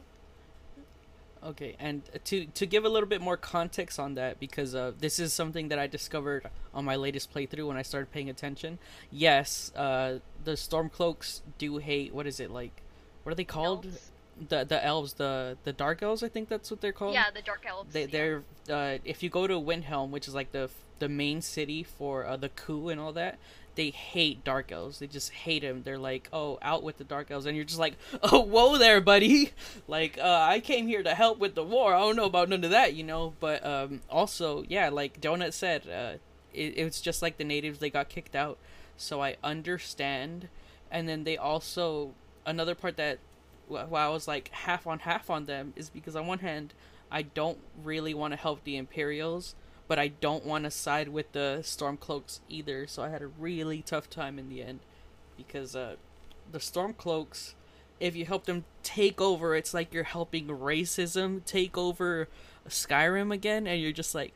Okay, 1.44 1.76
and 1.80 2.04
to 2.26 2.46
to 2.46 2.66
give 2.68 2.86
a 2.86 2.90
little 2.90 3.10
bit 3.10 3.20
more 3.20 3.36
context 3.36 4.00
on 4.00 4.14
that, 4.14 4.40
because 4.40 4.76
uh, 4.76 4.92
this 5.00 5.18
is 5.18 5.34
something 5.34 5.70
that 5.70 5.80
I 5.80 5.88
discovered 5.88 6.48
on 6.72 6.86
my 6.86 6.96
latest 6.96 7.34
playthrough 7.34 7.68
when 7.68 7.78
I 7.78 7.82
started 7.82 8.12
paying 8.12 8.30
attention. 8.30 8.78
Yes, 9.10 9.72
uh, 9.76 10.20
the 10.44 10.52
Stormcloaks 10.52 11.42
do 11.58 11.78
hate. 11.78 12.14
What 12.14 12.28
is 12.28 12.40
it 12.40 12.52
like? 12.52 12.84
What 13.24 13.32
are 13.32 13.36
they 13.36 13.44
called? 13.44 13.86
Elves? 13.86 14.12
The 14.50 14.66
the 14.66 14.84
elves, 14.84 15.14
the 15.14 15.58
the 15.64 15.74
Dark 15.74 16.04
Elves. 16.04 16.22
I 16.22 16.30
think 16.30 16.48
that's 16.48 16.70
what 16.70 16.80
they're 16.80 16.94
called. 16.94 17.14
Yeah, 17.14 17.32
the 17.34 17.42
dark 17.42 17.66
elves. 17.68 17.92
They 17.92 18.02
yeah. 18.02 18.08
they're 18.12 18.44
uh, 18.70 18.98
if 19.04 19.24
you 19.24 19.30
go 19.30 19.48
to 19.48 19.56
Windhelm, 19.56 20.12
which 20.12 20.28
is 20.28 20.36
like 20.36 20.52
the 20.52 20.70
the 21.00 21.10
main 21.10 21.42
city 21.42 21.84
for 21.84 22.26
uh, 22.26 22.38
the 22.38 22.50
coup 22.50 22.90
and 22.90 23.00
all 23.00 23.14
that, 23.14 23.40
they 23.76 23.90
hate 23.90 24.44
dark 24.44 24.72
elves. 24.72 25.00
They 25.00 25.08
just 25.08 25.32
hate 25.32 25.62
them. 25.62 25.84
They're 25.84 25.98
like, 25.98 26.30
oh, 26.34 26.60
out 26.62 26.84
with 26.84 26.98
the 26.98 27.04
dark 27.04 27.32
elves, 27.32 27.46
and 27.46 27.56
you're 27.56 27.66
just 27.66 27.80
like, 27.80 27.96
oh, 28.24 28.42
whoa 28.42 28.78
there, 28.78 29.02
buddy. 29.02 29.52
Like, 29.88 30.18
uh, 30.18 30.46
I 30.50 30.62
came 30.62 30.88
here 30.88 31.04
to 31.04 31.14
help 31.14 31.40
with 31.40 31.56
the 31.56 31.64
war. 31.64 31.94
I 31.94 32.00
don't 32.00 32.16
know 32.16 32.26
about 32.26 32.48
none 32.48 32.64
of 32.64 32.72
that, 32.72 32.94
you 32.94 33.04
know. 33.04 33.34
But 33.40 33.66
um, 33.66 34.02
also, 34.10 34.64
yeah, 34.70 34.90
like 34.90 35.20
Donut 35.20 35.54
said, 35.54 35.88
uh, 35.88 36.18
it, 36.54 36.84
was 36.84 37.02
just 37.02 37.22
like 37.22 37.38
the 37.38 37.44
natives. 37.44 37.80
They 37.80 37.90
got 37.90 38.08
kicked 38.08 38.36
out, 38.36 38.58
so 38.96 39.22
I 39.22 39.36
understand. 39.44 40.48
And 40.90 41.10
then 41.10 41.24
they 41.26 41.36
also 41.36 42.14
another 42.46 42.76
part 42.76 42.98
that 42.98 43.20
wh- 43.68 43.90
why 43.90 44.06
I 44.06 44.10
was 44.10 44.28
like 44.28 44.50
half 44.50 44.88
on 44.88 45.00
half 45.00 45.30
on 45.30 45.46
them 45.46 45.74
is 45.76 45.90
because 45.90 46.16
on 46.16 46.28
one 46.28 46.40
hand 46.40 46.74
I 47.12 47.24
don't 47.24 47.58
really 47.84 48.14
want 48.14 48.32
to 48.32 48.38
help 48.38 48.64
the 48.64 48.78
Imperials, 48.78 49.56
but 49.92 50.00
I 50.00 50.08
don't 50.08 50.46
want 50.46 50.64
to 50.64 50.72
side 50.72 51.10
with 51.10 51.34
the 51.34 51.58
Stormcloaks 51.64 52.40
either. 52.48 52.88
So 52.88 53.04
I 53.04 53.10
had 53.10 53.22
a 53.22 53.28
really 53.28 53.82
tough 53.82 54.10
time 54.10 54.40
in 54.40 54.48
the 54.48 54.64
end 54.64 54.80
because 55.36 55.76
uh, 55.76 55.98
the 56.50 56.60
Stormcloaks, 56.60 57.56
if 58.00 58.16
you 58.16 58.24
help 58.24 58.46
them 58.46 58.64
take 58.84 59.20
over, 59.20 59.54
it's 59.54 59.74
like 59.74 59.94
you're 59.94 60.06
helping 60.06 60.48
racism 60.48 61.44
take 61.44 61.78
over 61.78 62.30
Skyrim 62.70 63.34
again, 63.34 63.68
and 63.68 63.82
you're 63.82 63.92
just 63.92 64.16
like, 64.16 64.34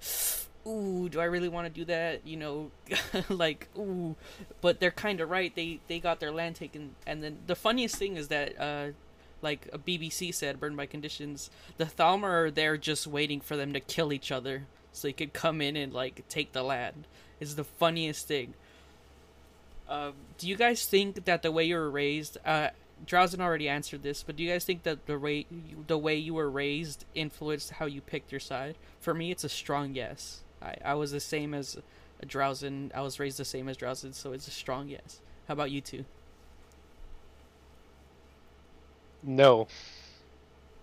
ooh, 0.67 1.07
do 1.07 1.21
I 1.21 1.23
really 1.23 1.47
want 1.47 1.67
to 1.67 1.73
do 1.73 1.85
that? 1.85 2.27
You 2.27 2.35
know, 2.35 2.71
like 3.29 3.69
ooh, 3.77 4.17
but 4.59 4.81
they're 4.81 4.91
kind 4.91 5.21
of 5.21 5.29
right. 5.29 5.55
They 5.55 5.79
they 5.87 5.99
got 5.99 6.19
their 6.19 6.33
land 6.33 6.57
taken, 6.57 6.95
and 7.07 7.23
then 7.23 7.37
the 7.47 7.55
funniest 7.55 7.95
thing 7.95 8.17
is 8.17 8.27
that 8.27 8.59
uh, 8.59 8.87
like 9.41 9.69
a 9.71 9.77
BBC 9.77 10.33
said, 10.35 10.59
burned 10.59 10.75
by 10.75 10.85
conditions, 10.85 11.49
the 11.77 11.85
Thalmor 11.85 12.47
are 12.47 12.51
there 12.51 12.75
just 12.75 13.07
waiting 13.07 13.39
for 13.39 13.55
them 13.55 13.71
to 13.71 13.79
kill 13.79 14.11
each 14.11 14.33
other 14.33 14.63
so 14.95 15.07
they 15.07 15.13
could 15.13 15.33
come 15.33 15.61
in 15.61 15.75
and 15.75 15.93
like 15.93 16.27
take 16.29 16.53
the 16.53 16.63
land. 16.63 17.07
It's 17.39 17.55
the 17.55 17.63
funniest 17.65 18.27
thing. 18.27 18.55
Um, 19.87 20.13
do 20.37 20.47
you 20.47 20.55
guys 20.55 20.85
think 20.85 21.25
that 21.25 21.41
the 21.43 21.51
way 21.51 21.65
you 21.65 21.75
were 21.75 21.89
raised, 21.89 22.37
uh, 22.45 22.69
Drowsen 23.05 23.39
already 23.39 23.69
answered 23.69 24.03
this, 24.03 24.23
but 24.23 24.35
do 24.35 24.43
you 24.43 24.51
guys 24.51 24.65
think 24.65 24.83
that 24.83 25.05
the 25.05 25.19
way 25.19 25.45
the 25.87 25.97
way 25.97 26.15
you 26.15 26.33
were 26.33 26.49
raised 26.49 27.05
influenced 27.13 27.71
how 27.71 27.85
you 27.85 28.01
picked 28.01 28.31
your 28.31 28.39
side? 28.39 28.77
For 28.99 29.13
me, 29.13 29.31
it's 29.31 29.43
a 29.43 29.49
strong 29.49 29.93
yes. 29.95 30.43
I, 30.61 30.75
I 30.83 30.93
was 30.95 31.11
the 31.11 31.19
same 31.19 31.53
as 31.53 31.77
Drowsen. 32.25 32.91
I 32.95 33.01
was 33.01 33.19
raised 33.19 33.37
the 33.37 33.45
same 33.45 33.69
as 33.69 33.77
Drowsen, 33.77 34.13
so 34.13 34.33
it's 34.33 34.47
a 34.47 34.51
strong 34.51 34.87
yes. 34.89 35.19
How 35.47 35.53
about 35.53 35.71
you 35.71 35.81
two? 35.81 36.05
No, 39.23 39.67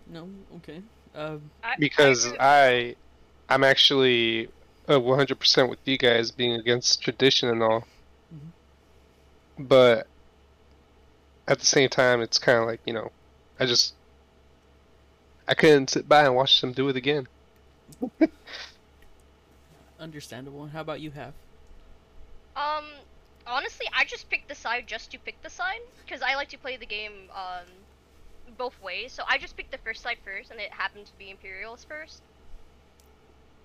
No, 0.06 0.28
okay. 0.56 0.82
Um, 1.14 1.50
because 1.78 2.26
I, 2.26 2.28
agree- 2.28 2.38
I, 2.38 2.96
I'm 3.52 3.64
actually 3.64 4.48
uh, 4.88 4.98
100% 4.98 5.68
with 5.68 5.78
you 5.84 5.98
guys 5.98 6.30
being 6.30 6.52
against 6.52 7.02
tradition 7.02 7.50
and 7.50 7.62
all. 7.62 7.86
But 9.58 10.06
at 11.46 11.58
the 11.58 11.66
same 11.66 11.90
time, 11.90 12.22
it's 12.22 12.38
kind 12.38 12.58
of 12.58 12.66
like 12.66 12.80
you 12.86 12.94
know, 12.94 13.12
I 13.60 13.66
just 13.66 13.92
I 15.46 15.52
couldn't 15.52 15.90
sit 15.90 16.08
by 16.08 16.24
and 16.24 16.34
watch 16.34 16.62
them 16.62 16.72
do 16.72 16.88
it 16.88 16.96
again. 16.96 17.28
Understandable. 20.00 20.66
How 20.68 20.80
about 20.80 21.00
you, 21.00 21.10
have? 21.10 21.34
Um, 22.56 22.86
honestly, 23.46 23.86
I 23.94 24.06
just 24.06 24.30
picked 24.30 24.48
the 24.48 24.54
side 24.54 24.86
just 24.86 25.10
to 25.10 25.18
pick 25.18 25.42
the 25.42 25.50
side 25.50 25.80
because 26.06 26.22
I 26.22 26.36
like 26.36 26.48
to 26.48 26.58
play 26.58 26.78
the 26.78 26.86
game 26.86 27.28
um 27.34 27.66
both 28.56 28.80
ways. 28.82 29.12
So 29.12 29.24
I 29.28 29.36
just 29.36 29.58
picked 29.58 29.72
the 29.72 29.78
first 29.78 30.02
side 30.02 30.16
first, 30.24 30.50
and 30.50 30.58
it 30.58 30.72
happened 30.72 31.04
to 31.06 31.12
be 31.18 31.28
Imperials 31.30 31.84
first, 31.84 32.22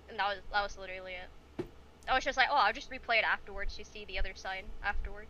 and 0.08 0.18
that 0.18 0.28
was 0.28 0.38
that 0.52 0.62
was 0.62 0.78
literally 0.78 1.12
it. 1.12 1.64
I 2.08 2.14
was 2.14 2.24
just 2.24 2.38
like, 2.38 2.48
oh, 2.50 2.56
I'll 2.56 2.72
just 2.72 2.90
replay 2.90 3.18
it 3.18 3.24
afterwards 3.24 3.76
to 3.76 3.84
see 3.84 4.04
the 4.06 4.18
other 4.18 4.32
side 4.34 4.64
afterwards. 4.82 5.28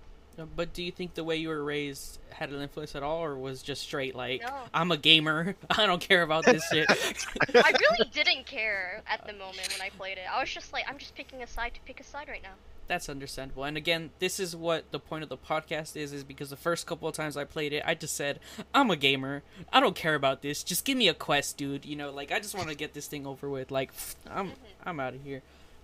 But 0.55 0.73
do 0.73 0.85
you 0.85 0.93
think 0.93 1.15
the 1.15 1.25
way 1.25 1.35
you 1.35 1.49
were 1.49 1.65
raised 1.65 2.21
had 2.31 2.51
an 2.51 2.61
influence 2.63 2.95
at 2.95 3.03
all, 3.03 3.25
or 3.25 3.37
was 3.37 3.61
just 3.63 3.83
straight 3.83 4.15
like 4.15 4.43
No. 4.43 4.55
I'm 4.73 4.93
a 4.93 4.97
gamer, 4.97 5.57
I 5.71 5.87
don't 5.87 6.01
care 6.01 6.23
about 6.23 6.45
this 6.45 6.63
shit? 6.71 6.87
I 7.55 7.73
really 7.73 8.11
didn't 8.13 8.47
care 8.47 9.03
at 9.09 9.27
the 9.27 9.33
moment 9.33 9.69
when 9.73 9.83
I 9.85 9.91
played 9.91 10.19
it. 10.19 10.25
I 10.33 10.41
was 10.41 10.51
just 10.51 10.73
like, 10.73 10.85
I'm 10.89 10.99
just 10.99 11.15
picking 11.17 11.43
a 11.43 11.47
side 11.47 11.75
to 11.75 11.81
pick 11.81 11.99
a 11.99 12.05
side 12.05 12.29
right 12.29 12.43
now. 12.43 12.55
That's 12.89 13.11
understandable. 13.11 13.65
And 13.65 13.77
again, 13.77 14.11
this 14.19 14.41
is 14.41 14.57
what 14.57 14.91
the 14.93 14.99
point 14.99 15.23
of 15.23 15.29
the 15.29 15.37
podcast 15.37 15.95
is 15.95 16.13
is 16.13 16.25
because 16.25 16.49
the 16.49 16.57
first 16.57 16.87
couple 16.87 17.07
of 17.07 17.15
times 17.15 17.37
I 17.37 17.45
played 17.45 17.75
it, 17.75 17.83
I 17.87 17.95
just 17.95 18.17
said, 18.17 18.41
"I'm 18.75 18.91
a 18.91 18.97
gamer. 18.97 19.43
I 19.71 19.79
don't 19.79 19.95
care 19.95 20.15
about 20.15 20.41
this. 20.41 20.65
Just 20.65 20.87
give 20.87 20.97
me 20.97 21.07
a 21.09 21.15
quest, 21.15 21.59
dude." 21.59 21.85
You 21.85 21.97
know, 21.97 22.11
like 22.11 22.33
I 22.33 22.41
just 22.41 22.55
want 22.57 22.71
to 22.71 22.75
get 22.75 22.95
this 22.95 23.07
thing 23.07 23.27
over 23.27 23.49
with. 23.49 23.71
Like 23.71 23.93
I'm 24.31 24.53
I'm 24.85 24.99
out 24.99 25.15
of 25.15 25.23
here. 25.23 25.43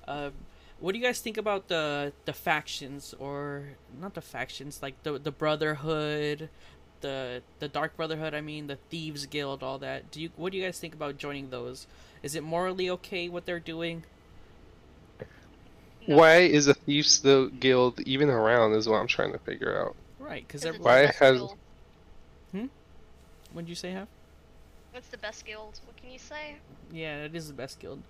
Um 0.08 0.32
what 0.80 0.92
do 0.92 0.98
you 0.98 1.04
guys 1.04 1.20
think 1.20 1.36
about 1.36 1.68
the 1.68 2.12
the 2.24 2.32
factions 2.32 3.14
or 3.18 3.68
not 4.00 4.14
the 4.14 4.20
factions, 4.20 4.82
like 4.82 5.02
the 5.02 5.18
the 5.18 5.30
brotherhood, 5.30 6.48
the 7.00 7.42
the 7.58 7.68
dark 7.68 7.96
brotherhood, 7.96 8.34
I 8.34 8.40
mean, 8.40 8.66
the 8.66 8.78
thieves 8.90 9.26
guild, 9.26 9.62
all 9.62 9.78
that. 9.78 10.10
Do 10.10 10.20
you 10.20 10.30
what 10.36 10.52
do 10.52 10.58
you 10.58 10.64
guys 10.64 10.78
think 10.78 10.94
about 10.94 11.18
joining 11.18 11.50
those? 11.50 11.86
Is 12.22 12.34
it 12.34 12.42
morally 12.42 12.88
okay 12.90 13.28
what 13.28 13.44
they're 13.46 13.60
doing? 13.60 14.04
No. 16.06 16.16
Why 16.16 16.38
is 16.38 16.66
a 16.66 16.74
Thieves 16.74 17.20
the 17.20 17.50
Guild 17.60 18.00
even 18.00 18.28
around? 18.28 18.72
Is 18.74 18.88
what 18.88 18.96
I'm 18.96 19.06
trying 19.06 19.32
to 19.32 19.38
figure 19.38 19.80
out. 19.80 19.96
Right, 20.18 20.46
because 20.46 20.64
it's 20.64 20.76
the 20.76 20.82
Why 20.82 21.06
best 21.06 21.18
has- 21.18 21.36
guild. 21.38 21.56
Hmm? 22.52 22.66
What'd 23.52 23.68
you 23.68 23.74
say, 23.74 23.92
have? 23.92 24.08
It's 24.94 25.08
the 25.08 25.18
best 25.18 25.44
guild. 25.44 25.80
What 25.86 25.96
can 25.96 26.10
you 26.10 26.18
say? 26.18 26.56
Yeah, 26.92 27.24
it 27.24 27.34
is 27.34 27.48
the 27.48 27.54
best 27.54 27.80
guild. 27.80 28.02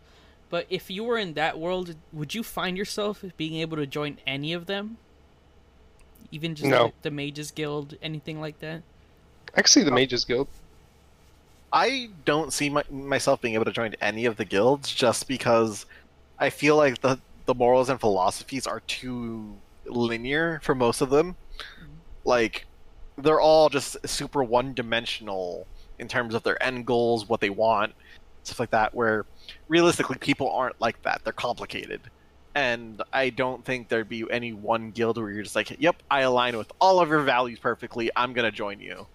But 0.51 0.67
if 0.69 0.91
you 0.91 1.03
were 1.05 1.19
in 1.19 1.35
that 1.35 1.59
world, 1.59 1.95
would 2.13 2.35
you 2.35 2.43
find 2.43 2.77
yourself 2.77 3.25
being 3.37 3.55
able 3.55 3.77
to 3.77 3.87
join 3.87 4.19
any 4.27 4.53
of 4.53 4.67
them? 4.67 4.99
Even 6.31 6.55
just 6.55 6.69
No. 6.69 6.85
like 6.85 7.03
the 7.03 7.11
Mages 7.11 7.51
Guild, 7.51 7.97
anything 8.03 8.41
like 8.41 8.61
that? 8.61 8.83
Actually, 9.57 9.85
the 9.85 9.91
oh. 9.91 9.95
Mages 9.95 10.25
Guild. 10.25 10.49
I 11.73 12.11
don't 12.25 12.53
see 12.53 12.69
my, 12.71 12.85
myself 12.91 13.41
being 13.41 13.55
able 13.55 13.65
to 13.65 13.73
join 13.73 13.95
any 14.01 14.27
of 14.27 14.37
the 14.37 14.45
guilds 14.45 14.95
just 14.95 15.27
because 15.27 15.87
I 16.39 16.51
feel 16.51 16.77
like 16.77 17.01
the 17.01 17.19
the 17.47 17.55
morals 17.55 17.89
and 17.89 18.01
philosophies 18.01 18.67
are 18.67 18.81
too 18.81 19.57
linear 19.87 20.61
for 20.63 20.75
most 20.75 21.01
of 21.01 21.11
them. 21.11 21.37
Mm-hmm. 21.59 21.93
Like 22.25 22.67
they're 23.17 23.41
all 23.41 23.69
just 23.69 23.97
super 24.09 24.43
one-dimensional 24.43 25.67
in 25.99 26.09
terms 26.09 26.35
of 26.35 26.43
their 26.43 26.61
end 26.63 26.87
goals, 26.87 27.29
what 27.29 27.41
they 27.41 27.51
want, 27.51 27.95
stuff 28.43 28.61
like 28.61 28.71
that 28.71 28.95
where 28.95 29.27
realistically 29.69 30.17
people 30.19 30.51
aren't 30.51 30.81
like 30.81 31.01
that. 31.03 31.21
They're 31.25 31.33
complicated. 31.33 32.01
And 32.57 33.03
I 33.13 33.31
don't 33.31 33.65
think 33.65 33.89
there'd 33.89 34.09
be 34.09 34.25
any 34.31 34.53
one 34.53 34.93
guild 34.93 35.19
where 35.19 35.31
you're 35.31 35.43
just 35.43 35.57
like, 35.57 35.75
"Yep, 35.81 36.03
I 36.09 36.21
align 36.21 36.57
with 36.57 36.71
all 36.81 37.01
of 37.01 37.09
your 37.09 37.23
values 37.23 37.59
perfectly. 37.59 38.11
I'm 38.15 38.33
going 38.33 38.45
to 38.45 38.57
join 38.57 38.79
you." 38.79 39.09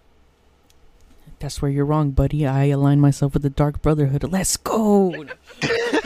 That's 1.39 1.61
where 1.61 1.71
you're 1.71 1.85
wrong, 1.85 2.11
buddy. 2.11 2.45
I 2.45 2.65
align 2.65 2.99
myself 2.99 3.33
with 3.33 3.43
the 3.43 3.49
Dark 3.49 3.81
Brotherhood. 3.81 4.25
Let's 4.29 4.57
go! 4.57 5.25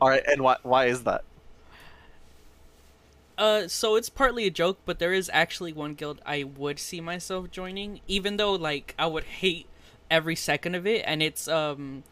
All 0.00 0.08
right, 0.08 0.22
and 0.26 0.42
why 0.42 0.56
why 0.62 0.86
is 0.86 1.04
that? 1.04 1.24
Uh, 3.38 3.68
so 3.68 3.96
it's 3.96 4.08
partly 4.08 4.46
a 4.46 4.50
joke, 4.50 4.78
but 4.86 4.98
there 4.98 5.12
is 5.12 5.30
actually 5.32 5.72
one 5.72 5.94
guild 5.94 6.20
I 6.24 6.44
would 6.44 6.78
see 6.78 7.00
myself 7.00 7.50
joining, 7.50 8.00
even 8.08 8.36
though 8.38 8.52
like 8.52 8.94
I 8.98 9.06
would 9.06 9.24
hate 9.24 9.66
every 10.10 10.36
second 10.36 10.74
of 10.74 10.86
it, 10.86 11.02
and 11.06 11.22
it's 11.22 11.48
um, 11.48 12.02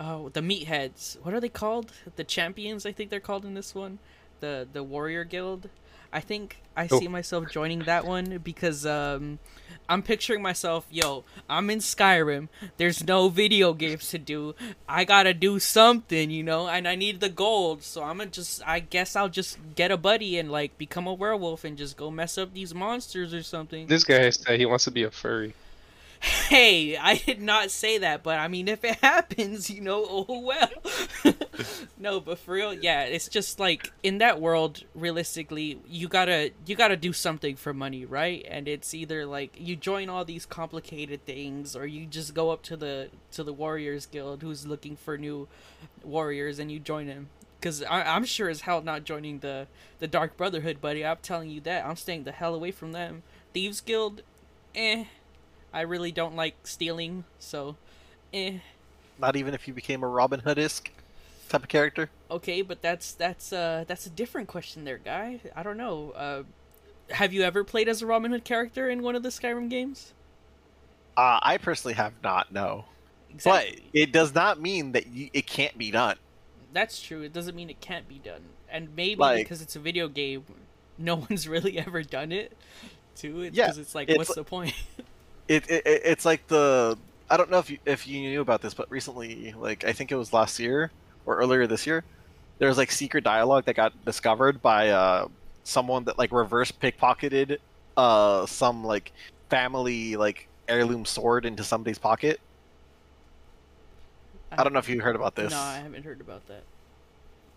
oh 0.00 0.30
the 0.30 0.40
meatheads. 0.40 1.18
What 1.22 1.34
are 1.34 1.40
they 1.40 1.48
called? 1.48 1.92
The 2.16 2.24
champions, 2.24 2.84
I 2.84 2.92
think 2.92 3.10
they're 3.10 3.20
called 3.20 3.44
in 3.44 3.54
this 3.54 3.74
one. 3.74 3.98
The 4.40 4.66
the 4.72 4.82
warrior 4.82 5.24
guild. 5.24 5.68
I 6.12 6.20
think 6.20 6.58
I 6.76 6.88
Oh. 6.90 6.98
see 6.98 7.08
myself 7.08 7.50
joining 7.50 7.80
that 7.80 8.04
one 8.06 8.38
because 8.38 8.84
um, 8.86 9.38
I'm 9.88 10.02
picturing 10.02 10.42
myself, 10.42 10.86
yo, 10.90 11.24
I'm 11.48 11.68
in 11.70 11.78
Skyrim. 11.80 12.48
There's 12.76 13.04
no 13.04 13.28
video 13.28 13.72
games 13.72 14.10
to 14.10 14.18
do. 14.18 14.54
I 14.88 15.04
gotta 15.04 15.34
do 15.34 15.58
something, 15.58 16.30
you 16.30 16.42
know, 16.42 16.68
and 16.68 16.86
I 16.86 16.94
need 16.96 17.20
the 17.20 17.28
gold. 17.28 17.82
So 17.82 18.02
I'm 18.02 18.18
gonna 18.18 18.30
just, 18.30 18.66
I 18.66 18.80
guess 18.80 19.16
I'll 19.16 19.28
just 19.28 19.58
get 19.74 19.90
a 19.90 19.96
buddy 19.96 20.38
and 20.38 20.50
like 20.50 20.76
become 20.78 21.06
a 21.06 21.14
werewolf 21.14 21.64
and 21.64 21.76
just 21.76 21.96
go 21.96 22.10
mess 22.10 22.36
up 22.38 22.52
these 22.54 22.74
monsters 22.74 23.32
or 23.34 23.42
something. 23.42 23.86
This 23.86 24.04
guy 24.04 24.28
said 24.30 24.58
he 24.60 24.66
wants 24.66 24.84
to 24.84 24.90
be 24.90 25.02
a 25.02 25.10
furry. 25.10 25.54
Hey, 26.22 26.96
I 26.96 27.16
did 27.16 27.42
not 27.42 27.72
say 27.72 27.98
that, 27.98 28.22
but 28.22 28.38
I 28.38 28.46
mean, 28.46 28.68
if 28.68 28.84
it 28.84 28.96
happens, 29.02 29.68
you 29.68 29.80
know, 29.80 30.06
oh 30.08 30.40
well. 30.40 30.70
no, 31.98 32.20
but 32.20 32.38
for 32.38 32.54
real, 32.54 32.72
yeah, 32.72 33.02
it's 33.02 33.28
just 33.28 33.58
like 33.58 33.90
in 34.04 34.18
that 34.18 34.40
world, 34.40 34.84
realistically, 34.94 35.80
you 35.88 36.06
gotta 36.06 36.52
you 36.64 36.76
gotta 36.76 36.96
do 36.96 37.12
something 37.12 37.56
for 37.56 37.74
money, 37.74 38.04
right? 38.04 38.46
And 38.48 38.68
it's 38.68 38.94
either 38.94 39.26
like 39.26 39.56
you 39.58 39.74
join 39.74 40.08
all 40.08 40.24
these 40.24 40.46
complicated 40.46 41.26
things, 41.26 41.74
or 41.74 41.86
you 41.86 42.06
just 42.06 42.34
go 42.34 42.50
up 42.50 42.62
to 42.64 42.76
the 42.76 43.10
to 43.32 43.42
the 43.42 43.52
Warriors 43.52 44.06
Guild, 44.06 44.42
who's 44.42 44.64
looking 44.64 44.94
for 44.94 45.18
new 45.18 45.48
warriors, 46.04 46.60
and 46.60 46.70
you 46.70 46.78
join 46.78 47.08
them. 47.08 47.30
Because 47.58 47.82
I'm 47.88 48.24
sure 48.24 48.48
as 48.48 48.62
hell 48.62 48.80
not 48.80 49.02
joining 49.04 49.40
the 49.40 49.66
the 49.98 50.06
Dark 50.06 50.36
Brotherhood, 50.36 50.80
buddy. 50.80 51.04
I'm 51.04 51.18
telling 51.20 51.50
you 51.50 51.60
that. 51.62 51.84
I'm 51.84 51.96
staying 51.96 52.24
the 52.24 52.32
hell 52.32 52.54
away 52.54 52.70
from 52.70 52.92
them. 52.92 53.24
Thieves 53.52 53.80
Guild, 53.80 54.22
eh. 54.74 55.04
I 55.72 55.82
really 55.82 56.12
don't 56.12 56.36
like 56.36 56.54
stealing, 56.64 57.24
so 57.38 57.76
eh. 58.32 58.58
Not 59.18 59.36
even 59.36 59.54
if 59.54 59.66
you 59.68 59.74
became 59.74 60.02
a 60.02 60.08
Robin 60.08 60.40
Hood-esque 60.40 60.90
type 61.48 61.62
of 61.62 61.68
character. 61.68 62.10
Okay, 62.30 62.62
but 62.62 62.82
that's 62.82 63.12
that's 63.12 63.52
uh 63.52 63.84
that's 63.86 64.06
a 64.06 64.10
different 64.10 64.48
question 64.48 64.84
there, 64.84 64.98
guy. 64.98 65.40
I 65.54 65.62
don't 65.62 65.76
know. 65.76 66.12
Uh 66.12 66.42
have 67.10 67.32
you 67.32 67.42
ever 67.42 67.62
played 67.64 67.88
as 67.88 68.00
a 68.02 68.06
Robin 68.06 68.30
Hood 68.30 68.44
character 68.44 68.88
in 68.88 69.02
one 69.02 69.14
of 69.16 69.22
the 69.22 69.28
Skyrim 69.28 69.68
games? 69.68 70.12
Uh, 71.14 71.38
I 71.42 71.58
personally 71.58 71.92
have 71.94 72.14
not, 72.22 72.50
no. 72.52 72.86
But 73.44 73.66
it 73.92 74.12
does 74.12 74.34
not 74.34 74.60
mean 74.60 74.92
that 74.92 75.08
you, 75.08 75.28
it 75.34 75.46
can't 75.46 75.76
be 75.76 75.90
done. 75.90 76.16
That's 76.72 77.02
true. 77.02 77.20
It 77.20 77.34
doesn't 77.34 77.54
mean 77.54 77.68
it 77.68 77.82
can't 77.82 78.08
be 78.08 78.18
done. 78.18 78.40
And 78.70 78.96
maybe 78.96 79.16
Like- 79.20 79.44
because 79.44 79.60
it's 79.60 79.76
a 79.76 79.78
video 79.78 80.08
game, 80.08 80.44
no 80.96 81.16
one's 81.30 81.46
really 81.46 81.78
ever 81.78 82.02
done 82.02 82.32
it. 82.32 82.56
Too. 83.14 83.42
It's 83.42 83.56
Yeah, 83.56 83.66
because 83.66 83.78
it's 83.78 83.94
like, 83.94 84.08
it's 84.08 84.16
what's 84.16 84.30
li- 84.30 84.34
the 84.36 84.44
point? 84.44 84.74
It, 85.48 85.64
it 85.70 85.82
it- 85.86 86.02
it's 86.04 86.24
like 86.24 86.46
the 86.48 86.98
I 87.30 87.36
don't 87.36 87.50
know 87.50 87.58
if 87.58 87.70
you 87.70 87.78
if 87.86 88.06
you 88.06 88.20
knew 88.20 88.40
about 88.40 88.62
this, 88.62 88.74
but 88.74 88.90
recently, 88.90 89.52
like 89.56 89.84
I 89.84 89.92
think 89.92 90.12
it 90.12 90.16
was 90.16 90.32
last 90.32 90.58
year 90.58 90.92
or 91.24 91.36
earlier 91.38 91.66
this 91.66 91.86
year, 91.86 92.04
there 92.58 92.68
was 92.68 92.78
like 92.78 92.90
secret 92.92 93.24
dialogue 93.24 93.64
that 93.66 93.74
got 93.76 93.92
discovered 94.04 94.62
by 94.62 94.90
uh 94.90 95.28
someone 95.64 96.04
that 96.04 96.18
like 96.18 96.32
reverse 96.32 96.72
pickpocketed 96.72 97.58
uh 97.96 98.46
some 98.46 98.84
like 98.84 99.12
family 99.50 100.16
like 100.16 100.48
heirloom 100.68 101.04
sword 101.04 101.44
into 101.46 101.64
somebody's 101.64 101.98
pocket. 101.98 102.40
I 104.56 104.64
don't 104.64 104.72
know 104.72 104.78
if 104.78 104.88
you 104.88 105.00
heard 105.00 105.16
about 105.16 105.34
this. 105.34 105.50
No, 105.50 105.58
I 105.58 105.78
haven't 105.78 106.04
heard 106.04 106.20
about 106.20 106.46
that. 106.46 106.66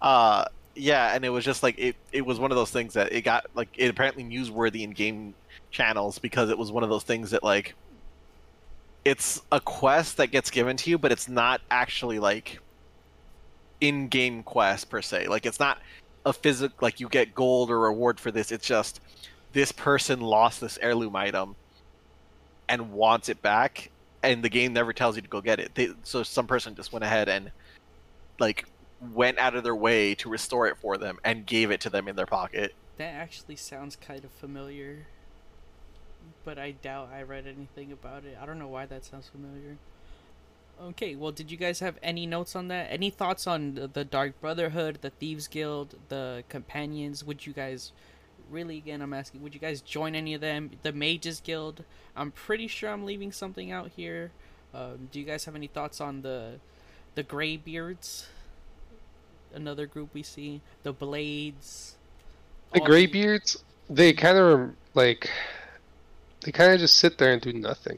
Uh 0.02 0.46
yeah, 0.76 1.16
and 1.16 1.24
it 1.24 1.30
was 1.30 1.46
just 1.46 1.64
like 1.64 1.76
it 1.78 1.96
it 2.12 2.22
was 2.26 2.40
one 2.40 2.52
of 2.52 2.58
those 2.58 2.72
things 2.72 2.94
that 2.94 3.12
it 3.14 3.22
got 3.22 3.46
like 3.54 3.70
it 3.78 3.90
apparently 3.90 4.24
newsworthy 4.24 4.84
in 4.84 4.92
game 4.92 5.36
channels 5.72 6.20
because 6.20 6.50
it 6.50 6.58
was 6.58 6.72
one 6.72 6.84
of 6.84 6.90
those 6.90 7.04
things 7.04 7.32
that 7.32 7.44
like 7.44 7.76
it's 9.04 9.42
a 9.52 9.60
quest 9.60 10.18
that 10.18 10.28
gets 10.28 10.50
given 10.50 10.76
to 10.78 10.90
you, 10.90 10.98
but 10.98 11.12
it's 11.12 11.30
not 11.30 11.62
actually 11.70 12.20
like 12.20 12.60
in-game 13.82 14.42
quest 14.44 14.90
per 14.90 15.02
se. 15.02 15.28
Like 15.28 15.46
it's 15.46 15.60
not 15.60 15.80
a 16.26 16.34
physical 16.34 16.76
like 16.82 17.00
you 17.00 17.08
get 17.08 17.36
gold 17.36 17.70
or 17.70 17.80
reward 17.80 18.20
for 18.20 18.32
this. 18.32 18.52
It's 18.52 18.66
just 18.66 19.00
this 19.54 19.72
person 19.72 20.22
lost 20.22 20.60
this 20.60 20.80
heirloom 20.82 21.16
item 21.16 21.56
and 22.68 22.92
wants 22.92 23.30
it 23.30 23.42
back, 23.42 23.92
and 24.24 24.44
the 24.44 24.50
game 24.50 24.74
never 24.74 24.92
tells 24.92 25.16
you 25.16 25.22
to 25.22 25.28
go 25.28 25.40
get 25.40 25.60
it. 25.60 25.76
They, 25.76 25.90
so 26.04 26.24
some 26.24 26.48
person 26.48 26.76
just 26.76 26.92
went 26.92 27.06
ahead 27.06 27.30
and 27.30 27.52
like 28.40 28.66
went 29.14 29.38
out 29.38 29.56
of 29.56 29.64
their 29.64 29.76
way 29.76 30.16
to 30.16 30.30
restore 30.30 30.68
it 30.68 30.78
for 30.78 30.98
them 30.98 31.20
and 31.24 31.46
gave 31.46 31.70
it 31.70 31.82
to 31.82 31.90
them 31.90 32.08
in 32.08 32.16
their 32.16 32.26
pocket. 32.26 32.74
That 32.98 33.14
actually 33.14 33.58
sounds 33.58 33.96
kind 33.96 34.24
of 34.24 34.32
familiar, 34.32 35.06
but 36.44 36.58
I 36.58 36.72
doubt 36.72 37.10
I 37.14 37.24
read 37.24 37.46
anything 37.48 37.92
about 37.92 38.26
it. 38.26 38.38
I 38.42 38.46
don't 38.46 38.60
know 38.60 38.68
why 38.68 38.86
that 38.86 39.06
sounds 39.06 39.30
familiar. 39.30 39.78
Okay, 40.82 41.16
well, 41.16 41.32
did 41.32 41.50
you 41.50 41.58
guys 41.58 41.80
have 41.80 41.98
any 42.04 42.26
notes 42.26 42.56
on 42.56 42.68
that? 42.68 42.88
Any 42.90 43.10
thoughts 43.10 43.48
on 43.48 43.76
the, 43.76 43.88
the 43.88 44.04
Dark 44.04 44.40
Brotherhood, 44.42 45.00
the 45.02 45.10
Thieves 45.10 45.48
Guild, 45.48 45.96
the 46.10 46.44
Companions? 46.50 47.24
Would 47.24 47.46
you 47.46 47.54
guys 47.54 47.94
really, 48.50 48.78
again, 48.78 49.02
I'm 49.02 49.14
asking, 49.14 49.42
would 49.42 49.54
you 49.54 49.60
guys 49.60 49.80
join 49.80 50.16
any 50.16 50.34
of 50.34 50.42
them? 50.42 50.72
The 50.84 50.92
Mages 50.92 51.40
Guild? 51.40 51.84
I'm 52.16 52.32
pretty 52.32 52.68
sure 52.68 52.90
I'm 52.90 53.06
leaving 53.06 53.32
something 53.32 53.72
out 53.72 53.92
here. 53.96 54.32
Um, 54.74 55.08
do 55.12 55.20
you 55.20 55.26
guys 55.26 55.46
have 55.46 55.56
any 55.56 55.68
thoughts 55.68 56.02
on 56.02 56.22
the 56.22 56.60
the 57.16 57.24
Greybeards? 57.24 58.26
another 59.56 59.88
group 59.88 60.10
we 60.14 60.22
see. 60.22 60.62
The 60.84 60.94
Blades. 60.94 61.96
The 62.74 62.82
all 62.82 62.86
Greybeards, 62.86 63.58
they 63.90 64.14
kind 64.14 64.38
of 64.38 64.72
like, 64.94 65.30
they 66.46 66.52
kind 66.52 66.72
of 66.72 66.80
just 66.80 66.98
sit 66.98 67.18
there 67.18 67.34
and 67.34 67.42
do 67.42 67.52
nothing. 67.52 67.98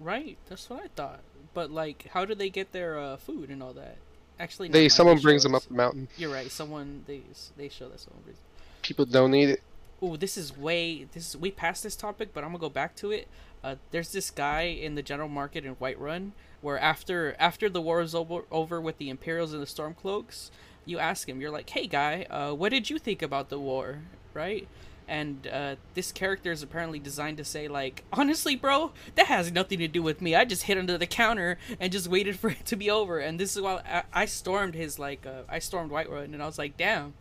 Right, 0.00 0.38
that's 0.48 0.68
what 0.70 0.82
I 0.82 0.88
thought. 0.88 1.20
But 1.52 1.70
like, 1.70 2.08
how 2.12 2.24
do 2.24 2.34
they 2.34 2.48
get 2.48 2.72
their 2.72 2.98
uh, 2.98 3.16
food 3.16 3.50
and 3.50 3.62
all 3.62 3.74
that? 3.74 3.98
Actually, 4.40 4.68
They 4.68 4.84
mind, 4.84 4.92
someone 4.92 5.16
show 5.18 5.22
brings 5.22 5.42
them 5.42 5.54
up 5.54 5.62
the 5.64 5.74
mountain. 5.74 6.08
You're 6.16 6.32
right. 6.32 6.50
Someone 6.50 7.04
they 7.06 7.20
they 7.56 7.68
show 7.68 7.88
that 7.90 8.00
someone 8.00 8.22
brings. 8.24 8.38
People 8.82 9.04
donate 9.04 9.50
it. 9.50 9.62
Oh, 10.02 10.16
this 10.16 10.36
is 10.36 10.56
way 10.56 11.04
this 11.12 11.28
is 11.28 11.36
we 11.36 11.50
passed 11.50 11.82
this 11.82 11.94
topic, 11.94 12.30
but 12.32 12.42
I'm 12.42 12.50
gonna 12.50 12.58
go 12.58 12.70
back 12.70 12.96
to 12.96 13.12
it. 13.12 13.28
Uh, 13.62 13.76
there's 13.92 14.12
this 14.12 14.30
guy 14.30 14.62
in 14.62 14.94
the 14.94 15.02
general 15.02 15.28
market 15.28 15.64
in 15.64 15.76
Whiterun 15.76 16.32
where 16.62 16.78
after 16.78 17.36
after 17.38 17.68
the 17.68 17.80
war 17.80 18.00
is 18.00 18.14
over 18.14 18.44
over 18.50 18.80
with 18.80 18.96
the 18.98 19.10
Imperials 19.10 19.52
and 19.52 19.62
the 19.62 19.66
Stormcloaks, 19.66 20.50
you 20.86 20.98
ask 20.98 21.28
him, 21.28 21.40
you're 21.40 21.50
like, 21.50 21.70
"Hey 21.70 21.86
guy, 21.86 22.24
uh, 22.24 22.54
what 22.54 22.70
did 22.70 22.90
you 22.90 22.98
think 22.98 23.22
about 23.22 23.50
the 23.50 23.58
war?" 23.58 24.00
Right? 24.32 24.66
And 25.06 25.46
uh, 25.46 25.76
this 25.92 26.12
character 26.12 26.50
is 26.50 26.62
apparently 26.62 26.98
designed 26.98 27.36
to 27.36 27.44
say 27.44 27.68
like, 27.68 28.04
"Honestly, 28.12 28.56
bro, 28.56 28.92
that 29.16 29.26
has 29.26 29.52
nothing 29.52 29.78
to 29.80 29.88
do 29.88 30.02
with 30.02 30.22
me. 30.22 30.34
I 30.34 30.44
just 30.44 30.62
hid 30.62 30.78
under 30.78 30.96
the 30.96 31.06
counter 31.06 31.58
and 31.78 31.92
just 31.92 32.08
waited 32.08 32.38
for 32.40 32.50
it 32.50 32.64
to 32.66 32.76
be 32.76 32.90
over." 32.90 33.18
And 33.18 33.38
this 33.38 33.54
is 33.54 33.62
why 33.62 33.82
I, 33.86 34.22
I 34.22 34.24
stormed 34.26 34.74
his 34.74 34.98
like 34.98 35.26
uh, 35.26 35.42
I 35.48 35.58
stormed 35.58 35.90
Whiterun, 35.90 36.32
and 36.32 36.42
I 36.42 36.46
was 36.46 36.58
like, 36.58 36.76
"Damn." 36.76 37.14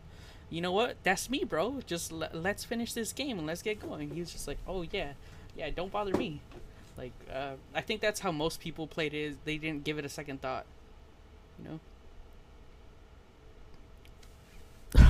you 0.53 0.61
know 0.61 0.71
what? 0.71 0.97
That's 1.01 1.31
me, 1.31 1.43
bro. 1.43 1.79
Just 1.87 2.11
l- 2.11 2.29
let's 2.31 2.63
finish 2.63 2.93
this 2.93 3.11
game 3.11 3.39
and 3.39 3.47
let's 3.47 3.63
get 3.63 3.79
going. 3.81 4.11
He 4.11 4.19
was 4.19 4.31
just 4.31 4.47
like, 4.47 4.59
oh 4.67 4.85
yeah, 4.91 5.13
yeah, 5.57 5.71
don't 5.71 5.91
bother 5.91 6.15
me. 6.15 6.41
Like, 6.95 7.13
uh, 7.33 7.53
I 7.73 7.81
think 7.81 8.01
that's 8.01 8.19
how 8.19 8.31
most 8.31 8.59
people 8.59 8.85
played 8.85 9.15
it. 9.15 9.23
Is 9.23 9.37
they 9.45 9.57
didn't 9.57 9.83
give 9.83 9.97
it 9.97 10.05
a 10.05 10.09
second 10.09 10.41
thought. 10.41 10.65
You 11.57 11.69
know. 11.69 11.79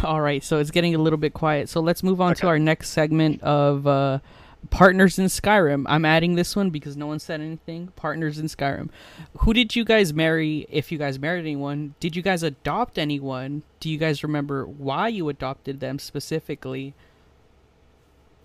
All 0.08 0.22
right, 0.22 0.44
so 0.44 0.60
it's 0.60 0.72
getting 0.72 0.96
a 0.96 0.98
little 0.98 1.18
bit 1.18 1.34
quiet. 1.34 1.70
So 1.70 1.80
let's 1.80 2.04
move 2.04 2.20
on 2.22 2.36
to 2.36 2.48
our 2.48 2.60
next 2.60 2.90
segment 2.90 3.42
of 3.42 3.88
uh, 3.88 4.20
partners 4.70 5.18
in 5.20 5.26
Skyrim. 5.26 5.86
I'm 5.88 6.06
adding 6.06 6.36
this 6.36 6.56
one 6.56 6.70
because 6.70 6.96
no 6.98 7.08
one 7.08 7.20
said 7.20 7.42
anything. 7.42 7.88
Partners 7.96 8.38
in 8.40 8.48
Skyrim. 8.48 8.90
Who 9.40 9.54
did 9.54 9.76
you 9.76 9.86
guys 9.86 10.14
marry? 10.14 10.66
If 10.70 10.92
you 10.92 10.98
guys 10.98 11.20
married 11.20 11.42
anyone, 11.42 11.96
did 12.00 12.16
you 12.16 12.22
guys 12.22 12.44
adopt 12.44 12.98
anyone? 12.98 13.64
Do 13.80 13.90
you 13.90 13.98
guys 13.98 14.24
remember 14.24 14.66
why 14.66 15.08
you 15.10 15.30
adopted 15.30 15.80
them 15.80 16.00
specifically? 16.00 16.94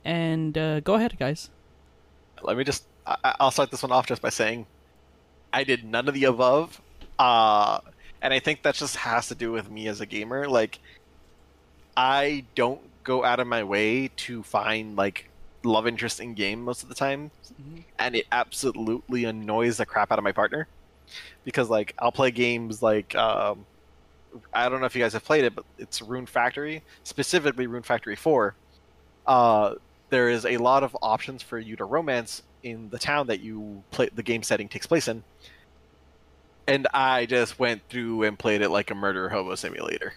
And 0.04 0.56
uh, 0.56 0.80
go 0.80 0.94
ahead, 0.94 1.18
guys. 1.18 1.50
Let 2.42 2.56
me 2.56 2.64
just. 2.64 2.84
I, 3.06 3.16
I- 3.24 3.34
I'll 3.40 3.50
start 3.50 3.70
this 3.70 3.82
one 3.82 3.92
off 3.92 4.06
just 4.06 4.22
by 4.22 4.30
saying, 4.30 4.66
I 5.52 5.64
did 5.64 5.84
none 5.84 6.08
of 6.08 6.14
the 6.14 6.24
above, 6.24 6.80
uh, 7.18 7.80
and 8.22 8.32
I 8.34 8.38
think 8.38 8.62
that 8.62 8.74
just 8.74 8.96
has 8.96 9.28
to 9.28 9.34
do 9.34 9.50
with 9.52 9.70
me 9.70 9.88
as 9.88 10.00
a 10.00 10.06
gamer. 10.06 10.46
Like, 10.48 10.78
I 11.98 12.44
don't 12.54 12.80
go 13.02 13.24
out 13.24 13.40
of 13.40 13.48
my 13.48 13.64
way 13.64 14.08
to 14.08 14.42
find 14.44 14.94
like 14.96 15.28
love 15.64 15.86
interest 15.88 16.20
in 16.20 16.34
game 16.34 16.62
most 16.62 16.84
of 16.84 16.88
the 16.88 16.94
time, 16.94 17.32
Mhm. 17.60 17.82
and 17.98 18.14
it 18.14 18.26
absolutely 18.30 19.24
annoys 19.24 19.78
the 19.78 19.84
crap 19.86 20.12
out 20.12 20.18
of 20.18 20.22
my 20.24 20.30
partner 20.32 20.68
because 21.44 21.68
like 21.68 21.94
I'll 21.98 22.12
play 22.12 22.30
games 22.30 22.82
like. 22.82 23.14
Um, 23.16 23.66
I 24.52 24.68
don't 24.68 24.80
know 24.80 24.86
if 24.86 24.94
you 24.94 25.02
guys 25.02 25.14
have 25.14 25.24
played 25.24 25.44
it, 25.44 25.54
but 25.54 25.64
it's 25.78 26.02
Rune 26.02 26.26
Factory, 26.26 26.82
specifically 27.02 27.66
Rune 27.66 27.82
Factory 27.82 28.14
4. 28.14 28.54
Uh, 29.26 29.74
there 30.10 30.28
is 30.28 30.44
a 30.44 30.58
lot 30.58 30.82
of 30.84 30.96
options 31.00 31.42
for 31.42 31.58
you 31.58 31.74
to 31.76 31.84
romance 31.84 32.42
in 32.62 32.90
the 32.90 32.98
town 32.98 33.26
that 33.28 33.40
you 33.40 33.82
play 33.90 34.10
the 34.14 34.22
game 34.22 34.42
setting 34.42 34.68
takes 34.68 34.86
place 34.86 35.08
in. 35.08 35.24
And 36.66 36.86
I 36.92 37.24
just 37.24 37.58
went 37.58 37.82
through 37.88 38.22
and 38.24 38.38
played 38.38 38.60
it 38.60 38.68
like 38.68 38.90
a 38.90 38.94
murder 38.94 39.30
hobo 39.30 39.54
simulator. 39.54 40.12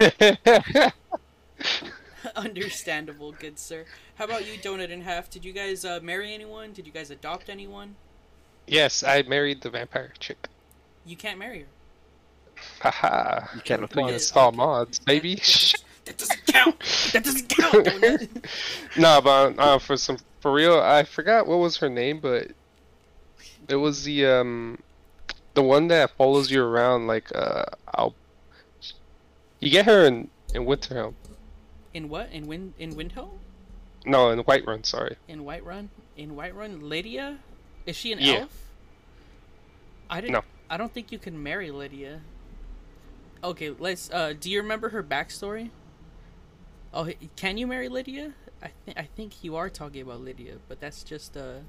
Understandable, 2.36 3.32
good 3.32 3.58
sir. 3.58 3.84
How 4.16 4.24
about 4.24 4.46
you, 4.46 4.58
Donut 4.58 4.90
in 4.90 5.00
Half? 5.02 5.30
Did 5.30 5.44
you 5.44 5.52
guys 5.52 5.84
uh, 5.84 6.00
marry 6.02 6.32
anyone? 6.34 6.72
Did 6.72 6.86
you 6.86 6.92
guys 6.92 7.10
adopt 7.10 7.48
anyone? 7.48 7.96
yes, 8.66 9.02
I 9.02 9.22
married 9.22 9.62
the 9.62 9.70
vampire 9.70 10.12
chick. 10.18 10.48
You 11.06 11.16
can't 11.16 11.38
marry 11.38 11.60
her. 11.60 11.66
Haha. 12.80 13.46
You 13.54 13.62
can't 13.62 13.80
with 13.80 13.90
Until 13.92 14.02
you 14.08 14.12
mods. 14.12 14.24
install 14.24 14.52
mods, 14.52 14.98
baby. 14.98 15.36
That, 15.36 15.74
that 16.04 16.18
doesn't 16.18 16.46
count. 16.46 16.78
That 17.12 17.24
doesn't 17.24 17.48
count. 17.48 17.74
Donut. 17.86 18.44
no, 18.98 19.20
but 19.22 19.58
uh, 19.58 19.78
for 19.78 19.96
some 19.96 20.18
for 20.40 20.52
real, 20.52 20.78
I 20.78 21.04
forgot 21.04 21.46
what 21.46 21.58
was 21.58 21.78
her 21.78 21.88
name, 21.88 22.20
but 22.20 22.48
it 23.68 23.76
was 23.76 24.04
the 24.04 24.26
um 24.26 24.78
the 25.54 25.62
one 25.62 25.88
that 25.88 26.10
follows 26.10 26.50
you 26.50 26.62
around 26.62 27.06
like 27.06 27.34
uh 27.34 27.64
I'll 27.94 28.14
you 29.60 29.70
get 29.70 29.86
her 29.86 30.04
in 30.06 30.28
in 30.54 30.64
Winterhelm. 30.64 31.14
In 31.94 32.08
what? 32.08 32.30
In 32.32 32.46
Wind 32.46 32.74
in 32.78 32.94
Windhelm? 32.94 33.30
No, 34.06 34.30
in 34.30 34.42
Whiterun. 34.44 34.84
Sorry. 34.86 35.16
In 35.26 35.44
Whiterun? 35.44 35.88
In 36.16 36.36
Whiterun, 36.36 36.82
Lydia? 36.82 37.38
Is 37.86 37.96
she 37.96 38.12
an 38.12 38.18
Yeah. 38.20 38.40
elf? 38.40 38.68
I 40.10 40.20
didn't. 40.20 40.32
No. 40.32 40.42
I 40.70 40.76
don't 40.76 40.92
think 40.92 41.10
you 41.12 41.18
can 41.18 41.42
marry 41.42 41.70
Lydia. 41.70 42.20
Okay, 43.42 43.70
let's. 43.70 44.10
Uh, 44.10 44.34
do 44.38 44.50
you 44.50 44.60
remember 44.60 44.90
her 44.90 45.02
backstory? 45.02 45.70
Oh, 46.92 47.08
can 47.36 47.58
you 47.58 47.66
marry 47.66 47.88
Lydia? 47.88 48.32
I 48.62 48.70
think 48.84 48.98
I 48.98 49.02
think 49.02 49.44
you 49.44 49.56
are 49.56 49.68
talking 49.70 50.02
about 50.02 50.20
Lydia, 50.20 50.56
but 50.68 50.80
that's 50.80 51.02
just 51.04 51.36
uh, 51.36 51.60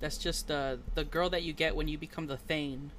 that's 0.00 0.18
just 0.18 0.50
uh 0.50 0.76
the 0.94 1.04
girl 1.04 1.30
that 1.30 1.42
you 1.42 1.52
get 1.52 1.76
when 1.76 1.88
you 1.88 1.98
become 1.98 2.26
the 2.26 2.36
Thane. 2.36 2.90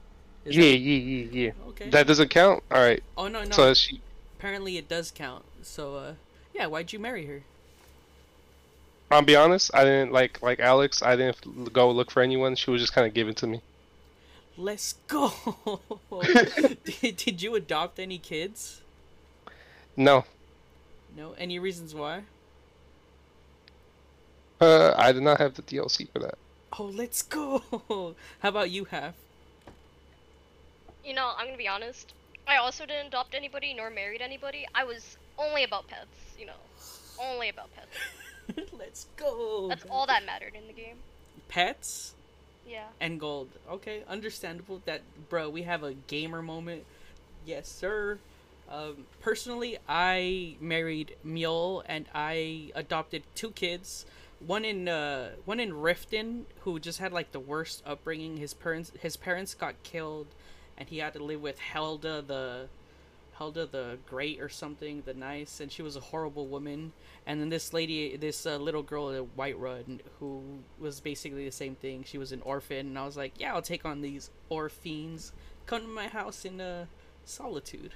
Yeah, 0.45 0.63
yeah, 0.63 0.97
yeah, 0.97 1.27
yeah. 1.31 1.51
Okay. 1.69 1.89
That 1.89 2.07
doesn't 2.07 2.29
count. 2.29 2.63
All 2.71 2.81
right. 2.81 3.01
oh 3.17 3.27
no 3.27 3.43
no. 3.43 3.51
So 3.51 3.73
she 3.73 4.01
Apparently 4.43 4.75
it 4.75 4.89
does 4.89 5.09
count. 5.09 5.45
So 5.61 5.95
uh, 5.95 6.13
yeah. 6.53 6.65
Why'd 6.67 6.91
you 6.91 6.99
marry 6.99 7.25
her? 7.27 7.43
I'll 9.09 9.21
be 9.21 9.37
honest, 9.37 9.71
I 9.73 9.85
didn't 9.85 10.11
like 10.11 10.41
like 10.41 10.59
Alex. 10.59 11.01
I 11.01 11.15
didn't 11.15 11.71
go 11.71 11.89
look 11.89 12.11
for 12.11 12.21
anyone. 12.21 12.57
She 12.57 12.69
was 12.69 12.81
just 12.81 12.91
kind 12.91 13.07
of 13.07 13.13
given 13.13 13.35
to 13.35 13.47
me. 13.47 13.61
Let's 14.57 14.95
go. 15.07 15.31
did, 16.83 17.15
did 17.15 17.41
you 17.41 17.55
adopt 17.55 17.99
any 17.99 18.17
kids? 18.17 18.81
No, 19.95 20.25
No. 21.15 21.35
Any 21.37 21.57
reasons 21.57 21.95
why? 21.95 22.23
uh, 24.59 24.93
I 24.97 25.13
did 25.13 25.23
not 25.23 25.37
have 25.37 25.53
the 25.53 25.61
DLC 25.61 26.11
for 26.11 26.19
that. 26.19 26.37
Oh, 26.77 26.83
let's 26.83 27.21
go. 27.21 27.63
How 28.39 28.49
about 28.49 28.71
you, 28.71 28.83
Half? 28.85 29.15
You 31.05 31.13
know, 31.13 31.31
I'm 31.37 31.45
gonna 31.45 31.57
be 31.57 31.69
honest. 31.69 32.13
I 32.47 32.57
also 32.57 32.85
didn't 32.85 33.07
adopt 33.07 33.33
anybody 33.35 33.73
nor 33.73 33.89
married 33.89 34.21
anybody. 34.21 34.65
I 34.75 34.83
was 34.83 35.17
only 35.37 35.63
about 35.63 35.87
pets, 35.87 36.07
you 36.37 36.45
know. 36.45 36.53
Only 37.21 37.49
about 37.49 37.69
pets. 37.75 38.69
let's 38.77 39.07
go. 39.17 39.67
That's 39.69 39.85
all 39.89 40.05
that 40.07 40.25
mattered 40.25 40.53
in 40.55 40.67
the 40.67 40.73
game. 40.73 40.97
Pets 41.47 42.13
Yeah. 42.67 42.85
and 42.99 43.19
gold. 43.19 43.49
Okay, 43.69 44.03
understandable. 44.07 44.81
That 44.85 45.01
bro, 45.29 45.49
we 45.49 45.63
have 45.63 45.83
a 45.83 45.93
gamer 45.93 46.41
moment. 46.41 46.83
Yes, 47.45 47.67
sir. 47.69 48.19
Um, 48.69 49.05
personally, 49.21 49.77
I 49.87 50.55
married 50.59 51.15
Mjoll 51.25 51.83
and 51.85 52.05
I 52.13 52.71
adopted 52.75 53.23
two 53.35 53.51
kids. 53.51 54.05
One 54.45 54.65
in 54.65 54.87
uh, 54.89 55.31
one 55.45 55.59
in 55.59 55.71
Riften, 55.71 56.43
who 56.61 56.79
just 56.79 56.99
had 56.99 57.13
like 57.13 57.31
the 57.31 57.39
worst 57.39 57.83
upbringing. 57.85 58.37
His 58.37 58.53
parents 58.53 58.91
his 58.99 59.15
parents 59.15 59.53
got 59.53 59.81
killed, 59.83 60.27
and 60.77 60.89
he 60.89 60.99
had 60.99 61.13
to 61.13 61.23
live 61.23 61.41
with 61.41 61.59
Helda 61.59 62.21
the 62.21 62.67
Helda 63.37 63.65
the 63.65 63.97
Great 64.07 64.39
or 64.39 64.49
something, 64.49 65.01
the 65.05 65.13
nice, 65.13 65.59
and 65.59 65.71
she 65.71 65.81
was 65.81 65.95
a 65.95 65.99
horrible 65.99 66.47
woman. 66.47 66.93
And 67.25 67.41
then 67.41 67.49
this 67.49 67.73
lady, 67.73 68.15
this 68.15 68.45
uh, 68.45 68.57
little 68.57 68.83
girl 68.83 69.11
at 69.11 69.35
Whiterun, 69.35 70.01
who 70.19 70.43
was 70.79 70.99
basically 70.99 71.45
the 71.45 71.51
same 71.51 71.75
thing. 71.75 72.03
She 72.05 72.17
was 72.17 72.31
an 72.31 72.41
orphan, 72.43 72.87
and 72.87 72.99
I 72.99 73.05
was 73.05 73.17
like, 73.17 73.33
yeah, 73.37 73.53
I'll 73.53 73.61
take 73.61 73.85
on 73.85 74.01
these 74.01 74.29
orphans. 74.49 75.33
Come 75.65 75.81
to 75.81 75.87
my 75.87 76.07
house 76.07 76.45
in 76.45 76.61
uh, 76.61 76.85
solitude. 77.25 77.93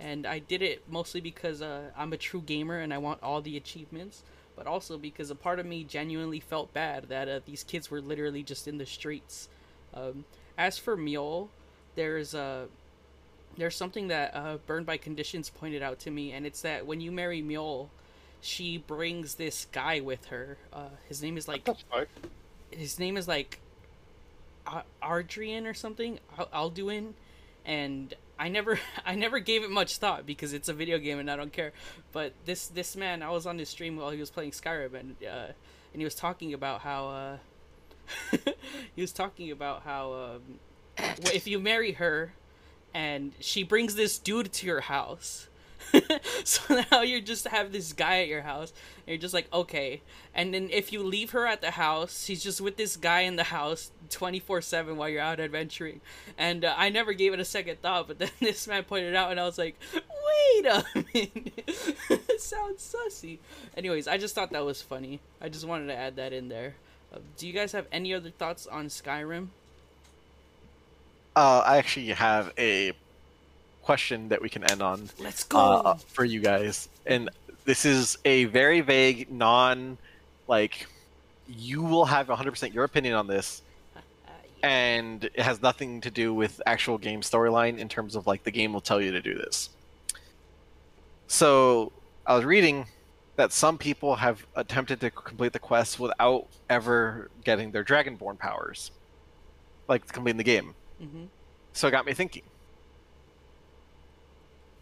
And 0.00 0.26
I 0.26 0.38
did 0.40 0.62
it 0.62 0.82
mostly 0.90 1.20
because 1.20 1.62
uh, 1.62 1.90
I'm 1.96 2.12
a 2.12 2.16
true 2.16 2.40
gamer 2.40 2.78
and 2.78 2.92
I 2.92 2.98
want 2.98 3.22
all 3.22 3.40
the 3.40 3.56
achievements, 3.56 4.24
but 4.56 4.66
also 4.66 4.98
because 4.98 5.30
a 5.30 5.34
part 5.34 5.60
of 5.60 5.66
me 5.66 5.84
genuinely 5.84 6.40
felt 6.40 6.72
bad 6.72 7.08
that 7.08 7.28
uh, 7.28 7.40
these 7.44 7.62
kids 7.62 7.90
were 7.90 8.00
literally 8.00 8.42
just 8.42 8.66
in 8.66 8.78
the 8.78 8.86
streets. 8.86 9.48
Um, 9.94 10.24
as 10.58 10.76
for 10.78 10.96
Mjoll, 10.96 11.48
there's 11.94 12.34
a 12.34 12.66
there's 13.56 13.76
something 13.76 14.08
that 14.08 14.34
uh, 14.34 14.56
Burned 14.66 14.86
by 14.86 14.96
Conditions 14.96 15.50
pointed 15.50 15.82
out 15.82 15.98
to 16.00 16.10
me, 16.10 16.32
and 16.32 16.46
it's 16.46 16.62
that 16.62 16.86
when 16.86 17.00
you 17.00 17.12
marry 17.12 17.42
Mjoll, 17.42 17.88
she 18.40 18.78
brings 18.78 19.34
this 19.34 19.66
guy 19.72 20.00
with 20.00 20.26
her. 20.26 20.56
Uh, 20.72 20.88
his 21.08 21.22
name 21.22 21.36
is 21.36 21.46
like 21.48 21.66
What 21.68 21.78
the 21.78 21.84
fuck? 21.90 22.08
his 22.70 22.98
name 22.98 23.16
is 23.16 23.28
like 23.28 23.60
Ar- 24.66 24.84
Ardrian 25.02 25.66
or 25.66 25.74
something. 25.74 26.18
Al- 26.38 26.70
Alduin, 26.70 27.12
and 27.66 28.14
I 28.38 28.48
never 28.48 28.78
I 29.04 29.14
never 29.14 29.38
gave 29.38 29.62
it 29.64 29.70
much 29.70 29.98
thought 29.98 30.24
because 30.26 30.52
it's 30.52 30.68
a 30.68 30.74
video 30.74 30.98
game 30.98 31.18
and 31.18 31.30
I 31.30 31.36
don't 31.36 31.52
care. 31.52 31.72
But 32.12 32.32
this 32.46 32.68
this 32.68 32.96
man, 32.96 33.22
I 33.22 33.30
was 33.30 33.46
on 33.46 33.58
his 33.58 33.68
stream 33.68 33.96
while 33.96 34.10
he 34.10 34.18
was 34.20 34.30
playing 34.30 34.52
Skyrim 34.52 34.94
and 34.94 35.16
uh, 35.22 35.52
and 35.92 36.00
he 36.00 36.04
was 36.04 36.14
talking 36.14 36.54
about 36.54 36.80
how 36.80 37.08
uh, 37.08 37.36
he 38.96 39.00
was 39.02 39.12
talking 39.12 39.50
about 39.50 39.82
how 39.82 40.12
um, 40.14 40.58
if 40.98 41.46
you 41.46 41.58
marry 41.58 41.92
her, 41.92 42.32
and 42.94 43.32
she 43.40 43.62
brings 43.62 43.94
this 43.94 44.18
dude 44.18 44.52
to 44.52 44.66
your 44.66 44.82
house. 44.82 45.48
so 46.44 46.82
now 46.90 47.02
you 47.02 47.20
just 47.20 47.46
have 47.48 47.72
this 47.72 47.92
guy 47.92 48.20
at 48.20 48.28
your 48.28 48.42
house, 48.42 48.72
and 48.98 49.08
you're 49.08 49.18
just 49.18 49.34
like, 49.34 49.52
okay. 49.52 50.00
And 50.34 50.54
then 50.54 50.68
if 50.70 50.92
you 50.92 51.02
leave 51.02 51.30
her 51.30 51.46
at 51.46 51.60
the 51.60 51.72
house, 51.72 52.24
she's 52.24 52.42
just 52.42 52.60
with 52.60 52.76
this 52.76 52.96
guy 52.96 53.20
in 53.20 53.36
the 53.36 53.44
house 53.44 53.90
24 54.10 54.62
7 54.62 54.96
while 54.96 55.08
you're 55.08 55.20
out 55.20 55.40
adventuring. 55.40 56.00
And 56.38 56.64
uh, 56.64 56.74
I 56.76 56.88
never 56.88 57.12
gave 57.12 57.32
it 57.32 57.40
a 57.40 57.44
second 57.44 57.80
thought, 57.82 58.08
but 58.08 58.18
then 58.20 58.30
this 58.40 58.66
man 58.66 58.84
pointed 58.84 59.14
out, 59.14 59.30
and 59.30 59.40
I 59.40 59.44
was 59.44 59.58
like, 59.58 59.78
wait 59.92 60.66
a 60.66 60.84
minute. 60.94 61.52
it 62.10 62.40
sounds 62.40 62.94
sussy. 62.94 63.38
Anyways, 63.76 64.08
I 64.08 64.18
just 64.18 64.34
thought 64.34 64.52
that 64.52 64.64
was 64.64 64.82
funny. 64.82 65.20
I 65.40 65.48
just 65.48 65.66
wanted 65.66 65.86
to 65.86 65.96
add 65.96 66.16
that 66.16 66.32
in 66.32 66.48
there. 66.48 66.74
Uh, 67.12 67.18
do 67.36 67.46
you 67.46 67.52
guys 67.52 67.72
have 67.72 67.86
any 67.92 68.14
other 68.14 68.30
thoughts 68.30 68.66
on 68.66 68.86
Skyrim? 68.86 69.48
Uh, 71.34 71.62
I 71.64 71.78
actually 71.78 72.08
have 72.08 72.52
a 72.58 72.92
question 73.82 74.28
that 74.28 74.40
we 74.42 74.48
can 74.48 74.64
end 74.70 74.82
on 74.82 75.08
Let's 75.18 75.44
go. 75.44 75.58
uh, 75.58 75.94
for 76.08 76.24
you 76.24 76.40
guys, 76.40 76.88
and 77.06 77.30
this 77.64 77.84
is 77.84 78.18
a 78.24 78.44
very 78.46 78.80
vague, 78.80 79.30
non, 79.30 79.98
like, 80.46 80.86
you 81.48 81.82
will 81.82 82.04
have 82.04 82.28
100% 82.28 82.74
your 82.74 82.84
opinion 82.84 83.14
on 83.14 83.26
this, 83.26 83.62
and 84.62 85.24
it 85.24 85.40
has 85.40 85.60
nothing 85.62 86.00
to 86.02 86.10
do 86.10 86.32
with 86.32 86.60
actual 86.66 86.98
game 86.98 87.20
storyline 87.20 87.78
in 87.78 87.88
terms 87.88 88.14
of 88.14 88.26
like 88.26 88.44
the 88.44 88.50
game 88.50 88.72
will 88.72 88.80
tell 88.80 89.00
you 89.00 89.10
to 89.12 89.20
do 89.20 89.34
this. 89.34 89.70
So 91.26 91.92
I 92.26 92.36
was 92.36 92.44
reading 92.44 92.86
that 93.36 93.52
some 93.52 93.78
people 93.78 94.16
have 94.16 94.44
attempted 94.54 95.00
to 95.00 95.10
complete 95.10 95.52
the 95.52 95.58
quest 95.58 95.98
without 95.98 96.46
ever 96.68 97.30
getting 97.44 97.72
their 97.72 97.84
Dragonborn 97.84 98.38
powers, 98.38 98.90
like 99.88 100.06
completing 100.12 100.36
the 100.36 100.44
game. 100.44 100.74
Mhm. 101.02 101.28
So 101.72 101.88
it 101.88 101.90
got 101.90 102.06
me 102.06 102.12
thinking. 102.14 102.42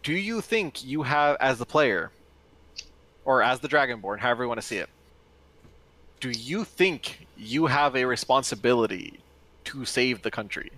Do 0.03 0.13
you 0.13 0.41
think 0.41 0.83
you 0.83 1.03
have, 1.03 1.37
as 1.39 1.57
the 1.59 1.65
player, 1.65 2.11
or 3.25 3.41
as 3.43 3.59
the 3.59 3.67
Dragonborn, 3.67 4.19
however 4.19 4.43
you 4.43 4.47
want 4.49 4.59
to 4.59 4.65
see 4.65 4.77
it, 4.77 4.89
do 6.19 6.29
you 6.29 6.63
think 6.63 7.27
you 7.37 7.67
have 7.67 7.95
a 7.95 8.05
responsibility 8.05 9.19
to 9.65 9.85
save 9.85 10.21
the 10.21 10.31
country? 10.31 10.71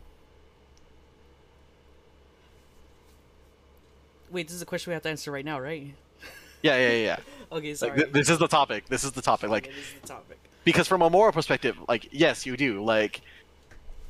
Wait, 4.32 4.48
this 4.48 4.56
is 4.56 4.62
a 4.62 4.66
question 4.66 4.92
we 4.92 4.94
have 4.94 5.04
to 5.04 5.10
answer 5.10 5.32
right 5.32 5.46
now, 5.46 5.60
right? 5.60 5.94
Yeah, 6.62 6.78
yeah, 6.78 6.90
yeah. 6.92 6.96
yeah. 7.04 7.18
Okay, 7.52 7.68
Like, 7.70 7.78
sorry. 7.78 7.98
th- 8.00 8.12
this 8.12 8.30
is 8.32 8.40
the 8.40 8.48
topic. 8.48 8.88
This 8.88 9.04
is 9.04 9.12
the 9.12 9.22
topic. 9.22 9.52
Like, 9.52 9.68
this 9.68 9.76
is 9.78 10.02
the 10.02 10.08
topic. 10.08 10.40
because 10.64 10.88
from 10.88 11.04
a 11.04 11.10
moral 11.10 11.32
perspective, 11.32 11.78
like, 11.88 12.08
yes, 12.12 12.48
you 12.48 12.58
do. 12.58 12.84
Like, 12.84 13.22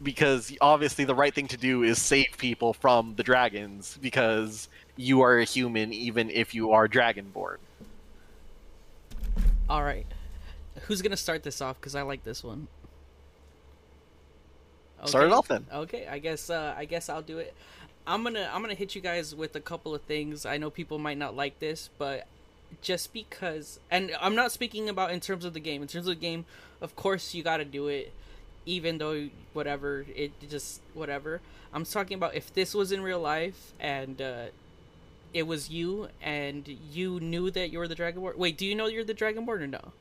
because 0.04 0.56
obviously 0.62 1.06
the 1.06 1.16
right 1.16 1.34
thing 1.34 1.48
to 1.48 1.58
do 1.58 1.84
is 1.84 2.00
save 2.00 2.38
people 2.38 2.74
from 2.74 3.16
the 3.16 3.24
dragons 3.24 3.98
because 4.02 4.68
you 4.96 5.22
are 5.22 5.40
a 5.40 5.44
human, 5.44 5.94
even 5.94 6.30
if 6.30 6.54
you 6.54 6.72
are 6.72 6.88
dragonborn. 6.88 7.58
All 9.70 9.84
right, 9.84 10.06
who's 10.82 11.02
gonna 11.02 11.18
start 11.18 11.44
this 11.44 11.62
off? 11.62 11.80
Cause 11.82 11.96
I 11.96 12.02
like 12.02 12.24
this 12.24 12.44
one. 12.44 12.68
Start 15.06 15.26
it 15.26 15.34
off 15.34 15.48
then. 15.48 15.66
Okay, 15.74 16.08
I 16.08 16.20
guess 16.20 16.50
uh, 16.50 16.74
I 16.78 16.86
guess 16.86 17.10
I'll 17.10 17.22
do 17.22 17.40
it. 17.40 17.54
I'm 18.06 18.24
gonna 18.24 18.50
I'm 18.54 18.62
gonna 18.62 18.74
hit 18.74 18.96
you 18.96 19.02
guys 19.02 19.34
with 19.34 19.56
a 19.56 19.60
couple 19.60 19.96
of 19.96 20.02
things. 20.04 20.46
I 20.46 20.58
know 20.58 20.70
people 20.70 21.00
might 21.00 21.18
not 21.18 21.36
like 21.36 21.60
this, 21.60 21.90
but 21.98 22.28
just 22.82 23.14
because, 23.14 23.80
and 23.92 24.12
I'm 24.20 24.36
not 24.36 24.52
speaking 24.52 24.90
about 24.90 25.12
in 25.12 25.20
terms 25.20 25.46
of 25.46 25.54
the 25.54 25.60
game. 25.60 25.82
In 25.82 25.88
terms 25.88 26.08
of 26.08 26.16
the 26.16 26.22
game, 26.22 26.46
of 26.82 26.96
course 26.96 27.34
you 27.34 27.44
got 27.44 27.58
to 27.58 27.66
do 27.66 27.88
it, 27.88 28.12
even 28.66 28.98
though 28.98 29.30
whatever 29.54 30.06
it 30.16 30.32
just 30.50 30.82
whatever. 30.94 31.42
I'm 31.74 31.86
talking 31.86 32.16
about 32.16 32.36
if 32.36 32.54
this 32.54 32.74
was 32.74 32.92
in 32.92 33.02
real 33.02 33.20
life 33.20 33.74
and 33.80 34.22
uh, 34.22 34.46
it 35.34 35.44
was 35.44 35.70
you 35.70 36.10
and 36.22 36.68
you 36.68 37.20
knew 37.20 37.50
that 37.52 37.72
you 37.72 37.80
were 37.80 37.88
the 37.88 37.96
Dragonborn. 37.96 38.38
Wait, 38.38 38.58
do 38.58 38.66
you 38.66 38.76
know 38.76 38.88
you're 38.88 39.04
the 39.04 39.14
Dragonborn 39.14 39.62
or 39.62 39.68
no? 39.68 39.94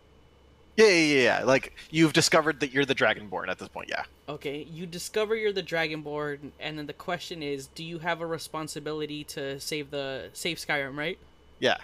Yeah, 0.76 0.86
yeah, 0.86 0.92
yeah, 0.92 1.22
yeah. 1.22 1.44
Like, 1.44 1.74
you've 1.90 2.14
discovered 2.14 2.60
that 2.60 2.72
you're 2.72 2.86
the 2.86 2.94
dragonborn 2.94 3.48
at 3.48 3.58
this 3.58 3.68
point, 3.68 3.90
yeah. 3.90 4.04
Okay, 4.28 4.66
you 4.72 4.86
discover 4.86 5.36
you're 5.36 5.52
the 5.52 5.62
Dragonborn, 5.62 6.52
and 6.58 6.78
then 6.78 6.86
the 6.86 6.94
question 6.94 7.42
is, 7.42 7.66
do 7.66 7.84
you 7.84 7.98
have 7.98 8.22
a 8.22 8.26
responsibility 8.26 9.22
to 9.24 9.60
save 9.60 9.90
the 9.90 10.30
save 10.32 10.56
Skyrim? 10.56 10.96
Right? 10.96 11.18
Yeah. 11.58 11.76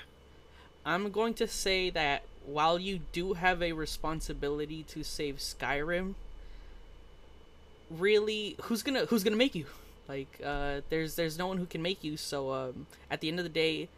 I'm 0.87 1.11
going 1.11 1.35
to 1.35 1.47
say 1.47 1.91
that 1.91 2.23
while 2.47 2.79
you 2.79 3.01
do 3.13 3.35
have 3.35 3.63
a 3.63 3.73
responsibility 3.73 4.85
to 4.85 5.05
save 5.05 5.37
Skyrim, 5.37 6.15
really, 7.91 8.57
who's 8.63 8.83
gonna 8.83 9.07
who's 9.07 9.25
gonna 9.25 9.37
make 9.37 9.55
you? 9.55 9.67
Like, 10.09 10.41
uh, 10.45 10.81
there's 10.89 11.17
there's 11.17 11.39
no 11.39 11.47
one 11.47 11.59
who 11.59 11.67
can 11.67 11.83
make 11.83 12.03
you. 12.03 12.17
So, 12.17 12.53
um, 12.53 12.87
at 13.11 13.21
the 13.21 13.29
end 13.29 13.39
of 13.39 13.45
the 13.45 13.51
day, 13.51 13.89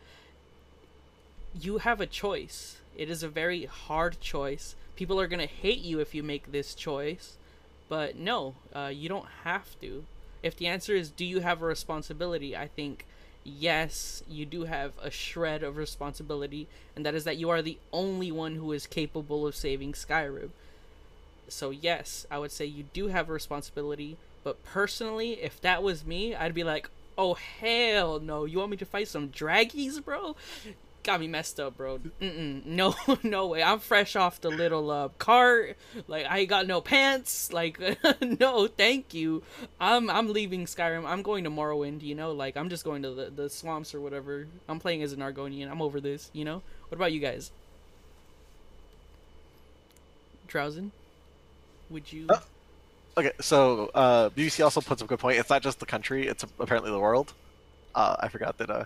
you 1.59 1.79
have 1.79 2.01
a 2.01 2.07
choice. 2.07 2.79
It 2.97 3.09
is 3.11 3.23
a 3.23 3.29
very 3.29 3.65
hard 3.67 4.21
choice. 4.21 4.75
People 4.97 5.21
are 5.21 5.27
gonna 5.27 5.47
hate 5.47 5.81
you 5.81 6.01
if 6.01 6.15
you 6.15 6.23
make 6.23 6.53
this 6.53 6.75
choice, 6.75 7.37
but 7.89 8.17
no, 8.17 8.55
uh, 8.75 8.91
you 8.93 9.09
don't 9.09 9.29
have 9.45 9.81
to. 9.81 10.05
If 10.43 10.57
the 10.57 10.67
answer 10.67 10.95
is, 10.95 11.11
do 11.11 11.25
you 11.25 11.41
have 11.41 11.63
a 11.63 11.67
responsibility? 11.67 12.57
I 12.57 12.67
think 12.69 13.07
yes, 13.45 14.23
you 14.29 14.45
do 14.47 14.65
have 14.65 14.93
a 15.03 15.11
shred 15.11 15.63
of 15.63 15.77
responsibility, 15.77 16.67
and 16.95 17.05
that 17.07 17.15
is 17.15 17.25
that 17.25 17.37
you 17.37 17.51
are 17.51 17.63
the 17.63 17.79
only 17.93 18.31
one 18.31 18.57
who 18.57 18.73
is 18.73 18.87
capable 18.87 19.47
of 19.47 19.57
saving 19.57 19.93
Skyrim. 19.93 20.51
So, 21.51 21.71
yes, 21.71 22.27
I 22.31 22.39
would 22.39 22.53
say 22.53 22.65
you 22.65 22.85
do 22.93 23.09
have 23.09 23.29
a 23.29 23.33
responsibility, 23.33 24.17
but 24.45 24.63
personally, 24.65 25.33
if 25.43 25.61
that 25.61 25.83
was 25.83 26.05
me, 26.07 26.35
I'd 26.35 26.55
be 26.55 26.65
like, 26.65 26.89
oh, 27.19 27.35
hell 27.35 28.19
no. 28.21 28.45
You 28.45 28.59
want 28.59 28.71
me 28.71 28.77
to 28.79 28.87
fight 28.87 29.09
some 29.09 29.29
draggies, 29.29 30.03
bro? 30.03 30.37
Got 31.03 31.21
me 31.21 31.29
messed 31.29 31.59
up, 31.59 31.77
bro. 31.79 31.99
Mm-mm. 32.21 32.65
No, 32.67 32.95
no 33.23 33.47
way. 33.47 33.63
I'm 33.63 33.79
fresh 33.79 34.17
off 34.17 34.41
the 34.41 34.51
little 34.51 34.91
uh, 34.91 35.09
cart. 35.19 35.79
Like 36.09 36.27
I 36.27 36.45
got 36.45 36.67
no 36.67 36.83
pants. 36.83 37.53
Like 37.55 37.81
no, 38.41 38.67
thank 38.67 39.15
you. 39.15 39.43
I'm 39.81 40.11
I'm 40.11 40.31
leaving 40.31 40.67
Skyrim. 40.67 41.07
I'm 41.07 41.23
going 41.23 41.45
to 41.45 41.51
Morrowind. 41.51 42.03
You 42.03 42.15
know, 42.15 42.33
like 42.33 42.55
I'm 42.57 42.69
just 42.69 42.85
going 42.85 43.03
to 43.03 43.11
the 43.15 43.31
the 43.31 43.49
swamps 43.49 43.95
or 43.95 44.01
whatever. 44.03 44.47
I'm 44.69 44.79
playing 44.79 45.03
as 45.03 45.13
an 45.15 45.21
Argonian. 45.21 45.71
I'm 45.71 45.81
over 45.81 46.03
this. 46.03 46.29
You 46.35 46.45
know. 46.45 46.63
What 46.89 46.97
about 46.97 47.13
you 47.13 47.21
guys? 47.21 47.51
Drowsin? 50.49 50.91
Would 51.91 52.13
you? 52.13 52.27
Uh, 52.29 52.41
Okay, 53.17 53.33
so 53.41 53.91
uh, 53.95 54.31
BBC 54.31 54.63
also 54.63 54.81
puts 54.81 55.03
up 55.03 55.07
a 55.07 55.09
good 55.09 55.19
point. 55.19 55.39
It's 55.39 55.51
not 55.51 55.63
just 55.63 55.81
the 55.81 55.87
country; 55.87 56.27
it's 56.27 56.45
apparently 56.59 56.91
the 56.91 56.99
world. 56.99 57.33
Uh, 57.95 58.17
I 58.21 58.29
forgot 58.29 58.57
that 58.59 58.71
uh, 58.71 58.85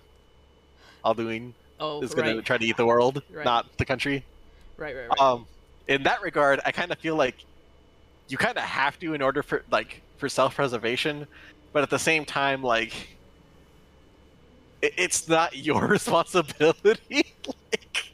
Alduin 1.05 1.52
oh, 1.78 2.02
is 2.02 2.14
going 2.14 2.28
to 2.28 2.36
right. 2.36 2.44
try 2.44 2.59
to 2.59 2.64
eat 2.64 2.76
the 2.76 2.86
world, 2.86 3.22
Right. 3.30 3.44
not 3.44 3.76
the 3.76 3.84
country. 3.84 4.24
right, 4.76 4.96
right, 4.96 5.09
right. 5.09 5.20
Um, 5.20 5.46
in 5.88 6.02
that 6.05 6.22
regard, 6.22 6.61
I 6.64 6.72
kind 6.72 6.90
of 6.90 6.98
feel 6.98 7.16
like 7.16 7.36
you 8.28 8.38
kind 8.38 8.57
of 8.57 8.64
have 8.64 8.98
to 9.00 9.12
in 9.12 9.20
order 9.20 9.42
for 9.42 9.62
like 9.70 10.00
for 10.16 10.28
self-preservation, 10.28 11.26
but 11.72 11.82
at 11.82 11.90
the 11.90 11.98
same 11.98 12.24
time, 12.24 12.62
like 12.62 12.94
it, 14.80 14.94
it's 14.96 15.28
not 15.28 15.55
your 15.66 15.86
responsibility. 15.86 17.34
like, 17.46 18.12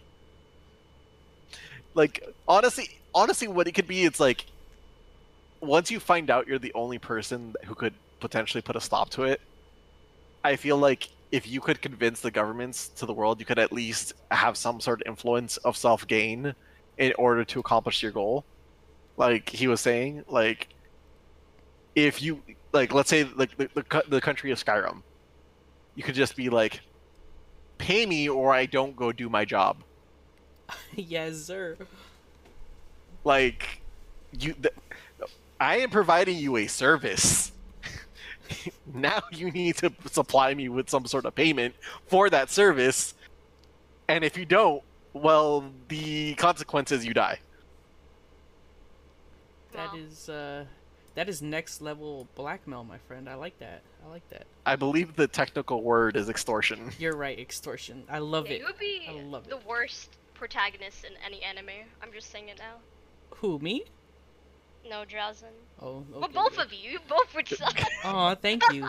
like 1.94 2.34
honestly, 2.48 2.90
honestly, 3.14 3.46
what 3.46 3.68
it 3.68 3.72
could 3.72 3.86
be, 3.86 4.02
it's 4.04 4.18
like 4.18 4.44
once 5.60 5.90
you 5.90 6.00
find 6.00 6.30
out 6.30 6.46
you're 6.46 6.58
the 6.58 6.72
only 6.74 6.98
person 6.98 7.54
who 7.64 7.74
could 7.74 7.94
potentially 8.20 8.62
put 8.62 8.76
a 8.76 8.80
stop 8.80 9.10
to 9.10 9.24
it. 9.24 9.40
I 10.44 10.56
feel 10.56 10.78
like 10.78 11.08
if 11.32 11.46
you 11.46 11.60
could 11.60 11.82
convince 11.82 12.20
the 12.20 12.30
governments 12.30 12.88
to 12.96 13.06
the 13.06 13.12
world, 13.12 13.40
you 13.40 13.46
could 13.46 13.58
at 13.58 13.72
least 13.72 14.14
have 14.30 14.56
some 14.56 14.80
sort 14.80 15.00
of 15.00 15.06
influence 15.06 15.56
of 15.58 15.76
self 15.76 16.06
gain 16.06 16.54
in 16.98 17.12
order 17.18 17.44
to 17.44 17.60
accomplish 17.60 18.02
your 18.02 18.12
goal. 18.12 18.44
Like 19.16 19.48
he 19.48 19.68
was 19.68 19.80
saying, 19.80 20.24
like 20.28 20.68
if 21.94 22.22
you 22.22 22.42
like, 22.72 22.92
let's 22.94 23.10
say 23.10 23.24
like 23.24 23.56
the, 23.56 23.68
the, 23.74 24.04
the 24.08 24.20
country 24.20 24.50
of 24.50 24.62
Skyrim, 24.64 25.02
you 25.94 26.02
could 26.02 26.14
just 26.14 26.36
be 26.36 26.48
like, 26.48 26.80
pay 27.78 28.06
me 28.06 28.28
or 28.28 28.52
I 28.52 28.66
don't 28.66 28.96
go 28.96 29.12
do 29.12 29.28
my 29.28 29.44
job. 29.44 29.82
yes, 30.94 31.44
sir. 31.44 31.76
Like 33.24 33.82
you, 34.38 34.54
th- 34.54 34.74
I 35.60 35.78
am 35.78 35.90
providing 35.90 36.38
you 36.38 36.56
a 36.56 36.66
service. 36.66 37.52
now 38.94 39.20
you 39.30 39.50
need 39.50 39.76
to 39.76 39.92
supply 40.10 40.54
me 40.54 40.68
with 40.70 40.88
some 40.88 41.04
sort 41.06 41.26
of 41.26 41.34
payment 41.34 41.74
for 42.06 42.30
that 42.30 42.50
service. 42.50 43.14
And 44.08 44.24
if 44.24 44.36
you 44.36 44.44
don't, 44.46 44.82
well, 45.12 45.70
the 45.88 46.34
consequence 46.34 46.90
is 46.92 47.04
you 47.04 47.12
die. 47.14 47.38
That 49.72 49.94
is 49.94 50.28
uh 50.28 50.64
that 51.14 51.28
is 51.28 51.42
next 51.42 51.80
level 51.80 52.26
blackmail, 52.34 52.84
my 52.84 52.98
friend. 52.98 53.28
I 53.28 53.34
like 53.34 53.58
that. 53.58 53.82
I 54.04 54.10
like 54.10 54.28
that. 54.30 54.46
I 54.66 54.76
believe 54.76 55.14
the 55.16 55.26
technical 55.28 55.82
word 55.82 56.16
is 56.16 56.28
extortion. 56.28 56.90
You're 56.98 57.16
right, 57.16 57.38
extortion. 57.38 58.04
I 58.08 58.18
love 58.18 58.46
Yeah, 58.46 58.54
it. 58.54 58.58
you 58.60 58.64
would 58.66 58.78
be 58.78 59.06
I 59.08 59.12
love 59.22 59.46
the 59.48 59.56
it. 59.58 59.66
worst 59.66 60.16
protagonist 60.34 61.04
in 61.04 61.12
any 61.24 61.42
anime. 61.42 61.68
I'm 62.02 62.12
just 62.12 62.30
saying 62.32 62.48
it 62.48 62.58
now. 62.58 62.76
Who 63.36 63.58
me? 63.58 63.84
No, 64.88 65.04
Drowsin. 65.04 65.52
Oh, 65.80 65.98
okay. 66.14 66.18
Well, 66.18 66.28
both 66.48 66.58
of 66.58 66.72
you. 66.72 66.92
You 66.92 66.98
both 67.08 67.34
would 67.34 67.48
suck. 67.48 67.78
Oh, 68.04 68.34
thank 68.34 68.62
you. 68.72 68.82
You 68.84 68.88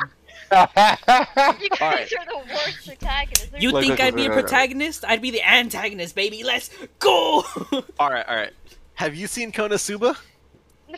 guys 0.52 0.98
Alright. 1.02 2.14
are 2.14 2.26
the 2.26 2.44
worst 2.50 2.88
protagonists. 2.88 3.48
There's- 3.50 3.62
You 3.64 3.72
think 3.80 4.00
I'd 4.00 4.16
be 4.16 4.26
a 4.26 4.32
protagonist? 4.32 5.04
I'd 5.06 5.22
be 5.22 5.32
the 5.32 5.44
antagonist, 5.48 6.16
baby. 6.16 6.44
Let's 6.44 6.70
go. 7.00 7.44
all 8.00 8.10
right, 8.10 8.28
all 8.28 8.36
right. 8.36 8.54
Have 8.96 9.16
you 9.16 9.28
seen 9.28 9.52
Konosuba? 9.52 10.18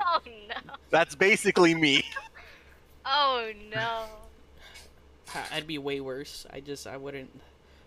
Oh 0.00 0.20
no. 0.48 0.74
That's 0.90 1.14
basically 1.14 1.74
me. 1.74 2.02
Oh 3.04 3.52
no. 3.70 4.04
I'd 5.52 5.66
be 5.66 5.76
way 5.76 6.00
worse. 6.00 6.46
I 6.50 6.60
just 6.60 6.86
I 6.86 6.96
wouldn't. 6.96 7.28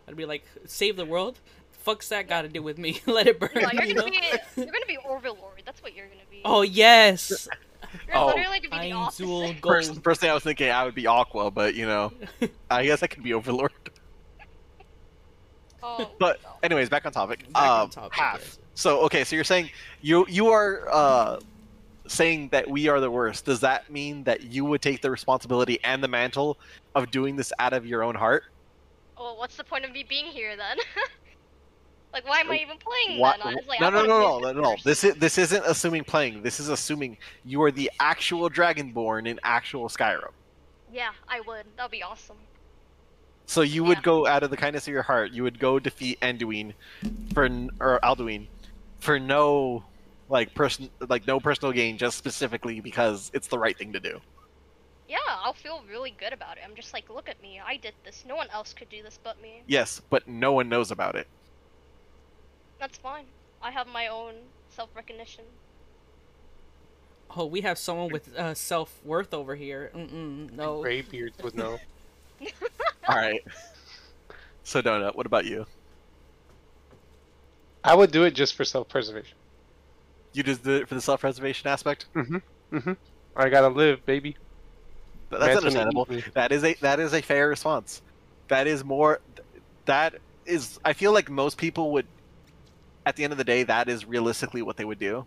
I'd 0.08 0.16
be 0.16 0.26
like, 0.26 0.44
save 0.68 0.98
the 0.98 1.06
world. 1.06 1.40
Fuck's 1.84 2.10
that 2.10 2.28
got 2.28 2.44
to 2.44 2.48
do 2.48 2.62
with 2.62 2.78
me? 2.78 3.02
Let 3.08 3.28
it 3.28 3.40
burn. 3.40 3.50
No, 3.56 3.70
you're 3.74 3.84
you 3.86 3.96
gonna 3.96 4.12
be 4.12 4.18
you're 4.58 4.66
gonna 4.66 4.86
be 4.88 4.98
Overlord. 5.08 5.64
That's 5.66 5.82
what 5.82 5.96
you're 5.96 6.08
gonna 6.08 6.22
be. 6.30 6.42
Oh 6.46 6.62
yes, 6.62 7.48
you're 8.08 8.18
oh, 8.18 8.28
literally 8.28 8.60
gonna 8.60 8.82
be 8.82 8.90
the 8.90 8.96
Ainzul 8.96 9.50
opposite. 9.50 9.62
Gold. 9.62 9.74
First, 9.74 10.04
first 10.04 10.22
thing 10.22 10.30
I 10.30 10.34
was 10.34 10.44
thinking, 10.44 10.70
I 10.70 10.86
would 10.86 10.96
be 10.96 11.08
Aqua, 11.08 11.50
but 11.52 11.74
you 11.76 11.86
know, 11.86 12.14
I 12.70 12.86
guess 12.86 13.02
I 13.04 13.08
could 13.08 13.24
be 13.24 13.34
Overlord. 13.34 13.72
Oh, 15.84 16.12
But 16.20 16.42
no. 16.44 16.50
anyways, 16.62 16.90
back 16.90 17.06
on 17.08 17.12
topic. 17.12 17.52
Back 17.52 17.64
on 17.64 17.82
um, 17.82 17.90
topic, 17.90 18.14
half. 18.14 18.40
yes. 18.40 18.60
So 18.76 19.02
okay, 19.02 19.24
so 19.24 19.36
you're 19.36 19.44
saying 19.44 19.72
you 20.02 20.26
you 20.30 20.50
are 20.50 20.88
uh, 20.92 21.40
saying 22.08 22.50
that 22.50 22.70
we 22.70 22.88
are 22.88 23.00
the 23.00 23.10
worst. 23.10 23.46
Does 23.46 23.62
that 23.62 23.90
mean 23.90 24.24
that 24.26 24.44
you 24.44 24.66
would 24.66 24.82
take 24.82 25.02
the 25.02 25.10
responsibility 25.10 25.80
and 25.84 26.04
the 26.04 26.08
mantle 26.08 26.60
of 26.94 27.10
doing 27.10 27.36
this 27.36 27.52
out 27.58 27.74
of 27.74 27.86
your 27.86 28.04
own 28.04 28.16
heart? 28.16 28.44
Well, 29.18 29.38
what's 29.38 29.56
the 29.56 29.64
point 29.64 29.86
of 29.86 29.92
me 29.92 30.04
being 30.08 30.26
here 30.26 30.56
then? 30.56 30.78
Like, 32.14 32.28
why 32.28 32.40
am 32.42 32.52
I 32.52 32.58
even 32.58 32.78
playing 32.78 33.20
What? 33.20 33.40
then? 33.44 33.56
Like, 33.68 33.80
no, 33.80 33.90
no, 33.90 34.06
no, 34.06 34.40
no, 34.40 34.52
no, 34.52 34.62
no. 34.62 34.76
This 34.84 35.04
is 35.04 35.16
this 35.16 35.38
isn't 35.38 35.64
assuming 35.66 36.04
playing. 36.04 36.42
This 36.42 36.60
is 36.60 36.70
assuming 36.70 37.18
you 37.46 37.62
are 37.64 37.72
the 37.72 37.90
actual 38.00 38.50
Dragonborn 38.50 39.28
in 39.28 39.40
actual 39.44 39.88
Skyrim. 39.88 40.32
Yeah, 40.92 41.12
I 41.28 41.40
would. 41.42 41.66
That'd 41.78 41.92
be 41.92 42.04
awesome. 42.04 42.38
So 43.46 43.62
you 43.62 43.84
would 43.84 44.02
go 44.04 44.28
out 44.28 44.44
of 44.44 44.50
the 44.50 44.58
kindness 44.58 44.88
of 44.88 44.94
your 44.94 45.04
heart. 45.04 45.32
You 45.32 45.44
would 45.44 45.60
go 45.60 45.80
defeat 45.80 46.20
Anduin 46.22 46.74
for 47.34 47.46
or 47.80 48.00
Alduin 48.02 48.48
for 49.00 49.20
no 49.20 49.84
like 50.30 50.54
person 50.54 50.90
like 51.10 51.28
no 51.28 51.40
personal 51.40 51.72
gain, 51.72 51.98
just 51.98 52.18
specifically 52.18 52.80
because 52.80 53.32
it's 53.34 53.48
the 53.48 53.60
right 53.60 53.78
thing 53.78 53.94
to 53.94 54.00
do. 54.00 54.20
Yeah, 55.08 55.18
I'll 55.28 55.54
feel 55.54 55.84
really 55.90 56.16
good 56.18 56.32
about 56.32 56.58
it. 56.58 56.64
I'm 56.66 56.76
just 56.76 56.94
like, 56.94 57.10
look 57.10 57.28
at 57.28 57.42
me. 57.42 57.60
I 57.66 57.76
did 57.76 57.94
this. 58.06 58.24
No 58.26 58.38
one 58.38 58.48
else 58.54 58.74
could 58.74 58.90
do 58.90 59.04
this 59.04 59.20
but 59.22 59.42
me. 59.42 59.64
Yes, 59.68 60.02
but 60.10 60.26
no 60.28 60.54
one 60.54 60.70
knows 60.70 60.92
about 60.92 61.16
it. 61.16 61.28
That's 62.82 62.98
fine. 62.98 63.26
I 63.62 63.70
have 63.72 63.88
my 63.88 64.08
own 64.08 64.34
self-recognition. 64.72 65.46
Oh, 67.38 67.46
we 67.46 67.62
have 67.62 67.78
someone 67.78 68.12
with 68.12 68.36
uh, 68.36 68.56
self 68.56 69.00
worth 69.06 69.34
over 69.34 69.56
here. 69.56 69.92
Mm-mm, 69.96 70.52
no. 70.52 70.82
Gray 70.82 71.02
beards 71.02 71.38
would 71.44 71.56
know. 71.56 71.80
All 73.08 73.16
right. 73.16 73.42
So 74.64 74.82
Donut, 74.82 75.16
what 75.16 75.28
about 75.28 75.46
you? 75.46 75.66
I 77.84 77.96
would 77.96 78.12
do 78.12 78.24
it 78.24 78.32
just 78.32 78.56
for 78.56 78.66
self-preservation. 78.66 79.38
You 80.34 80.44
just 80.44 80.64
did 80.64 80.82
it 80.82 80.88
for 80.90 80.96
the 80.96 81.02
self-preservation 81.02 81.70
aspect. 81.70 82.08
Mm-hmm. 82.16 82.38
Mm-hmm. 82.76 82.94
I 83.36 83.50
gotta 83.50 83.70
live, 83.70 84.06
baby. 84.06 84.38
That's 85.30 85.42
Man's 85.42 85.76
gonna 85.76 85.80
understandable. 85.80 86.08
That 86.34 86.52
is 86.52 86.64
a 86.64 86.74
that 86.82 87.00
is 87.00 87.14
a 87.14 87.22
fair 87.22 87.48
response. 87.48 88.02
That 88.50 88.68
is 88.68 88.84
more. 88.84 89.22
That 89.86 90.16
is. 90.46 90.80
I 90.84 90.94
feel 90.94 91.14
like 91.14 91.30
most 91.30 91.58
people 91.58 91.92
would. 91.94 92.08
At 93.06 93.16
the 93.16 93.24
end 93.24 93.34
of 93.34 93.38
the 93.38 93.44
day, 93.44 93.64
that 93.64 93.90
is 93.90 94.06
realistically 94.06 94.62
what 94.62 94.78
they 94.78 94.86
would 94.86 95.00
do. 95.00 95.26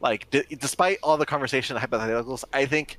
Like, 0.00 0.30
d- 0.30 0.44
despite 0.58 0.98
all 1.02 1.16
the 1.16 1.26
conversation 1.26 1.76
and 1.76 1.84
hypotheticals, 1.84 2.44
I 2.52 2.66
think 2.66 2.98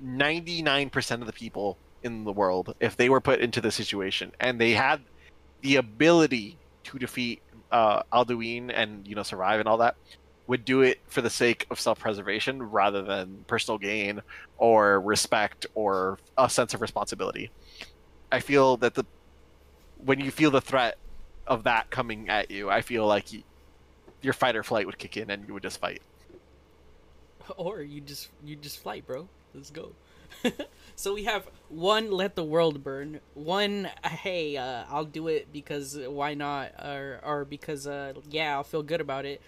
ninety-nine 0.00 0.90
percent 0.90 1.22
of 1.22 1.26
the 1.26 1.32
people 1.32 1.78
in 2.02 2.24
the 2.24 2.32
world, 2.32 2.74
if 2.78 2.96
they 2.96 3.08
were 3.08 3.20
put 3.20 3.40
into 3.40 3.60
the 3.60 3.70
situation 3.70 4.30
and 4.38 4.60
they 4.60 4.72
had 4.72 5.00
the 5.62 5.76
ability 5.76 6.56
to 6.84 6.98
defeat 6.98 7.42
uh, 7.72 8.02
Alduin 8.12 8.70
and 8.72 9.06
you 9.08 9.16
know 9.16 9.24
survive 9.24 9.60
and 9.60 9.68
all 9.68 9.78
that, 9.78 9.96
would 10.46 10.64
do 10.64 10.82
it 10.82 10.98
for 11.08 11.20
the 11.20 11.30
sake 11.30 11.66
of 11.70 11.80
self-preservation 11.80 12.62
rather 12.62 13.02
than 13.02 13.44
personal 13.48 13.78
gain 13.78 14.20
or 14.56 15.00
respect 15.00 15.66
or 15.74 16.18
a 16.36 16.48
sense 16.48 16.74
of 16.74 16.80
responsibility. 16.80 17.50
I 18.30 18.40
feel 18.40 18.76
that 18.78 18.94
the 18.94 19.04
when 19.96 20.20
you 20.20 20.30
feel 20.30 20.50
the 20.50 20.60
threat 20.60 20.94
of 21.48 21.64
that 21.64 21.90
coming 21.90 22.28
at 22.28 22.50
you, 22.50 22.70
I 22.70 22.82
feel 22.82 23.06
like 23.06 23.32
you, 23.32 23.42
your 24.22 24.32
fight 24.32 24.54
or 24.54 24.62
flight 24.62 24.86
would 24.86 24.98
kick 24.98 25.16
in 25.16 25.30
and 25.30 25.46
you 25.48 25.54
would 25.54 25.62
just 25.62 25.80
fight. 25.80 26.02
Or 27.56 27.80
you 27.80 28.02
just 28.02 28.28
you 28.44 28.56
just 28.56 28.78
fight, 28.78 29.06
bro. 29.06 29.26
Let's 29.54 29.70
go. 29.70 29.92
so 30.96 31.14
we 31.14 31.24
have 31.24 31.48
one 31.70 32.10
let 32.10 32.36
the 32.36 32.44
world 32.44 32.84
burn, 32.84 33.20
one 33.32 33.88
hey 34.04 34.58
uh, 34.58 34.84
I'll 34.90 35.06
do 35.06 35.28
it 35.28 35.50
because 35.50 35.98
why 35.98 36.34
not, 36.34 36.72
or 36.84 37.20
or 37.24 37.44
because 37.46 37.86
uh, 37.86 38.12
yeah 38.28 38.52
I'll 38.52 38.64
feel 38.64 38.82
good 38.82 39.00
about 39.00 39.24
it. 39.24 39.40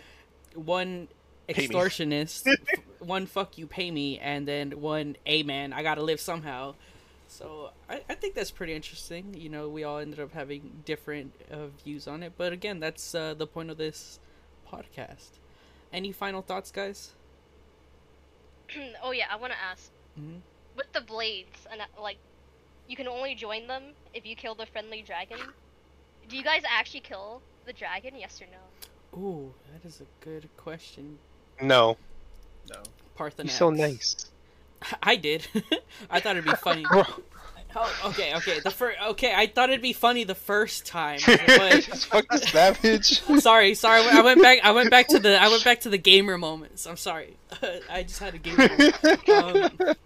One 0.55 1.09
extortionist, 1.47 2.49
one 3.01 3.27
fuck 3.27 3.59
you 3.59 3.67
pay 3.67 3.91
me, 3.91 4.19
and 4.19 4.49
then 4.49 4.81
one 4.81 5.17
hey 5.27 5.43
man 5.43 5.75
I 5.75 5.83
gotta 5.83 6.03
live 6.03 6.21
somehow. 6.21 6.77
So 7.31 7.71
I, 7.89 8.03
I 8.11 8.15
think 8.15 8.35
that's 8.35 8.51
pretty 8.51 8.75
interesting. 8.75 9.35
You 9.35 9.49
know, 9.49 9.69
we 9.69 9.85
all 9.85 9.99
ended 9.99 10.19
up 10.19 10.33
having 10.33 10.83
different 10.85 11.33
uh, 11.51 11.69
views 11.85 12.09
on 12.09 12.25
it, 12.25 12.33
but 12.37 12.53
again, 12.53 12.81
that's 12.81 13.15
uh, 13.15 13.35
the 13.35 13.47
point 13.47 13.71
of 13.71 13.79
this 13.79 14.19
podcast. 14.71 15.39
Any 15.93 16.11
final 16.11 16.43
thoughts, 16.43 16.73
guys? 16.73 17.13
oh 19.03 19.13
yeah, 19.13 19.27
I 19.31 19.37
want 19.37 19.53
to 19.53 19.59
ask. 19.61 19.91
Mhm. 20.21 20.41
With 20.77 20.93
the 20.93 21.01
blades 21.01 21.67
and 21.71 21.81
uh, 21.81 21.85
like, 22.03 22.19
you 22.89 22.97
can 22.97 23.07
only 23.07 23.37
join 23.37 23.69
them 23.69 23.85
if 24.13 24.27
you 24.27 24.35
kill 24.35 24.57
the 24.57 24.67
friendly 24.67 25.03
dragon. 25.03 25.39
Do 26.29 26.37
you 26.37 26.43
guys 26.43 26.63
actually 26.69 27.01
kill 27.01 27.43
the 27.65 27.73
dragon? 27.73 28.15
Yes 28.19 28.43
or 28.43 28.47
no? 28.47 29.21
Ooh, 29.21 29.55
that 29.73 29.87
is 29.89 30.01
a 30.01 30.25
good 30.25 30.49
question. 30.57 31.19
No. 31.63 31.97
No. 32.69 32.83
Paarthurnax. 33.17 33.43
He's 33.43 33.53
so 33.53 33.71
nice. 33.71 34.31
I 35.03 35.17
did. 35.17 35.47
I 36.11 36.21
thought 36.21 36.37
it'd 36.37 36.45
be 36.45 36.57
funny. 36.57 36.85
Bro. 36.91 37.05
Oh, 37.77 38.01
okay, 38.07 38.35
okay. 38.35 38.59
The 38.59 38.71
first, 38.71 38.99
okay. 39.11 39.33
I 39.35 39.47
thought 39.47 39.71
it'd 39.71 39.81
be 39.81 39.93
funny 39.93 40.25
the 40.25 40.35
first 40.35 40.87
time, 40.87 41.21
but 41.27 41.85
fuck 41.85 42.27
the 42.29 42.39
savage. 42.39 43.21
sorry, 43.41 43.75
sorry. 43.75 44.03
I 44.03 44.23
went 44.23 44.43
back. 44.43 44.59
I 44.65 44.73
went 44.73 44.91
back 44.91 45.09
to 45.09 45.21
the. 45.21 45.41
I 45.41 45.49
went 45.49 45.65
back 45.65 45.81
to 45.83 45.89
the 45.89 45.99
gamer 45.99 46.37
moments. 46.37 46.87
I'm 46.87 46.97
sorry. 46.97 47.37
I 47.89 48.03
just 48.03 48.19
had 48.19 48.35
a 48.35 48.39
gamer. 48.39 48.69
Moment. 49.29 49.81
Um, 49.81 49.97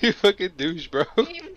you 0.00 0.12
fucking 0.12 0.52
douche, 0.56 0.86
bro. 0.86 1.02
you, 1.16 1.24
you 1.26 1.56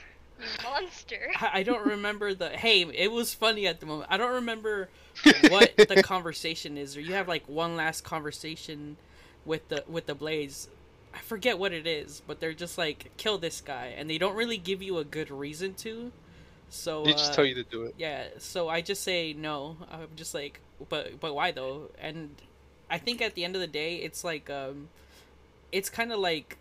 monster. 0.64 1.32
I, 1.40 1.60
I 1.60 1.64
don't 1.64 1.86
remember 1.86 2.34
the. 2.34 2.50
Hey, 2.50 2.82
it 2.82 3.12
was 3.12 3.34
funny 3.34 3.68
at 3.68 3.80
the 3.80 3.86
moment. 3.86 4.10
I 4.12 4.18
don't 4.18 4.34
remember 4.34 4.90
what 5.50 5.78
the 5.78 6.02
conversation 6.04 6.78
is, 6.78 6.98
or 6.98 7.02
you 7.02 7.14
have 7.14 7.28
like 7.28 7.48
one 7.48 7.76
last 7.76 8.04
conversation 8.04 8.98
with 9.46 9.68
the 9.70 9.84
with 9.88 10.08
the 10.08 10.16
blades. 10.16 10.68
I 11.14 11.20
forget 11.20 11.60
what 11.60 11.74
it 11.74 11.86
is, 11.86 12.22
but 12.26 12.40
they're 12.40 12.54
just 12.54 12.78
like 12.78 13.12
kill 13.18 13.38
this 13.38 13.62
guy, 13.62 13.94
and 13.98 14.10
they 14.10 14.18
don't 14.18 14.36
really 14.36 14.58
give 14.58 14.82
you 14.82 14.98
a 14.98 15.04
good 15.04 15.30
reason 15.30 15.74
to. 15.76 16.12
So 16.70 17.04
They 17.04 17.12
just 17.12 17.34
uh, 17.34 17.36
tell 17.36 17.46
you 17.46 17.56
to 17.56 17.64
do 17.64 17.84
it. 17.84 17.96
yeah, 17.98 18.26
so 18.40 18.68
I 18.68 18.82
just 18.82 19.04
say 19.04 19.34
no. 19.34 19.78
I'm 19.92 20.08
just 20.16 20.34
like, 20.34 20.60
but 20.90 21.20
but 21.20 21.36
why 21.36 21.52
though? 21.52 21.92
And 22.00 22.32
I 22.90 22.98
think 22.98 23.22
at 23.22 23.36
the 23.36 23.44
end 23.46 23.56
of 23.56 23.62
the 23.62 23.68
day, 23.68 23.98
it's 23.98 24.24
like 24.24 24.50
um, 24.50 24.90
it's 25.72 25.90
kind 25.90 26.12
of 26.12 26.20
like 26.20 26.58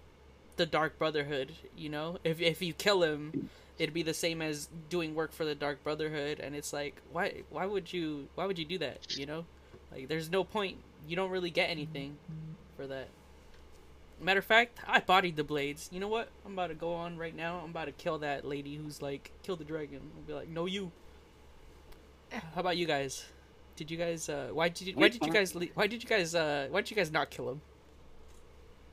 the 0.57 0.67
Dark 0.67 0.99
Brotherhood. 0.99 1.53
You 1.77 1.89
know, 1.89 2.19
if 2.25 2.41
if 2.41 2.61
you 2.61 2.75
kill 2.75 3.03
him, 3.03 3.49
it'd 3.79 3.95
be 3.95 4.03
the 4.03 4.15
same 4.15 4.43
as 4.43 4.69
doing 4.91 5.15
work 5.15 5.33
for 5.33 5.47
the 5.47 5.55
Dark 5.55 5.83
Brotherhood. 5.83 6.41
And 6.41 6.55
it's 6.55 6.73
like, 6.75 6.97
why 7.11 7.43
why 7.49 7.65
would 7.65 7.91
you 7.93 8.29
why 8.35 8.45
would 8.45 8.59
you 8.59 8.67
do 8.67 8.79
that? 8.79 9.17
You 9.17 9.25
know, 9.25 9.47
like 9.91 10.09
there's 10.09 10.31
no 10.31 10.45
point. 10.45 10.77
You 11.09 11.17
don't 11.17 11.31
really 11.31 11.51
get 11.51 11.71
anything 11.71 12.17
for 12.77 12.87
that. 12.87 13.09
Matter 14.23 14.39
of 14.39 14.45
fact, 14.45 14.79
I 14.87 15.01
bodied 15.01 15.37
the 15.37 15.45
blades. 15.45 15.89
You 15.93 15.99
know 16.01 16.09
what? 16.09 16.29
I'm 16.47 16.53
about 16.53 16.69
to 16.69 16.75
go 16.75 16.95
on 16.95 17.17
right 17.19 17.35
now. 17.35 17.61
I'm 17.65 17.71
about 17.71 17.87
to 17.87 17.93
kill 17.93 18.19
that 18.19 18.45
lady 18.47 18.77
who's 18.77 19.03
like, 19.03 19.33
kill 19.43 19.57
the 19.57 19.65
dragon. 19.65 20.01
I'll 20.17 20.23
be 20.23 20.33
like, 20.33 20.49
no, 20.49 20.67
you. 20.67 20.93
How 22.31 22.61
about 22.61 22.77
you 22.77 22.87
guys? 22.87 23.25
Did 23.77 23.91
you 23.91 23.97
guys? 23.97 24.29
Uh, 24.29 24.51
why 24.53 24.69
did 24.69 24.87
you? 24.89 24.95
Why 24.95 25.09
did 25.09 25.27
you 25.27 25.33
guys? 25.33 25.55
le- 25.55 25.67
Why 25.75 25.87
did 25.87 26.03
you 26.03 26.09
guys? 26.09 26.35
Uh, 26.35 26.69
why 26.71 26.81
did 26.83 26.91
you 26.91 26.97
guys 26.97 27.11
not 27.11 27.31
kill 27.31 27.51
him? 27.51 27.61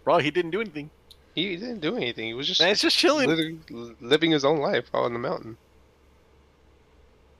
Bro, 0.03 0.19
he 0.19 0.31
didn't 0.31 0.51
do 0.51 0.61
anything. 0.61 0.89
He 1.35 1.55
didn't 1.55 1.79
do 1.81 1.95
anything. 1.95 2.25
He 2.27 2.33
was 2.33 2.47
just 2.47 2.59
Man, 2.59 2.71
it's 2.71 2.81
just 2.81 2.97
chilling. 2.97 3.29
living, 3.29 3.61
living 4.01 4.31
his 4.31 4.43
own 4.43 4.57
life 4.59 4.89
out 4.93 5.03
on 5.03 5.13
the 5.13 5.19
mountain. 5.19 5.57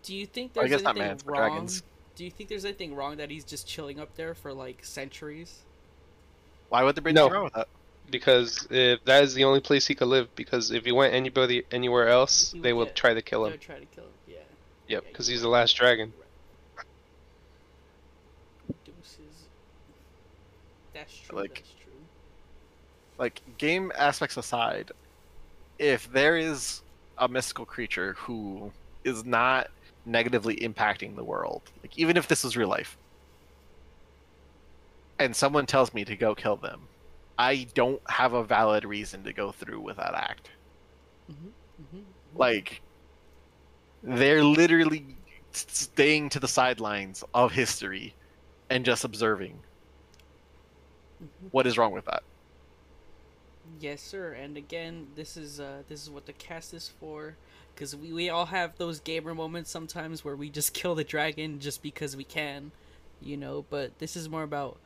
Do 0.03 0.15
you 0.15 0.25
think 0.25 0.51
I 0.55 0.61
there's 0.61 0.69
guess 0.71 0.81
not 0.83 0.97
anything 0.97 1.07
man, 1.07 1.17
wrong? 1.39 1.49
dragons. 1.51 1.83
Do 2.15 2.23
you 2.23 2.31
think 2.31 2.49
there's 2.49 2.65
anything 2.65 2.95
wrong 2.95 3.17
that 3.17 3.29
he's 3.31 3.43
just 3.45 3.67
chilling 3.67 3.99
up 3.99 4.15
there 4.15 4.33
for 4.35 4.53
like 4.53 4.85
centuries? 4.85 5.59
Why 6.69 6.83
would 6.83 6.95
there 6.95 7.01
be 7.01 7.11
No. 7.13 7.21
anything 7.23 7.33
wrong 7.33 7.43
with 7.45 7.53
that? 7.53 7.67
Because 8.11 8.67
if 8.69 9.03
that 9.05 9.23
is 9.23 9.33
the 9.33 9.43
only 9.43 9.59
place 9.61 9.85
he 9.87 9.95
could 9.95 10.07
live, 10.07 10.33
because 10.35 10.71
if 10.71 10.85
he 10.85 10.91
went 10.91 11.13
anybody 11.13 11.63
anywhere 11.71 12.07
else, 12.07 12.53
would 12.53 12.63
they 12.63 12.73
would 12.73 12.95
try 12.95 13.13
to 13.13 13.21
kill 13.21 13.43
They'll 13.43 13.53
him. 13.53 13.59
try 13.59 13.79
to 13.79 13.85
kill 13.85 14.05
him. 14.05 14.09
Yeah. 14.27 14.35
Yep, 14.87 15.03
Yeah, 15.03 15.09
because 15.11 15.29
you're 15.29 15.35
he's 15.35 15.41
the 15.41 15.49
last 15.49 15.73
dragon. 15.75 16.13
Deuces. 18.85 19.47
That's 20.93 21.15
true. 21.17 21.37
Like- 21.37 21.55
that's 21.55 21.69
true. 21.83 21.93
Like 23.17 23.41
game 23.57 23.91
aspects 23.97 24.37
aside, 24.37 24.91
if 25.77 26.11
there 26.11 26.37
is 26.37 26.81
a 27.17 27.27
mystical 27.27 27.65
creature 27.65 28.13
who 28.13 28.71
is 29.03 29.25
not 29.25 29.67
negatively 30.05 30.55
impacting 30.57 31.15
the 31.15 31.23
world, 31.23 31.61
like 31.83 31.97
even 31.97 32.15
if 32.17 32.27
this 32.27 32.43
was 32.43 32.55
real 32.55 32.69
life, 32.69 32.97
and 35.19 35.35
someone 35.35 35.65
tells 35.65 35.93
me 35.93 36.05
to 36.05 36.15
go 36.15 36.33
kill 36.33 36.55
them, 36.55 36.87
I 37.39 37.65
don't 37.73 38.03
have 38.09 38.33
a 38.33 38.43
valid 38.43 38.85
reason 38.85 39.23
to 39.25 39.33
go 39.33 39.51
through 39.51 39.81
with 39.81 39.97
that 39.97 40.13
act. 40.13 40.51
Like, 42.33 42.83
they're 44.03 44.43
literally 44.43 45.17
staying 45.51 46.29
to 46.31 46.39
the 46.39 46.47
sidelines 46.47 47.23
of 47.33 47.53
history 47.53 48.15
and 48.69 48.85
just 48.85 49.05
observing. 49.05 49.65
What 51.51 51.67
is 51.67 51.77
wrong 51.77 51.91
with 51.93 52.05
that? 52.05 52.23
Yes, 53.79 54.01
sir. 54.01 54.33
And 54.33 54.57
again, 54.57 55.09
this 55.15 55.37
is 55.37 55.59
uh 55.59 55.83
this 55.87 56.03
is 56.03 56.09
what 56.09 56.25
the 56.25 56.33
cast 56.33 56.73
is 56.73 56.89
for. 56.89 57.37
Because 57.75 57.95
we, 57.95 58.11
we 58.13 58.29
all 58.29 58.47
have 58.47 58.77
those 58.77 58.99
gamer 58.99 59.33
moments 59.35 59.71
sometimes 59.71 60.23
where 60.25 60.35
we 60.35 60.49
just 60.49 60.73
kill 60.75 60.95
the 60.95 61.03
dragon 61.03 61.59
just 61.59 61.81
because 61.83 62.15
we 62.17 62.25
can, 62.25 62.73
you 63.21 63.37
know. 63.37 63.65
But 63.69 63.99
this 63.99 64.15
is 64.15 64.29
more 64.29 64.43
about 64.43 64.81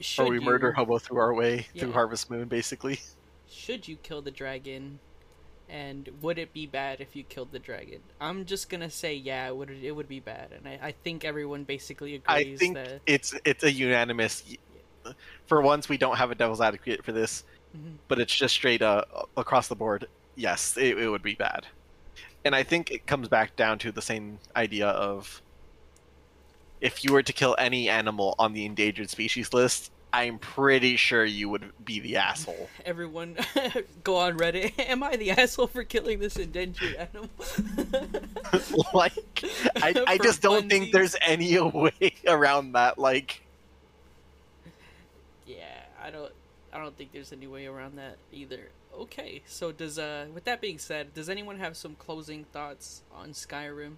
should 0.00 0.26
or 0.26 0.30
we 0.30 0.36
you, 0.36 0.40
murder 0.40 0.72
hobo 0.72 0.98
through 0.98 1.18
our 1.18 1.34
way 1.34 1.66
through 1.76 1.92
Harvest 1.92 2.30
Moon, 2.30 2.48
basically. 2.48 3.00
should 3.48 3.86
you 3.86 3.96
kill 3.96 4.22
the 4.22 4.30
dragon, 4.30 4.98
and 5.68 6.08
would 6.20 6.38
it 6.38 6.52
be 6.52 6.66
bad 6.66 7.00
if 7.00 7.14
you 7.14 7.22
killed 7.24 7.52
the 7.52 7.58
dragon? 7.58 8.00
I'm 8.20 8.44
just 8.44 8.68
gonna 8.68 8.90
say 8.90 9.14
yeah, 9.14 9.46
it 9.48 9.56
would 9.56 9.70
it 9.70 9.92
would 9.92 10.08
be 10.08 10.20
bad, 10.20 10.52
and 10.52 10.66
I, 10.66 10.78
I 10.88 10.92
think 10.92 11.24
everyone 11.24 11.64
basically 11.64 12.14
agrees. 12.16 12.54
I 12.54 12.56
think 12.56 12.74
that. 12.76 13.00
it's 13.06 13.34
it's 13.44 13.64
a 13.64 13.70
unanimous. 13.72 14.42
For 15.46 15.62
once, 15.62 15.88
we 15.88 15.96
don't 15.96 16.16
have 16.16 16.30
a 16.30 16.34
devil's 16.34 16.60
advocate 16.60 17.04
for 17.04 17.12
this, 17.12 17.44
Mhm. 17.76 17.96
but 18.08 18.20
it's 18.20 18.34
just 18.34 18.54
straight 18.54 18.82
uh, 18.82 19.04
across 19.36 19.68
the 19.68 19.74
board. 19.74 20.06
Yes, 20.36 20.76
it, 20.76 20.98
it 20.98 21.08
would 21.08 21.22
be 21.22 21.34
bad, 21.34 21.66
and 22.44 22.54
I 22.54 22.62
think 22.62 22.90
it 22.90 23.06
comes 23.06 23.28
back 23.28 23.56
down 23.56 23.78
to 23.80 23.92
the 23.92 24.02
same 24.02 24.38
idea 24.56 24.88
of 24.88 25.40
if 26.80 27.04
you 27.04 27.12
were 27.12 27.22
to 27.22 27.32
kill 27.32 27.56
any 27.58 27.88
animal 27.88 28.34
on 28.38 28.52
the 28.52 28.64
endangered 28.64 29.10
species 29.10 29.52
list, 29.52 29.90
I'm 30.12 30.38
pretty 30.38 30.96
sure 30.96 31.24
you 31.24 31.48
would 31.50 31.72
be 31.84 32.00
the 32.00 32.16
asshole. 32.16 32.68
Everyone 32.84 33.36
go 34.04 34.16
on 34.16 34.36
Reddit. 34.38 34.78
Am 34.88 35.02
I 35.02 35.16
the 35.16 35.30
asshole 35.30 35.68
for 35.68 35.84
killing 35.84 36.18
this 36.18 36.36
endangered 36.36 36.94
animal? 36.96 37.30
like, 38.92 39.14
I, 39.82 39.94
I 40.06 40.18
For 40.18 40.24
just 40.24 40.42
don't 40.42 40.68
think 40.68 40.86
funsies. 40.86 40.92
there's 40.92 41.16
any 41.20 41.58
way 41.60 42.12
around 42.26 42.72
that. 42.72 42.98
Like, 42.98 43.42
Yeah, 45.46 45.64
I 46.02 46.10
don't 46.10 46.32
I 46.72 46.78
don't 46.78 46.96
think 46.96 47.12
there's 47.12 47.32
any 47.32 47.46
way 47.46 47.66
around 47.66 47.96
that 47.98 48.16
either. 48.32 48.70
Okay, 48.94 49.42
so 49.46 49.72
does 49.72 49.98
uh 49.98 50.26
with 50.34 50.44
that 50.44 50.60
being 50.60 50.78
said, 50.78 51.14
does 51.14 51.28
anyone 51.28 51.58
have 51.58 51.76
some 51.76 51.94
closing 51.96 52.44
thoughts 52.44 53.02
on 53.14 53.30
Skyrim 53.30 53.96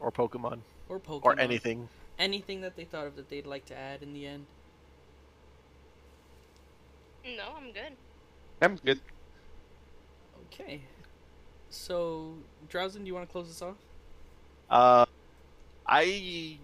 or 0.00 0.10
Pokemon, 0.12 0.60
or 0.88 0.98
Pokemon 0.98 1.24
or 1.24 1.38
anything. 1.38 1.88
Anything 2.18 2.60
that 2.62 2.76
they 2.76 2.84
thought 2.84 3.06
of 3.06 3.16
that 3.16 3.28
they'd 3.28 3.46
like 3.46 3.64
to 3.66 3.76
add 3.76 4.02
in 4.02 4.12
the 4.12 4.26
end? 4.26 4.46
No, 7.24 7.44
I'm 7.56 7.72
good. 7.72 7.92
I'm 8.60 8.76
good. 8.76 9.00
Okay. 10.46 10.80
So, 11.70 12.34
Drowsen, 12.70 13.00
do 13.00 13.06
you 13.06 13.14
want 13.14 13.28
to 13.28 13.32
close 13.32 13.48
this 13.48 13.62
off? 13.62 13.76
Uh, 14.70 15.04
I 15.86 16.58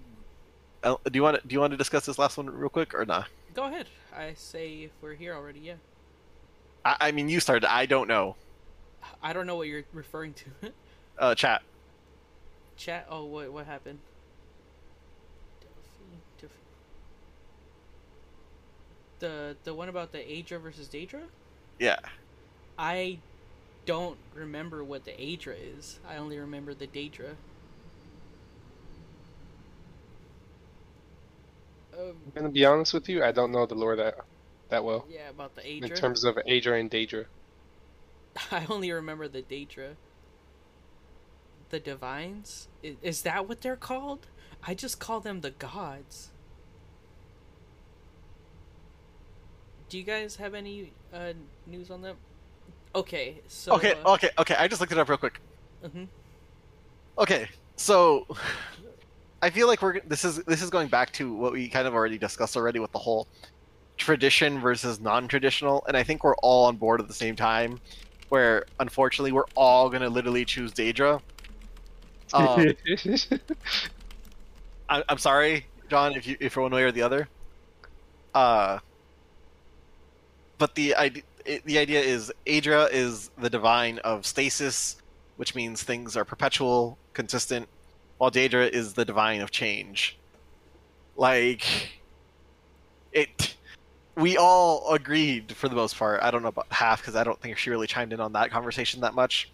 uh, 0.82 0.96
do 1.04 1.16
you 1.16 1.22
want 1.22 1.40
to 1.40 1.46
do 1.46 1.54
you 1.54 1.60
want 1.60 1.70
to 1.72 1.76
discuss 1.76 2.06
this 2.06 2.18
last 2.18 2.36
one 2.36 2.48
real 2.48 2.68
quick 2.68 2.94
or 2.94 3.04
not? 3.04 3.28
Go 3.54 3.64
ahead. 3.64 3.86
I 4.14 4.34
say 4.34 4.82
if 4.84 4.90
we're 5.00 5.14
here 5.14 5.34
already, 5.34 5.60
yeah. 5.60 5.74
I, 6.84 6.96
I 7.00 7.12
mean, 7.12 7.28
you 7.28 7.40
started. 7.40 7.70
I 7.70 7.86
don't 7.86 8.08
know. 8.08 8.36
I 9.22 9.32
don't 9.32 9.46
know 9.46 9.56
what 9.56 9.68
you're 9.68 9.84
referring 9.92 10.34
to. 10.34 10.72
Uh, 11.16 11.32
chat. 11.32 11.62
Chat. 12.76 13.06
Oh, 13.08 13.24
what 13.26 13.52
what 13.52 13.66
happened? 13.66 14.00
The 19.24 19.56
the 19.64 19.72
one 19.72 19.88
about 19.88 20.12
the 20.12 20.18
Aedra 20.18 20.60
versus 20.60 20.86
Daedra? 20.86 21.22
Yeah. 21.78 21.98
I 22.78 23.20
don't 23.86 24.18
remember 24.34 24.84
what 24.84 25.06
the 25.06 25.12
Aedra 25.12 25.54
is. 25.78 25.98
I 26.06 26.16
only 26.16 26.38
remember 26.38 26.74
the 26.74 26.86
Daedra. 26.86 27.30
Um, 31.98 32.16
I'm 32.26 32.32
gonna 32.34 32.50
be 32.50 32.66
honest 32.66 32.92
with 32.92 33.08
you. 33.08 33.24
I 33.24 33.32
don't 33.32 33.50
know 33.50 33.64
the 33.64 33.74
lore 33.74 33.96
that 33.96 34.16
that 34.68 34.84
well 34.84 35.06
yeah, 35.08 35.30
about 35.30 35.54
the 35.54 35.62
Aedra. 35.62 35.84
in 35.84 35.94
terms 35.94 36.24
of 36.24 36.34
Aedra 36.36 36.78
and 36.78 36.90
Daedra. 36.90 37.24
I 38.50 38.66
only 38.68 38.92
remember 38.92 39.26
the 39.26 39.40
Daedra. 39.40 39.94
The 41.70 41.80
Divines? 41.80 42.68
Is, 42.82 42.96
is 43.00 43.22
that 43.22 43.48
what 43.48 43.62
they're 43.62 43.74
called? 43.74 44.26
I 44.62 44.74
just 44.74 44.98
call 44.98 45.20
them 45.20 45.40
the 45.40 45.52
gods. 45.52 46.28
Do 49.94 49.98
you 50.00 50.04
guys 50.04 50.34
have 50.34 50.54
any 50.54 50.92
uh, 51.12 51.34
news 51.68 51.88
on 51.88 52.02
them? 52.02 52.16
Okay, 52.96 53.40
so. 53.46 53.74
okay. 53.74 53.92
uh, 54.04 54.14
Okay. 54.14 54.28
Okay. 54.40 54.56
I 54.56 54.66
just 54.66 54.80
looked 54.80 54.90
it 54.90 54.98
up 54.98 55.08
real 55.08 55.18
quick. 55.18 55.40
mhm. 55.84 56.08
Okay. 57.16 57.46
So, 57.76 58.26
I 59.40 59.50
feel 59.50 59.68
like 59.68 59.82
we're 59.82 60.00
this 60.00 60.24
is 60.24 60.38
this 60.46 60.62
is 60.62 60.70
going 60.70 60.88
back 60.88 61.12
to 61.12 61.32
what 61.32 61.52
we 61.52 61.68
kind 61.68 61.86
of 61.86 61.94
already 61.94 62.18
discussed 62.18 62.56
already 62.56 62.80
with 62.80 62.90
the 62.90 62.98
whole 62.98 63.28
tradition 63.96 64.58
versus 64.58 64.98
non-traditional, 64.98 65.84
and 65.86 65.96
I 65.96 66.02
think 66.02 66.24
we're 66.24 66.34
all 66.38 66.64
on 66.64 66.76
board 66.76 67.00
at 67.00 67.06
the 67.06 67.14
same 67.14 67.36
time. 67.36 67.78
Where 68.30 68.66
unfortunately 68.80 69.30
we're 69.30 69.46
all 69.54 69.88
gonna 69.90 70.08
literally 70.08 70.44
choose 70.44 70.72
Daedra. 70.72 71.20
Um, 72.34 72.74
I, 74.88 75.04
I'm 75.08 75.18
sorry, 75.18 75.66
John, 75.88 76.16
if 76.16 76.26
you 76.26 76.36
if 76.40 76.56
you're 76.56 76.64
one 76.64 76.72
way 76.72 76.82
or 76.82 76.90
the 76.90 77.02
other. 77.02 77.28
Uh, 78.34 78.80
but 80.58 80.74
the 80.74 80.94
idea 80.94 81.22
the 81.64 81.78
idea 81.78 82.00
is 82.00 82.32
Aedra 82.46 82.90
is 82.90 83.30
the 83.38 83.50
divine 83.50 83.98
of 83.98 84.24
stasis, 84.24 84.96
which 85.36 85.54
means 85.54 85.82
things 85.82 86.16
are 86.16 86.24
perpetual, 86.24 86.96
consistent, 87.12 87.68
while 88.18 88.30
Daedra 88.30 88.68
is 88.68 88.94
the 88.94 89.04
divine 89.04 89.40
of 89.40 89.50
change. 89.50 90.18
Like 91.16 92.00
it 93.12 93.54
we 94.16 94.36
all 94.36 94.92
agreed 94.92 95.52
for 95.52 95.68
the 95.68 95.74
most 95.74 95.98
part. 95.98 96.22
I 96.22 96.30
don't 96.30 96.42
know 96.42 96.48
about 96.48 96.66
half 96.70 97.00
because 97.00 97.16
I 97.16 97.24
don't 97.24 97.40
think 97.40 97.58
she 97.58 97.70
really 97.70 97.86
chimed 97.86 98.12
in 98.12 98.20
on 98.20 98.32
that 98.34 98.50
conversation 98.50 99.00
that 99.00 99.14
much. 99.14 99.50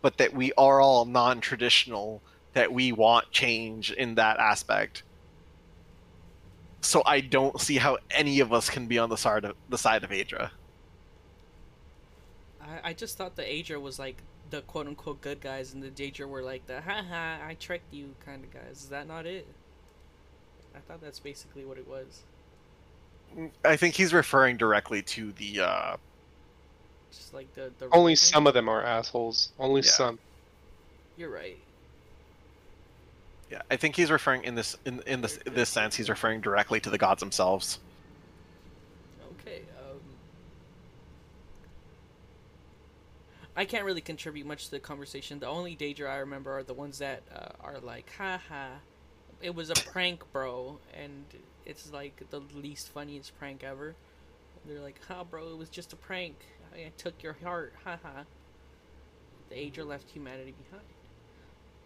But 0.00 0.18
that 0.18 0.34
we 0.34 0.52
are 0.54 0.80
all 0.80 1.04
non-traditional, 1.04 2.22
that 2.54 2.72
we 2.72 2.90
want 2.90 3.30
change 3.30 3.92
in 3.92 4.16
that 4.16 4.38
aspect. 4.38 5.02
So 6.82 7.02
I 7.06 7.20
don't 7.20 7.60
see 7.60 7.76
how 7.76 7.98
any 8.10 8.40
of 8.40 8.52
us 8.52 8.68
can 8.68 8.86
be 8.86 8.98
on 8.98 9.08
the 9.08 9.16
side 9.16 9.44
of 9.44 9.56
the 9.68 9.78
side 9.78 10.02
of 10.04 10.10
Aedra. 10.10 10.50
I, 12.60 12.90
I 12.90 12.92
just 12.92 13.16
thought 13.16 13.36
the 13.36 13.42
Aedra 13.42 13.80
was 13.80 13.98
like 13.98 14.16
the 14.50 14.62
quote 14.62 14.86
unquote 14.86 15.20
good 15.20 15.40
guys, 15.40 15.72
and 15.74 15.82
the 15.82 15.88
Daedra 15.88 16.28
were 16.28 16.42
like 16.42 16.66
the 16.66 16.80
haha, 16.80 17.38
I 17.46 17.56
tricked 17.58 17.92
you 17.94 18.14
kind 18.26 18.44
of 18.44 18.52
guys. 18.52 18.82
Is 18.82 18.88
that 18.88 19.06
not 19.06 19.26
it? 19.26 19.46
I 20.74 20.80
thought 20.80 21.00
that's 21.00 21.20
basically 21.20 21.64
what 21.64 21.78
it 21.78 21.86
was. 21.88 22.22
I 23.64 23.76
think 23.76 23.94
he's 23.94 24.12
referring 24.12 24.56
directly 24.56 25.02
to 25.02 25.32
the 25.32 25.60
uh 25.60 25.96
Just 27.10 27.32
like 27.32 27.52
the 27.54 27.70
the 27.78 27.86
Only 27.86 27.98
religion. 28.12 28.16
some 28.16 28.46
of 28.46 28.54
them 28.54 28.68
are 28.68 28.82
assholes. 28.82 29.52
Only 29.58 29.82
Yeah. 29.82 29.90
some. 29.90 30.18
You're 31.16 31.30
right. 31.30 31.58
Yeah, 33.52 33.60
I 33.70 33.76
think 33.76 33.94
he's 33.94 34.10
referring 34.10 34.44
in 34.44 34.54
this 34.54 34.78
in 34.86 35.02
in 35.06 35.20
this 35.20 35.38
this 35.44 35.68
sense 35.68 35.94
he's 35.94 36.08
referring 36.08 36.40
directly 36.40 36.80
to 36.80 36.88
the 36.88 36.96
gods 36.96 37.20
themselves. 37.20 37.78
Okay. 39.40 39.60
Um, 39.78 40.00
I 43.54 43.66
can't 43.66 43.84
really 43.84 44.00
contribute 44.00 44.46
much 44.46 44.64
to 44.64 44.70
the 44.70 44.80
conversation. 44.80 45.38
The 45.38 45.48
only 45.48 45.76
Daedra 45.76 46.08
I 46.08 46.16
remember 46.16 46.56
are 46.56 46.62
the 46.62 46.72
ones 46.72 46.98
that 47.00 47.22
uh, 47.30 47.48
are 47.60 47.78
like, 47.80 48.10
haha, 48.16 48.68
it 49.42 49.54
was 49.54 49.68
a 49.68 49.74
prank, 49.74 50.22
bro, 50.32 50.78
and 50.98 51.26
it's 51.66 51.92
like 51.92 52.22
the 52.30 52.40
least 52.54 52.88
funniest 52.88 53.38
prank 53.38 53.62
ever. 53.62 53.94
They're 54.64 54.80
like, 54.80 54.98
ha, 55.08 55.24
bro, 55.24 55.50
it 55.50 55.58
was 55.58 55.68
just 55.68 55.92
a 55.92 55.96
prank. 55.96 56.36
I 56.74 56.90
took 56.96 57.22
your 57.22 57.36
heart, 57.44 57.74
haha. 57.84 58.22
The 59.50 59.56
Aedra 59.56 59.84
left 59.84 60.08
humanity 60.08 60.54
behind. 60.70 60.86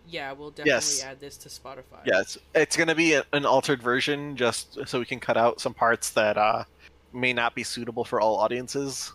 Yeah, 0.09 0.32
we'll 0.32 0.50
definitely 0.50 0.70
Yes. 0.70 1.02
add 1.02 1.20
this 1.20 1.36
to 1.38 1.48
Spotify. 1.48 2.04
Yes, 2.04 2.36
it's 2.36 2.38
it's 2.54 2.76
gonna 2.76 2.94
be 2.94 3.14
a, 3.14 3.24
an 3.32 3.44
altered 3.44 3.82
version 3.82 4.36
just 4.36 4.78
so 4.86 4.98
we 4.98 5.04
can 5.04 5.18
cut 5.20 5.36
out 5.36 5.61
some 5.61 5.74
parts 5.74 6.11
that 6.11 6.38
uh 6.38 6.64
may 7.12 7.32
not 7.32 7.54
be 7.54 7.64
suitable 7.64 8.04
for 8.04 8.20
all 8.20 8.36
audiences. 8.36 9.12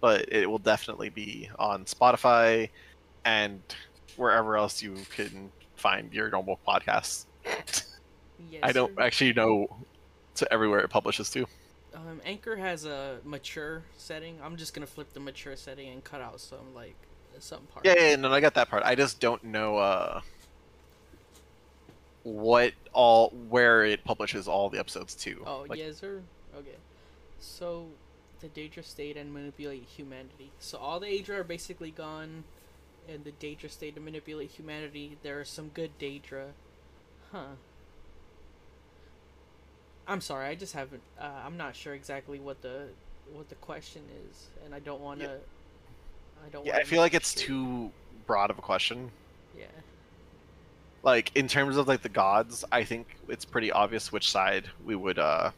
But 0.00 0.32
it 0.32 0.50
will 0.50 0.58
definitely 0.58 1.10
be 1.10 1.48
on 1.58 1.84
Spotify 1.84 2.70
and 3.24 3.60
wherever 4.16 4.56
else 4.56 4.82
you 4.82 4.96
can 5.10 5.50
find 5.76 6.12
your 6.12 6.30
normal 6.30 6.58
podcasts. 6.66 7.26
Yes, 8.50 8.60
I 8.62 8.72
don't 8.72 8.94
sir. 8.94 9.02
actually 9.02 9.32
know 9.32 9.66
to 10.36 10.52
everywhere 10.52 10.80
it 10.80 10.90
publishes 10.90 11.30
to. 11.30 11.46
Um, 11.94 12.20
Anchor 12.24 12.56
has 12.56 12.84
a 12.84 13.18
mature 13.24 13.82
setting. 13.96 14.38
I'm 14.42 14.56
just 14.56 14.74
gonna 14.74 14.86
flip 14.86 15.12
the 15.12 15.20
mature 15.20 15.56
setting 15.56 15.88
and 15.88 16.04
cut 16.04 16.20
out 16.20 16.40
some 16.40 16.74
like 16.74 16.96
some 17.40 17.62
parts. 17.72 17.86
Yeah, 17.86 17.94
yeah, 17.96 18.10
yeah, 18.10 18.16
no, 18.16 18.32
I 18.32 18.40
got 18.40 18.54
that 18.54 18.68
part. 18.68 18.82
I 18.84 18.94
just 18.94 19.20
don't 19.20 19.42
know 19.44 19.76
uh 19.76 20.20
what 22.22 22.72
all 22.92 23.30
where 23.48 23.84
it 23.84 24.04
publishes 24.04 24.48
all 24.48 24.68
the 24.68 24.78
episodes 24.78 25.14
to. 25.14 25.42
Oh 25.46 25.64
Like, 25.68 25.78
yes, 25.78 25.98
sir. 25.98 26.22
Okay. 26.58 26.76
So, 27.38 27.86
the 28.40 28.48
Daedra 28.48 28.84
state 28.84 29.16
and 29.16 29.32
manipulate 29.32 29.84
humanity. 29.84 30.50
So 30.58 30.78
all 30.78 31.00
the 31.00 31.06
Daedra 31.06 31.40
are 31.40 31.44
basically 31.44 31.90
gone, 31.90 32.44
and 33.08 33.24
the 33.24 33.32
Daedra 33.32 33.70
state 33.70 33.94
to 33.94 34.00
manipulate 34.00 34.50
humanity. 34.50 35.16
There 35.22 35.38
are 35.40 35.44
some 35.44 35.68
good 35.68 35.98
Daedra, 35.98 36.48
huh? 37.32 37.56
I'm 40.08 40.20
sorry, 40.20 40.46
I 40.46 40.54
just 40.54 40.72
haven't. 40.72 41.02
Uh, 41.20 41.30
I'm 41.44 41.56
not 41.56 41.74
sure 41.74 41.94
exactly 41.94 42.38
what 42.38 42.62
the 42.62 42.88
what 43.32 43.48
the 43.48 43.56
question 43.56 44.02
is, 44.30 44.46
and 44.64 44.74
I 44.74 44.78
don't 44.78 45.00
want 45.00 45.20
to. 45.20 45.38
I 46.44 46.48
don't. 46.50 46.64
Yeah, 46.66 46.76
I 46.76 46.84
feel 46.84 47.00
like 47.00 47.14
it's 47.14 47.38
sure- 47.38 47.46
too 47.48 47.92
broad 48.26 48.50
of 48.50 48.58
a 48.58 48.62
question. 48.62 49.10
Yeah. 49.56 49.66
Like 51.02 51.30
in 51.36 51.46
terms 51.48 51.76
of 51.76 51.86
like 51.88 52.02
the 52.02 52.08
gods, 52.08 52.64
I 52.72 52.84
think 52.84 53.06
it's 53.28 53.44
pretty 53.44 53.70
obvious 53.70 54.10
which 54.12 54.30
side 54.30 54.68
we 54.84 54.96
would 54.96 55.18
uh 55.18 55.50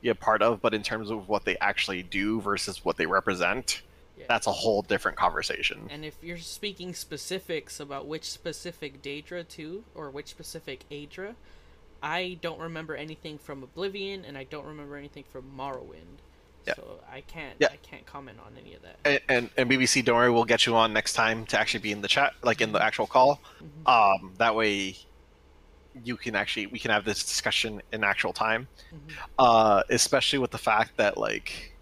be 0.00 0.08
a 0.08 0.14
part 0.14 0.40
of, 0.42 0.62
but 0.62 0.72
in 0.72 0.82
terms 0.82 1.10
of 1.10 1.28
what 1.28 1.44
they 1.44 1.56
actually 1.58 2.02
do 2.02 2.40
versus 2.40 2.84
what 2.84 2.96
they 2.96 3.04
represent, 3.04 3.82
Yeah. 4.16 4.24
that's 4.28 4.46
a 4.46 4.52
whole 4.52 4.80
different 4.80 5.18
conversation. 5.18 5.88
And 5.90 6.06
if 6.06 6.16
you're 6.22 6.38
speaking 6.38 6.94
specifics 6.94 7.80
about 7.80 8.06
which 8.06 8.24
specific 8.30 9.02
Daedra 9.02 9.46
too, 9.46 9.84
or 9.94 10.08
which 10.08 10.28
specific 10.28 10.84
Aedra, 10.90 11.34
I 12.02 12.38
don't 12.40 12.58
remember 12.58 12.94
anything 12.94 13.36
from 13.36 13.62
Oblivion, 13.62 14.24
and 14.24 14.38
I 14.38 14.44
don't 14.44 14.64
remember 14.64 14.96
anything 14.96 15.24
from 15.24 15.44
Morrowind. 15.54 16.20
Yeah. 16.66 16.74
So 16.74 17.00
I 17.10 17.22
can't. 17.22 17.54
Yeah. 17.58 17.68
I 17.72 17.76
can't 17.76 18.04
comment 18.06 18.38
on 18.44 18.52
any 18.60 18.74
of 18.74 18.82
that. 18.82 18.96
and, 19.04 19.20
and 19.28 19.50
and 19.56 19.70
BBC, 19.70 20.04
don't 20.04 20.16
worry, 20.16 20.30
we'll 20.30 20.44
get 20.44 20.66
you 20.66 20.76
on 20.76 20.92
next 20.92 21.14
time 21.14 21.46
to 21.46 21.58
actually 21.58 21.80
be 21.80 21.92
in 21.92 22.00
the 22.02 22.08
chat, 22.08 22.34
like 22.42 22.60
in 22.60 22.72
the 22.72 22.82
actual 22.82 23.06
call. 23.06 23.40
Mhm. 23.86 23.88
Um, 24.22 24.32
that 24.38 24.54
way, 24.54 24.96
you 26.04 26.16
can 26.16 26.34
actually 26.36 26.66
we 26.66 26.78
can 26.78 26.90
have 26.90 27.04
this 27.04 27.22
discussion 27.24 27.80
in 27.92 28.04
actual 28.04 28.32
time. 28.32 28.68
Mhm. 28.92 29.14
Uh, 29.38 29.82
especially 29.90 30.38
with 30.38 30.50
the 30.50 30.58
fact 30.58 30.96
that 30.98 31.16
like, 31.16 31.72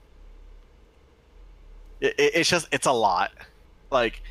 it, 2.00 2.14
it- 2.18 2.32
it's 2.34 2.48
just 2.48 2.68
it's 2.72 2.86
a 2.86 2.92
lot. 2.92 3.32
Like 3.90 4.22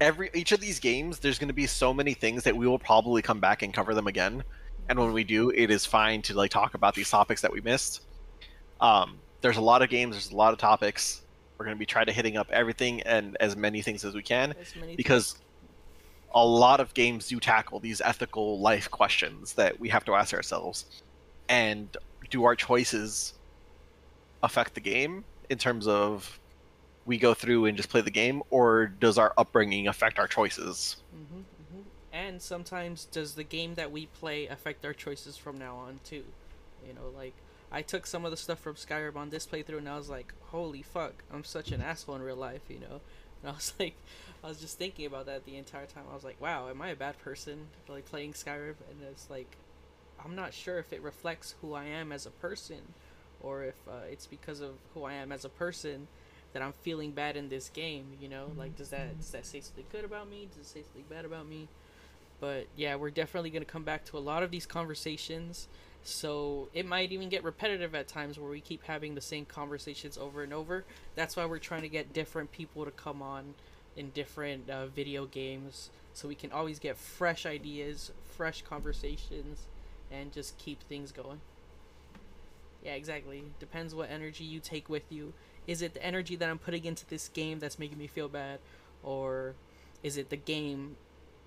every 0.00 0.30
each 0.34 0.52
of 0.52 0.60
these 0.60 0.78
games, 0.78 1.18
there's 1.18 1.38
going 1.38 1.48
to 1.48 1.54
be 1.54 1.66
so 1.66 1.92
many 1.92 2.14
things 2.14 2.44
that 2.44 2.56
we 2.56 2.66
will 2.66 2.78
probably 2.78 3.22
come 3.22 3.40
back 3.40 3.62
and 3.62 3.72
cover 3.74 3.94
them 3.94 4.06
again. 4.06 4.44
And 4.88 4.98
when 5.00 5.12
we 5.12 5.24
do, 5.24 5.50
it 5.50 5.70
is 5.70 5.84
fine 5.84 6.22
to 6.22 6.34
like 6.34 6.50
talk 6.50 6.74
about 6.74 6.94
these 6.94 7.10
topics 7.10 7.40
that 7.42 7.52
we 7.52 7.60
missed. 7.60 8.02
Um, 8.80 9.18
there's 9.42 9.56
a 9.56 9.62
lot 9.62 9.82
of 9.82 9.88
games. 9.88 10.14
There's 10.14 10.30
a 10.30 10.36
lot 10.36 10.52
of 10.52 10.58
topics. 10.58 11.22
We're 11.58 11.66
going 11.66 11.76
to 11.76 11.78
be 11.78 11.86
trying 11.86 12.06
to 12.06 12.12
hitting 12.12 12.36
up 12.36 12.48
everything 12.50 13.02
and 13.02 13.36
as 13.40 13.56
many 13.56 13.82
things 13.82 14.04
as 14.04 14.14
we 14.14 14.22
can 14.22 14.54
As 14.60 14.74
because 14.96 15.36
a 16.34 16.44
lot 16.44 16.80
of 16.80 16.94
games 16.94 17.28
do 17.28 17.40
tackle 17.40 17.80
these 17.80 18.00
ethical 18.04 18.60
life 18.60 18.90
questions 18.90 19.54
that 19.54 19.78
we 19.80 19.88
have 19.88 20.04
to 20.04 20.14
ask 20.14 20.34
ourselves. 20.34 20.86
And 21.48 21.96
do 22.30 22.44
our 22.44 22.56
choices 22.56 23.34
affect 24.42 24.74
the 24.74 24.80
game 24.80 25.24
in 25.50 25.58
terms 25.58 25.86
of 25.86 26.40
we 27.04 27.18
go 27.18 27.34
through 27.34 27.66
and 27.66 27.76
just 27.76 27.90
play 27.90 28.00
the 28.02 28.10
game, 28.10 28.42
or 28.50 28.86
does 28.88 29.18
our 29.18 29.32
upbringing 29.38 29.88
affect 29.88 30.18
our 30.18 30.28
choices? 30.28 30.96
hmm 31.10 31.42
hmm 31.70 31.82
And 32.12 32.42
sometimes 32.42 33.04
does 33.06 33.34
the 33.34 33.44
game 33.44 33.74
that 33.74 33.90
we 33.92 34.06
play 34.06 34.46
affect 34.46 34.84
our 34.84 34.94
choices 34.94 35.36
from 35.36 35.58
now 35.58 35.76
on 35.76 36.00
too? 36.04 36.34
You 36.80 36.94
know, 36.94 37.08
like 37.08 37.42
I 37.70 37.82
took 37.82 38.06
some 38.06 38.24
of 38.24 38.30
the 38.30 38.36
stuff 38.36 38.60
from 38.60 38.76
Skyrim 38.76 39.16
on 39.16 39.30
this 39.30 39.46
playthrough, 39.46 39.78
and 39.78 39.88
I 39.88 39.96
was 39.96 40.08
like, 40.08 40.32
"Holy 40.50 40.82
fuck, 40.82 41.24
I'm 41.32 41.44
such 41.44 41.72
an 41.72 41.80
asshole 41.82 42.16
in 42.16 42.22
real 42.22 42.36
life," 42.36 42.62
you 42.68 42.80
know. 42.80 43.00
And 43.42 43.50
I 43.50 43.54
was 43.54 43.74
like, 43.78 43.94
I 44.42 44.48
was 44.48 44.58
just 44.58 44.78
thinking 44.78 45.04
about 45.04 45.26
that 45.26 45.44
the 45.44 45.58
entire 45.58 45.84
time. 45.84 46.04
I 46.10 46.14
was 46.14 46.24
like, 46.24 46.40
"Wow, 46.40 46.70
am 46.70 46.80
I 46.80 46.88
a 46.88 46.96
bad 46.96 47.18
person 47.18 47.66
like 47.86 48.06
playing 48.06 48.32
Skyrim?" 48.32 48.76
And 48.90 49.02
it's 49.10 49.28
like, 49.28 49.56
I'm 50.24 50.34
not 50.34 50.54
sure 50.54 50.78
if 50.78 50.92
it 50.92 51.02
reflects 51.02 51.54
who 51.60 51.74
I 51.74 51.84
am 51.84 52.12
as 52.12 52.24
a 52.24 52.30
person, 52.30 52.94
or 53.42 53.64
if 53.64 53.74
uh, 53.86 54.06
it's 54.10 54.26
because 54.26 54.60
of 54.62 54.76
who 54.94 55.04
I 55.04 55.14
am 55.14 55.32
as 55.32 55.44
a 55.44 55.50
person 55.50 56.08
that 56.52 56.62
I'm 56.62 56.72
feeling 56.82 57.10
bad 57.10 57.36
in 57.36 57.50
this 57.50 57.68
game. 57.68 58.16
You 58.20 58.28
know, 58.30 58.50
like 58.56 58.76
does 58.76 58.88
that 58.88 59.18
does 59.18 59.30
that 59.32 59.44
say 59.44 59.60
something 59.60 59.84
good 59.92 60.04
about 60.04 60.30
me? 60.30 60.48
Does 60.48 60.66
it 60.66 60.66
say 60.66 60.82
something 60.82 61.04
bad 61.10 61.26
about 61.26 61.46
me? 61.46 61.68
But 62.40 62.66
yeah, 62.76 62.96
we're 62.96 63.10
definitely 63.10 63.50
gonna 63.50 63.66
come 63.66 63.84
back 63.84 64.04
to 64.06 64.16
a 64.16 64.20
lot 64.20 64.42
of 64.42 64.50
these 64.50 64.64
conversations. 64.64 65.68
So 66.06 66.68
it 66.72 66.86
might 66.86 67.10
even 67.10 67.28
get 67.28 67.42
repetitive 67.42 67.92
at 67.96 68.06
times 68.06 68.38
where 68.38 68.48
we 68.48 68.60
keep 68.60 68.84
having 68.84 69.16
the 69.16 69.20
same 69.20 69.44
conversations 69.44 70.16
over 70.16 70.44
and 70.44 70.52
over. 70.52 70.84
That's 71.16 71.34
why 71.34 71.46
we're 71.46 71.58
trying 71.58 71.82
to 71.82 71.88
get 71.88 72.12
different 72.12 72.52
people 72.52 72.84
to 72.84 72.92
come 72.92 73.20
on 73.20 73.54
in 73.96 74.10
different 74.10 74.70
uh, 74.70 74.86
video 74.86 75.26
games, 75.26 75.90
so 76.12 76.28
we 76.28 76.36
can 76.36 76.52
always 76.52 76.78
get 76.78 76.96
fresh 76.96 77.44
ideas, 77.44 78.12
fresh 78.36 78.62
conversations, 78.62 79.66
and 80.12 80.32
just 80.32 80.56
keep 80.58 80.80
things 80.84 81.10
going. 81.10 81.40
Yeah, 82.84 82.92
exactly. 82.92 83.42
Depends 83.58 83.92
what 83.92 84.08
energy 84.08 84.44
you 84.44 84.60
take 84.60 84.88
with 84.88 85.10
you. 85.10 85.32
Is 85.66 85.82
it 85.82 85.94
the 85.94 86.04
energy 86.04 86.36
that 86.36 86.48
I'm 86.48 86.58
putting 86.58 86.84
into 86.84 87.04
this 87.06 87.28
game 87.30 87.58
that's 87.58 87.80
making 87.80 87.98
me 87.98 88.06
feel 88.06 88.28
bad, 88.28 88.60
or 89.02 89.54
is 90.04 90.16
it 90.16 90.30
the 90.30 90.36
game 90.36 90.96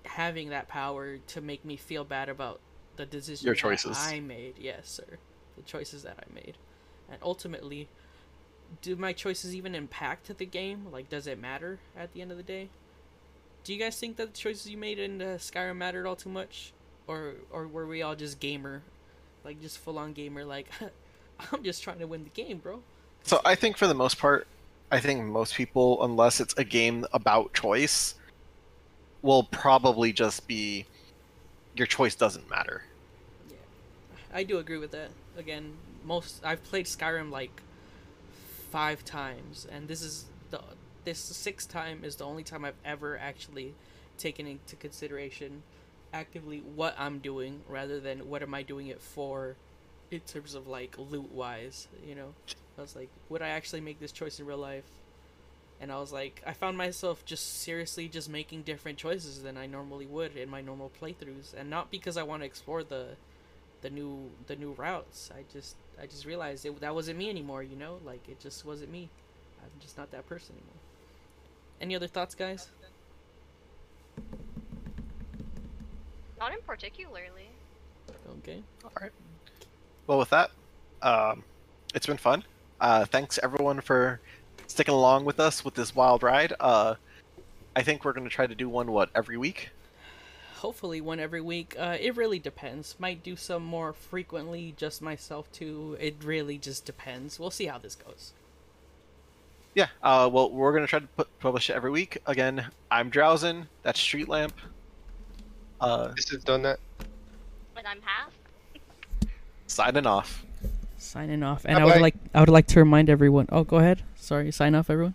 having 0.04 0.50
that 0.50 0.68
power 0.68 1.16
to 1.16 1.40
make 1.40 1.64
me 1.64 1.76
feel 1.76 2.04
bad 2.04 2.28
about 2.28 2.60
the 3.00 3.06
decisions 3.06 3.44
Your 3.44 3.54
choices. 3.54 3.96
I 3.98 4.20
made? 4.20 4.54
Yes, 4.58 4.88
sir. 4.88 5.18
The 5.56 5.62
choices 5.62 6.02
that 6.02 6.16
I 6.18 6.32
made, 6.34 6.56
and 7.10 7.18
ultimately, 7.22 7.88
do 8.82 8.96
my 8.96 9.12
choices 9.12 9.54
even 9.54 9.74
impact 9.74 10.36
the 10.36 10.46
game? 10.46 10.86
Like, 10.92 11.08
does 11.08 11.26
it 11.26 11.38
matter 11.38 11.78
at 11.96 12.12
the 12.12 12.22
end 12.22 12.30
of 12.30 12.36
the 12.36 12.42
day? 12.42 12.68
Do 13.64 13.74
you 13.74 13.78
guys 13.78 13.98
think 13.98 14.16
that 14.16 14.32
the 14.32 14.38
choices 14.38 14.70
you 14.70 14.76
made 14.78 14.98
in 14.98 15.20
uh, 15.20 15.36
Skyrim 15.38 15.76
mattered 15.76 16.06
all 16.06 16.16
too 16.16 16.30
much, 16.30 16.72
or 17.06 17.34
or 17.50 17.66
were 17.66 17.86
we 17.86 18.02
all 18.02 18.14
just 18.14 18.40
gamer, 18.40 18.82
like 19.44 19.60
just 19.60 19.78
full 19.78 19.98
on 19.98 20.12
gamer? 20.12 20.44
Like, 20.44 20.68
I'm 21.52 21.62
just 21.62 21.82
trying 21.82 21.98
to 21.98 22.06
win 22.06 22.24
the 22.24 22.30
game, 22.30 22.58
bro. 22.58 22.82
So 23.22 23.40
I 23.44 23.54
think 23.54 23.76
for 23.76 23.86
the 23.86 23.94
most 23.94 24.18
part, 24.18 24.46
I 24.90 25.00
think 25.00 25.24
most 25.24 25.54
people, 25.54 26.02
unless 26.02 26.40
it's 26.40 26.54
a 26.56 26.64
game 26.64 27.06
about 27.12 27.52
choice, 27.52 28.14
will 29.22 29.44
probably 29.44 30.12
just 30.12 30.46
be 30.46 30.86
your 31.74 31.86
choice 31.86 32.14
doesn't 32.14 32.48
matter. 32.48 32.82
I 34.32 34.44
do 34.44 34.58
agree 34.58 34.78
with 34.78 34.92
that. 34.92 35.10
Again, 35.36 35.72
most 36.04 36.44
I've 36.44 36.62
played 36.64 36.86
Skyrim 36.86 37.30
like 37.30 37.62
five 38.70 39.04
times, 39.04 39.66
and 39.70 39.88
this 39.88 40.02
is 40.02 40.26
the 40.50 40.60
this 41.04 41.18
sixth 41.18 41.68
time 41.68 42.04
is 42.04 42.16
the 42.16 42.24
only 42.24 42.44
time 42.44 42.64
I've 42.64 42.74
ever 42.84 43.18
actually 43.18 43.74
taken 44.18 44.46
into 44.46 44.76
consideration 44.76 45.62
actively 46.12 46.58
what 46.74 46.94
I'm 46.98 47.18
doing 47.18 47.62
rather 47.68 48.00
than 48.00 48.28
what 48.28 48.42
am 48.42 48.52
I 48.54 48.62
doing 48.62 48.88
it 48.88 49.00
for 49.00 49.56
in 50.10 50.20
terms 50.20 50.54
of 50.54 50.66
like 50.66 50.96
loot 50.98 51.32
wise, 51.32 51.88
you 52.06 52.14
know. 52.14 52.34
I 52.78 52.82
was 52.82 52.96
like, 52.96 53.08
would 53.28 53.42
I 53.42 53.48
actually 53.48 53.80
make 53.80 54.00
this 54.00 54.12
choice 54.12 54.38
in 54.40 54.46
real 54.46 54.58
life? 54.58 54.84
And 55.80 55.90
I 55.90 55.98
was 55.98 56.12
like, 56.12 56.42
I 56.46 56.52
found 56.52 56.76
myself 56.76 57.24
just 57.24 57.62
seriously 57.62 58.08
just 58.08 58.28
making 58.28 58.62
different 58.62 58.98
choices 58.98 59.42
than 59.42 59.56
I 59.56 59.66
normally 59.66 60.06
would 60.06 60.36
in 60.36 60.50
my 60.50 60.60
normal 60.60 60.90
playthroughs, 61.00 61.54
and 61.56 61.70
not 61.70 61.90
because 61.90 62.16
I 62.16 62.22
want 62.22 62.42
to 62.42 62.46
explore 62.46 62.84
the 62.84 63.16
the 63.82 63.90
new 63.90 64.30
the 64.46 64.56
new 64.56 64.72
routes. 64.72 65.30
I 65.34 65.44
just 65.52 65.76
I 66.00 66.06
just 66.06 66.24
realized 66.24 66.64
it, 66.66 66.80
that 66.80 66.94
wasn't 66.94 67.18
me 67.18 67.30
anymore. 67.30 67.62
You 67.62 67.76
know, 67.76 67.98
like 68.04 68.28
it 68.28 68.40
just 68.40 68.64
wasn't 68.64 68.90
me. 68.90 69.08
I'm 69.62 69.70
just 69.80 69.98
not 69.98 70.10
that 70.12 70.26
person 70.28 70.54
anymore. 70.56 70.80
Any 71.80 71.96
other 71.96 72.06
thoughts, 72.06 72.34
guys? 72.34 72.68
Not 76.38 76.52
in 76.52 76.60
particularly. 76.66 77.48
Okay. 78.38 78.62
All 78.84 78.92
right. 79.00 79.12
Well, 80.06 80.18
with 80.18 80.30
that, 80.30 80.50
um, 81.02 81.42
it's 81.94 82.06
been 82.06 82.16
fun. 82.16 82.44
Uh, 82.80 83.04
thanks 83.04 83.38
everyone 83.42 83.80
for 83.80 84.20
sticking 84.66 84.94
along 84.94 85.24
with 85.24 85.38
us 85.38 85.64
with 85.64 85.74
this 85.74 85.94
wild 85.94 86.22
ride. 86.22 86.54
Uh, 86.58 86.94
I 87.76 87.82
think 87.82 88.04
we're 88.04 88.12
going 88.12 88.28
to 88.28 88.34
try 88.34 88.46
to 88.46 88.54
do 88.54 88.68
one 88.68 88.90
what 88.90 89.10
every 89.14 89.36
week. 89.36 89.70
Hopefully 90.60 91.00
one 91.00 91.18
every 91.20 91.40
week. 91.40 91.74
Uh, 91.78 91.96
it 91.98 92.16
really 92.18 92.38
depends. 92.38 92.94
Might 92.98 93.22
do 93.22 93.34
some 93.34 93.64
more 93.64 93.94
frequently, 93.94 94.74
just 94.76 95.00
myself 95.00 95.50
too. 95.52 95.96
It 95.98 96.16
really 96.22 96.58
just 96.58 96.84
depends. 96.84 97.40
We'll 97.40 97.50
see 97.50 97.64
how 97.64 97.78
this 97.78 97.94
goes. 97.94 98.34
Yeah. 99.74 99.86
Uh, 100.02 100.28
well, 100.30 100.50
we're 100.50 100.72
going 100.72 100.82
to 100.84 100.86
try 100.86 100.98
to 100.98 101.06
put, 101.06 101.38
publish 101.40 101.70
it 101.70 101.72
every 101.76 101.90
week. 101.90 102.18
Again, 102.26 102.66
I'm 102.90 103.10
Drowsin. 103.10 103.68
That's 103.84 103.98
Street 103.98 104.28
Lamp. 104.28 104.52
Uh, 105.80 106.08
This 106.08 106.30
is 106.30 106.44
done 106.44 106.60
that. 106.62 106.78
And 107.74 107.86
I'm 107.86 108.02
half. 108.02 108.30
signing 109.66 110.06
off. 110.06 110.44
Signing 110.98 111.42
off, 111.42 111.64
and 111.64 111.78
I 111.78 111.84
would 111.86 112.02
like 112.02 112.16
I 112.34 112.40
would 112.40 112.50
like 112.50 112.66
to 112.66 112.80
remind 112.80 113.08
everyone. 113.08 113.48
Oh, 113.50 113.64
go 113.64 113.78
ahead. 113.78 114.02
Sorry. 114.16 114.52
Sign 114.52 114.74
off, 114.74 114.90
everyone. 114.90 115.14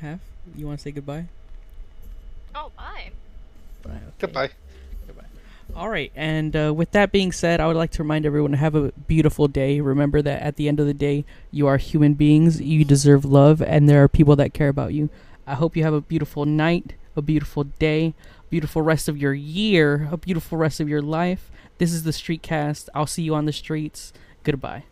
Half. 0.00 0.18
You 0.56 0.66
want 0.66 0.80
to 0.80 0.82
say 0.82 0.90
goodbye? 0.90 1.26
Oh, 2.54 2.70
bye. 2.76 3.10
Bye. 3.82 3.90
Okay. 3.90 4.02
Goodbye. 4.20 4.50
Goodbye. 5.06 5.24
All 5.74 5.88
right, 5.88 6.12
and 6.14 6.54
uh, 6.54 6.72
with 6.74 6.90
that 6.92 7.12
being 7.12 7.32
said, 7.32 7.60
I 7.60 7.66
would 7.66 7.76
like 7.76 7.90
to 7.92 8.02
remind 8.02 8.26
everyone 8.26 8.50
to 8.50 8.56
have 8.58 8.74
a 8.74 8.92
beautiful 9.06 9.48
day. 9.48 9.80
Remember 9.80 10.20
that 10.20 10.42
at 10.42 10.56
the 10.56 10.68
end 10.68 10.80
of 10.80 10.86
the 10.86 10.94
day, 10.94 11.24
you 11.50 11.66
are 11.66 11.78
human 11.78 12.14
beings, 12.14 12.60
you 12.60 12.84
deserve 12.84 13.24
love, 13.24 13.62
and 13.62 13.88
there 13.88 14.02
are 14.02 14.08
people 14.08 14.36
that 14.36 14.52
care 14.52 14.68
about 14.68 14.92
you. 14.92 15.08
I 15.46 15.54
hope 15.54 15.76
you 15.76 15.82
have 15.82 15.94
a 15.94 16.00
beautiful 16.02 16.44
night, 16.44 16.94
a 17.16 17.22
beautiful 17.22 17.64
day, 17.64 18.14
beautiful 18.50 18.82
rest 18.82 19.08
of 19.08 19.16
your 19.16 19.32
year, 19.32 20.08
a 20.12 20.16
beautiful 20.18 20.58
rest 20.58 20.78
of 20.78 20.88
your 20.88 21.02
life. 21.02 21.50
This 21.78 21.92
is 21.92 22.04
the 22.04 22.10
Streetcast. 22.10 22.88
I'll 22.94 23.06
see 23.06 23.22
you 23.22 23.34
on 23.34 23.46
the 23.46 23.52
streets. 23.52 24.12
Goodbye. 24.44 24.84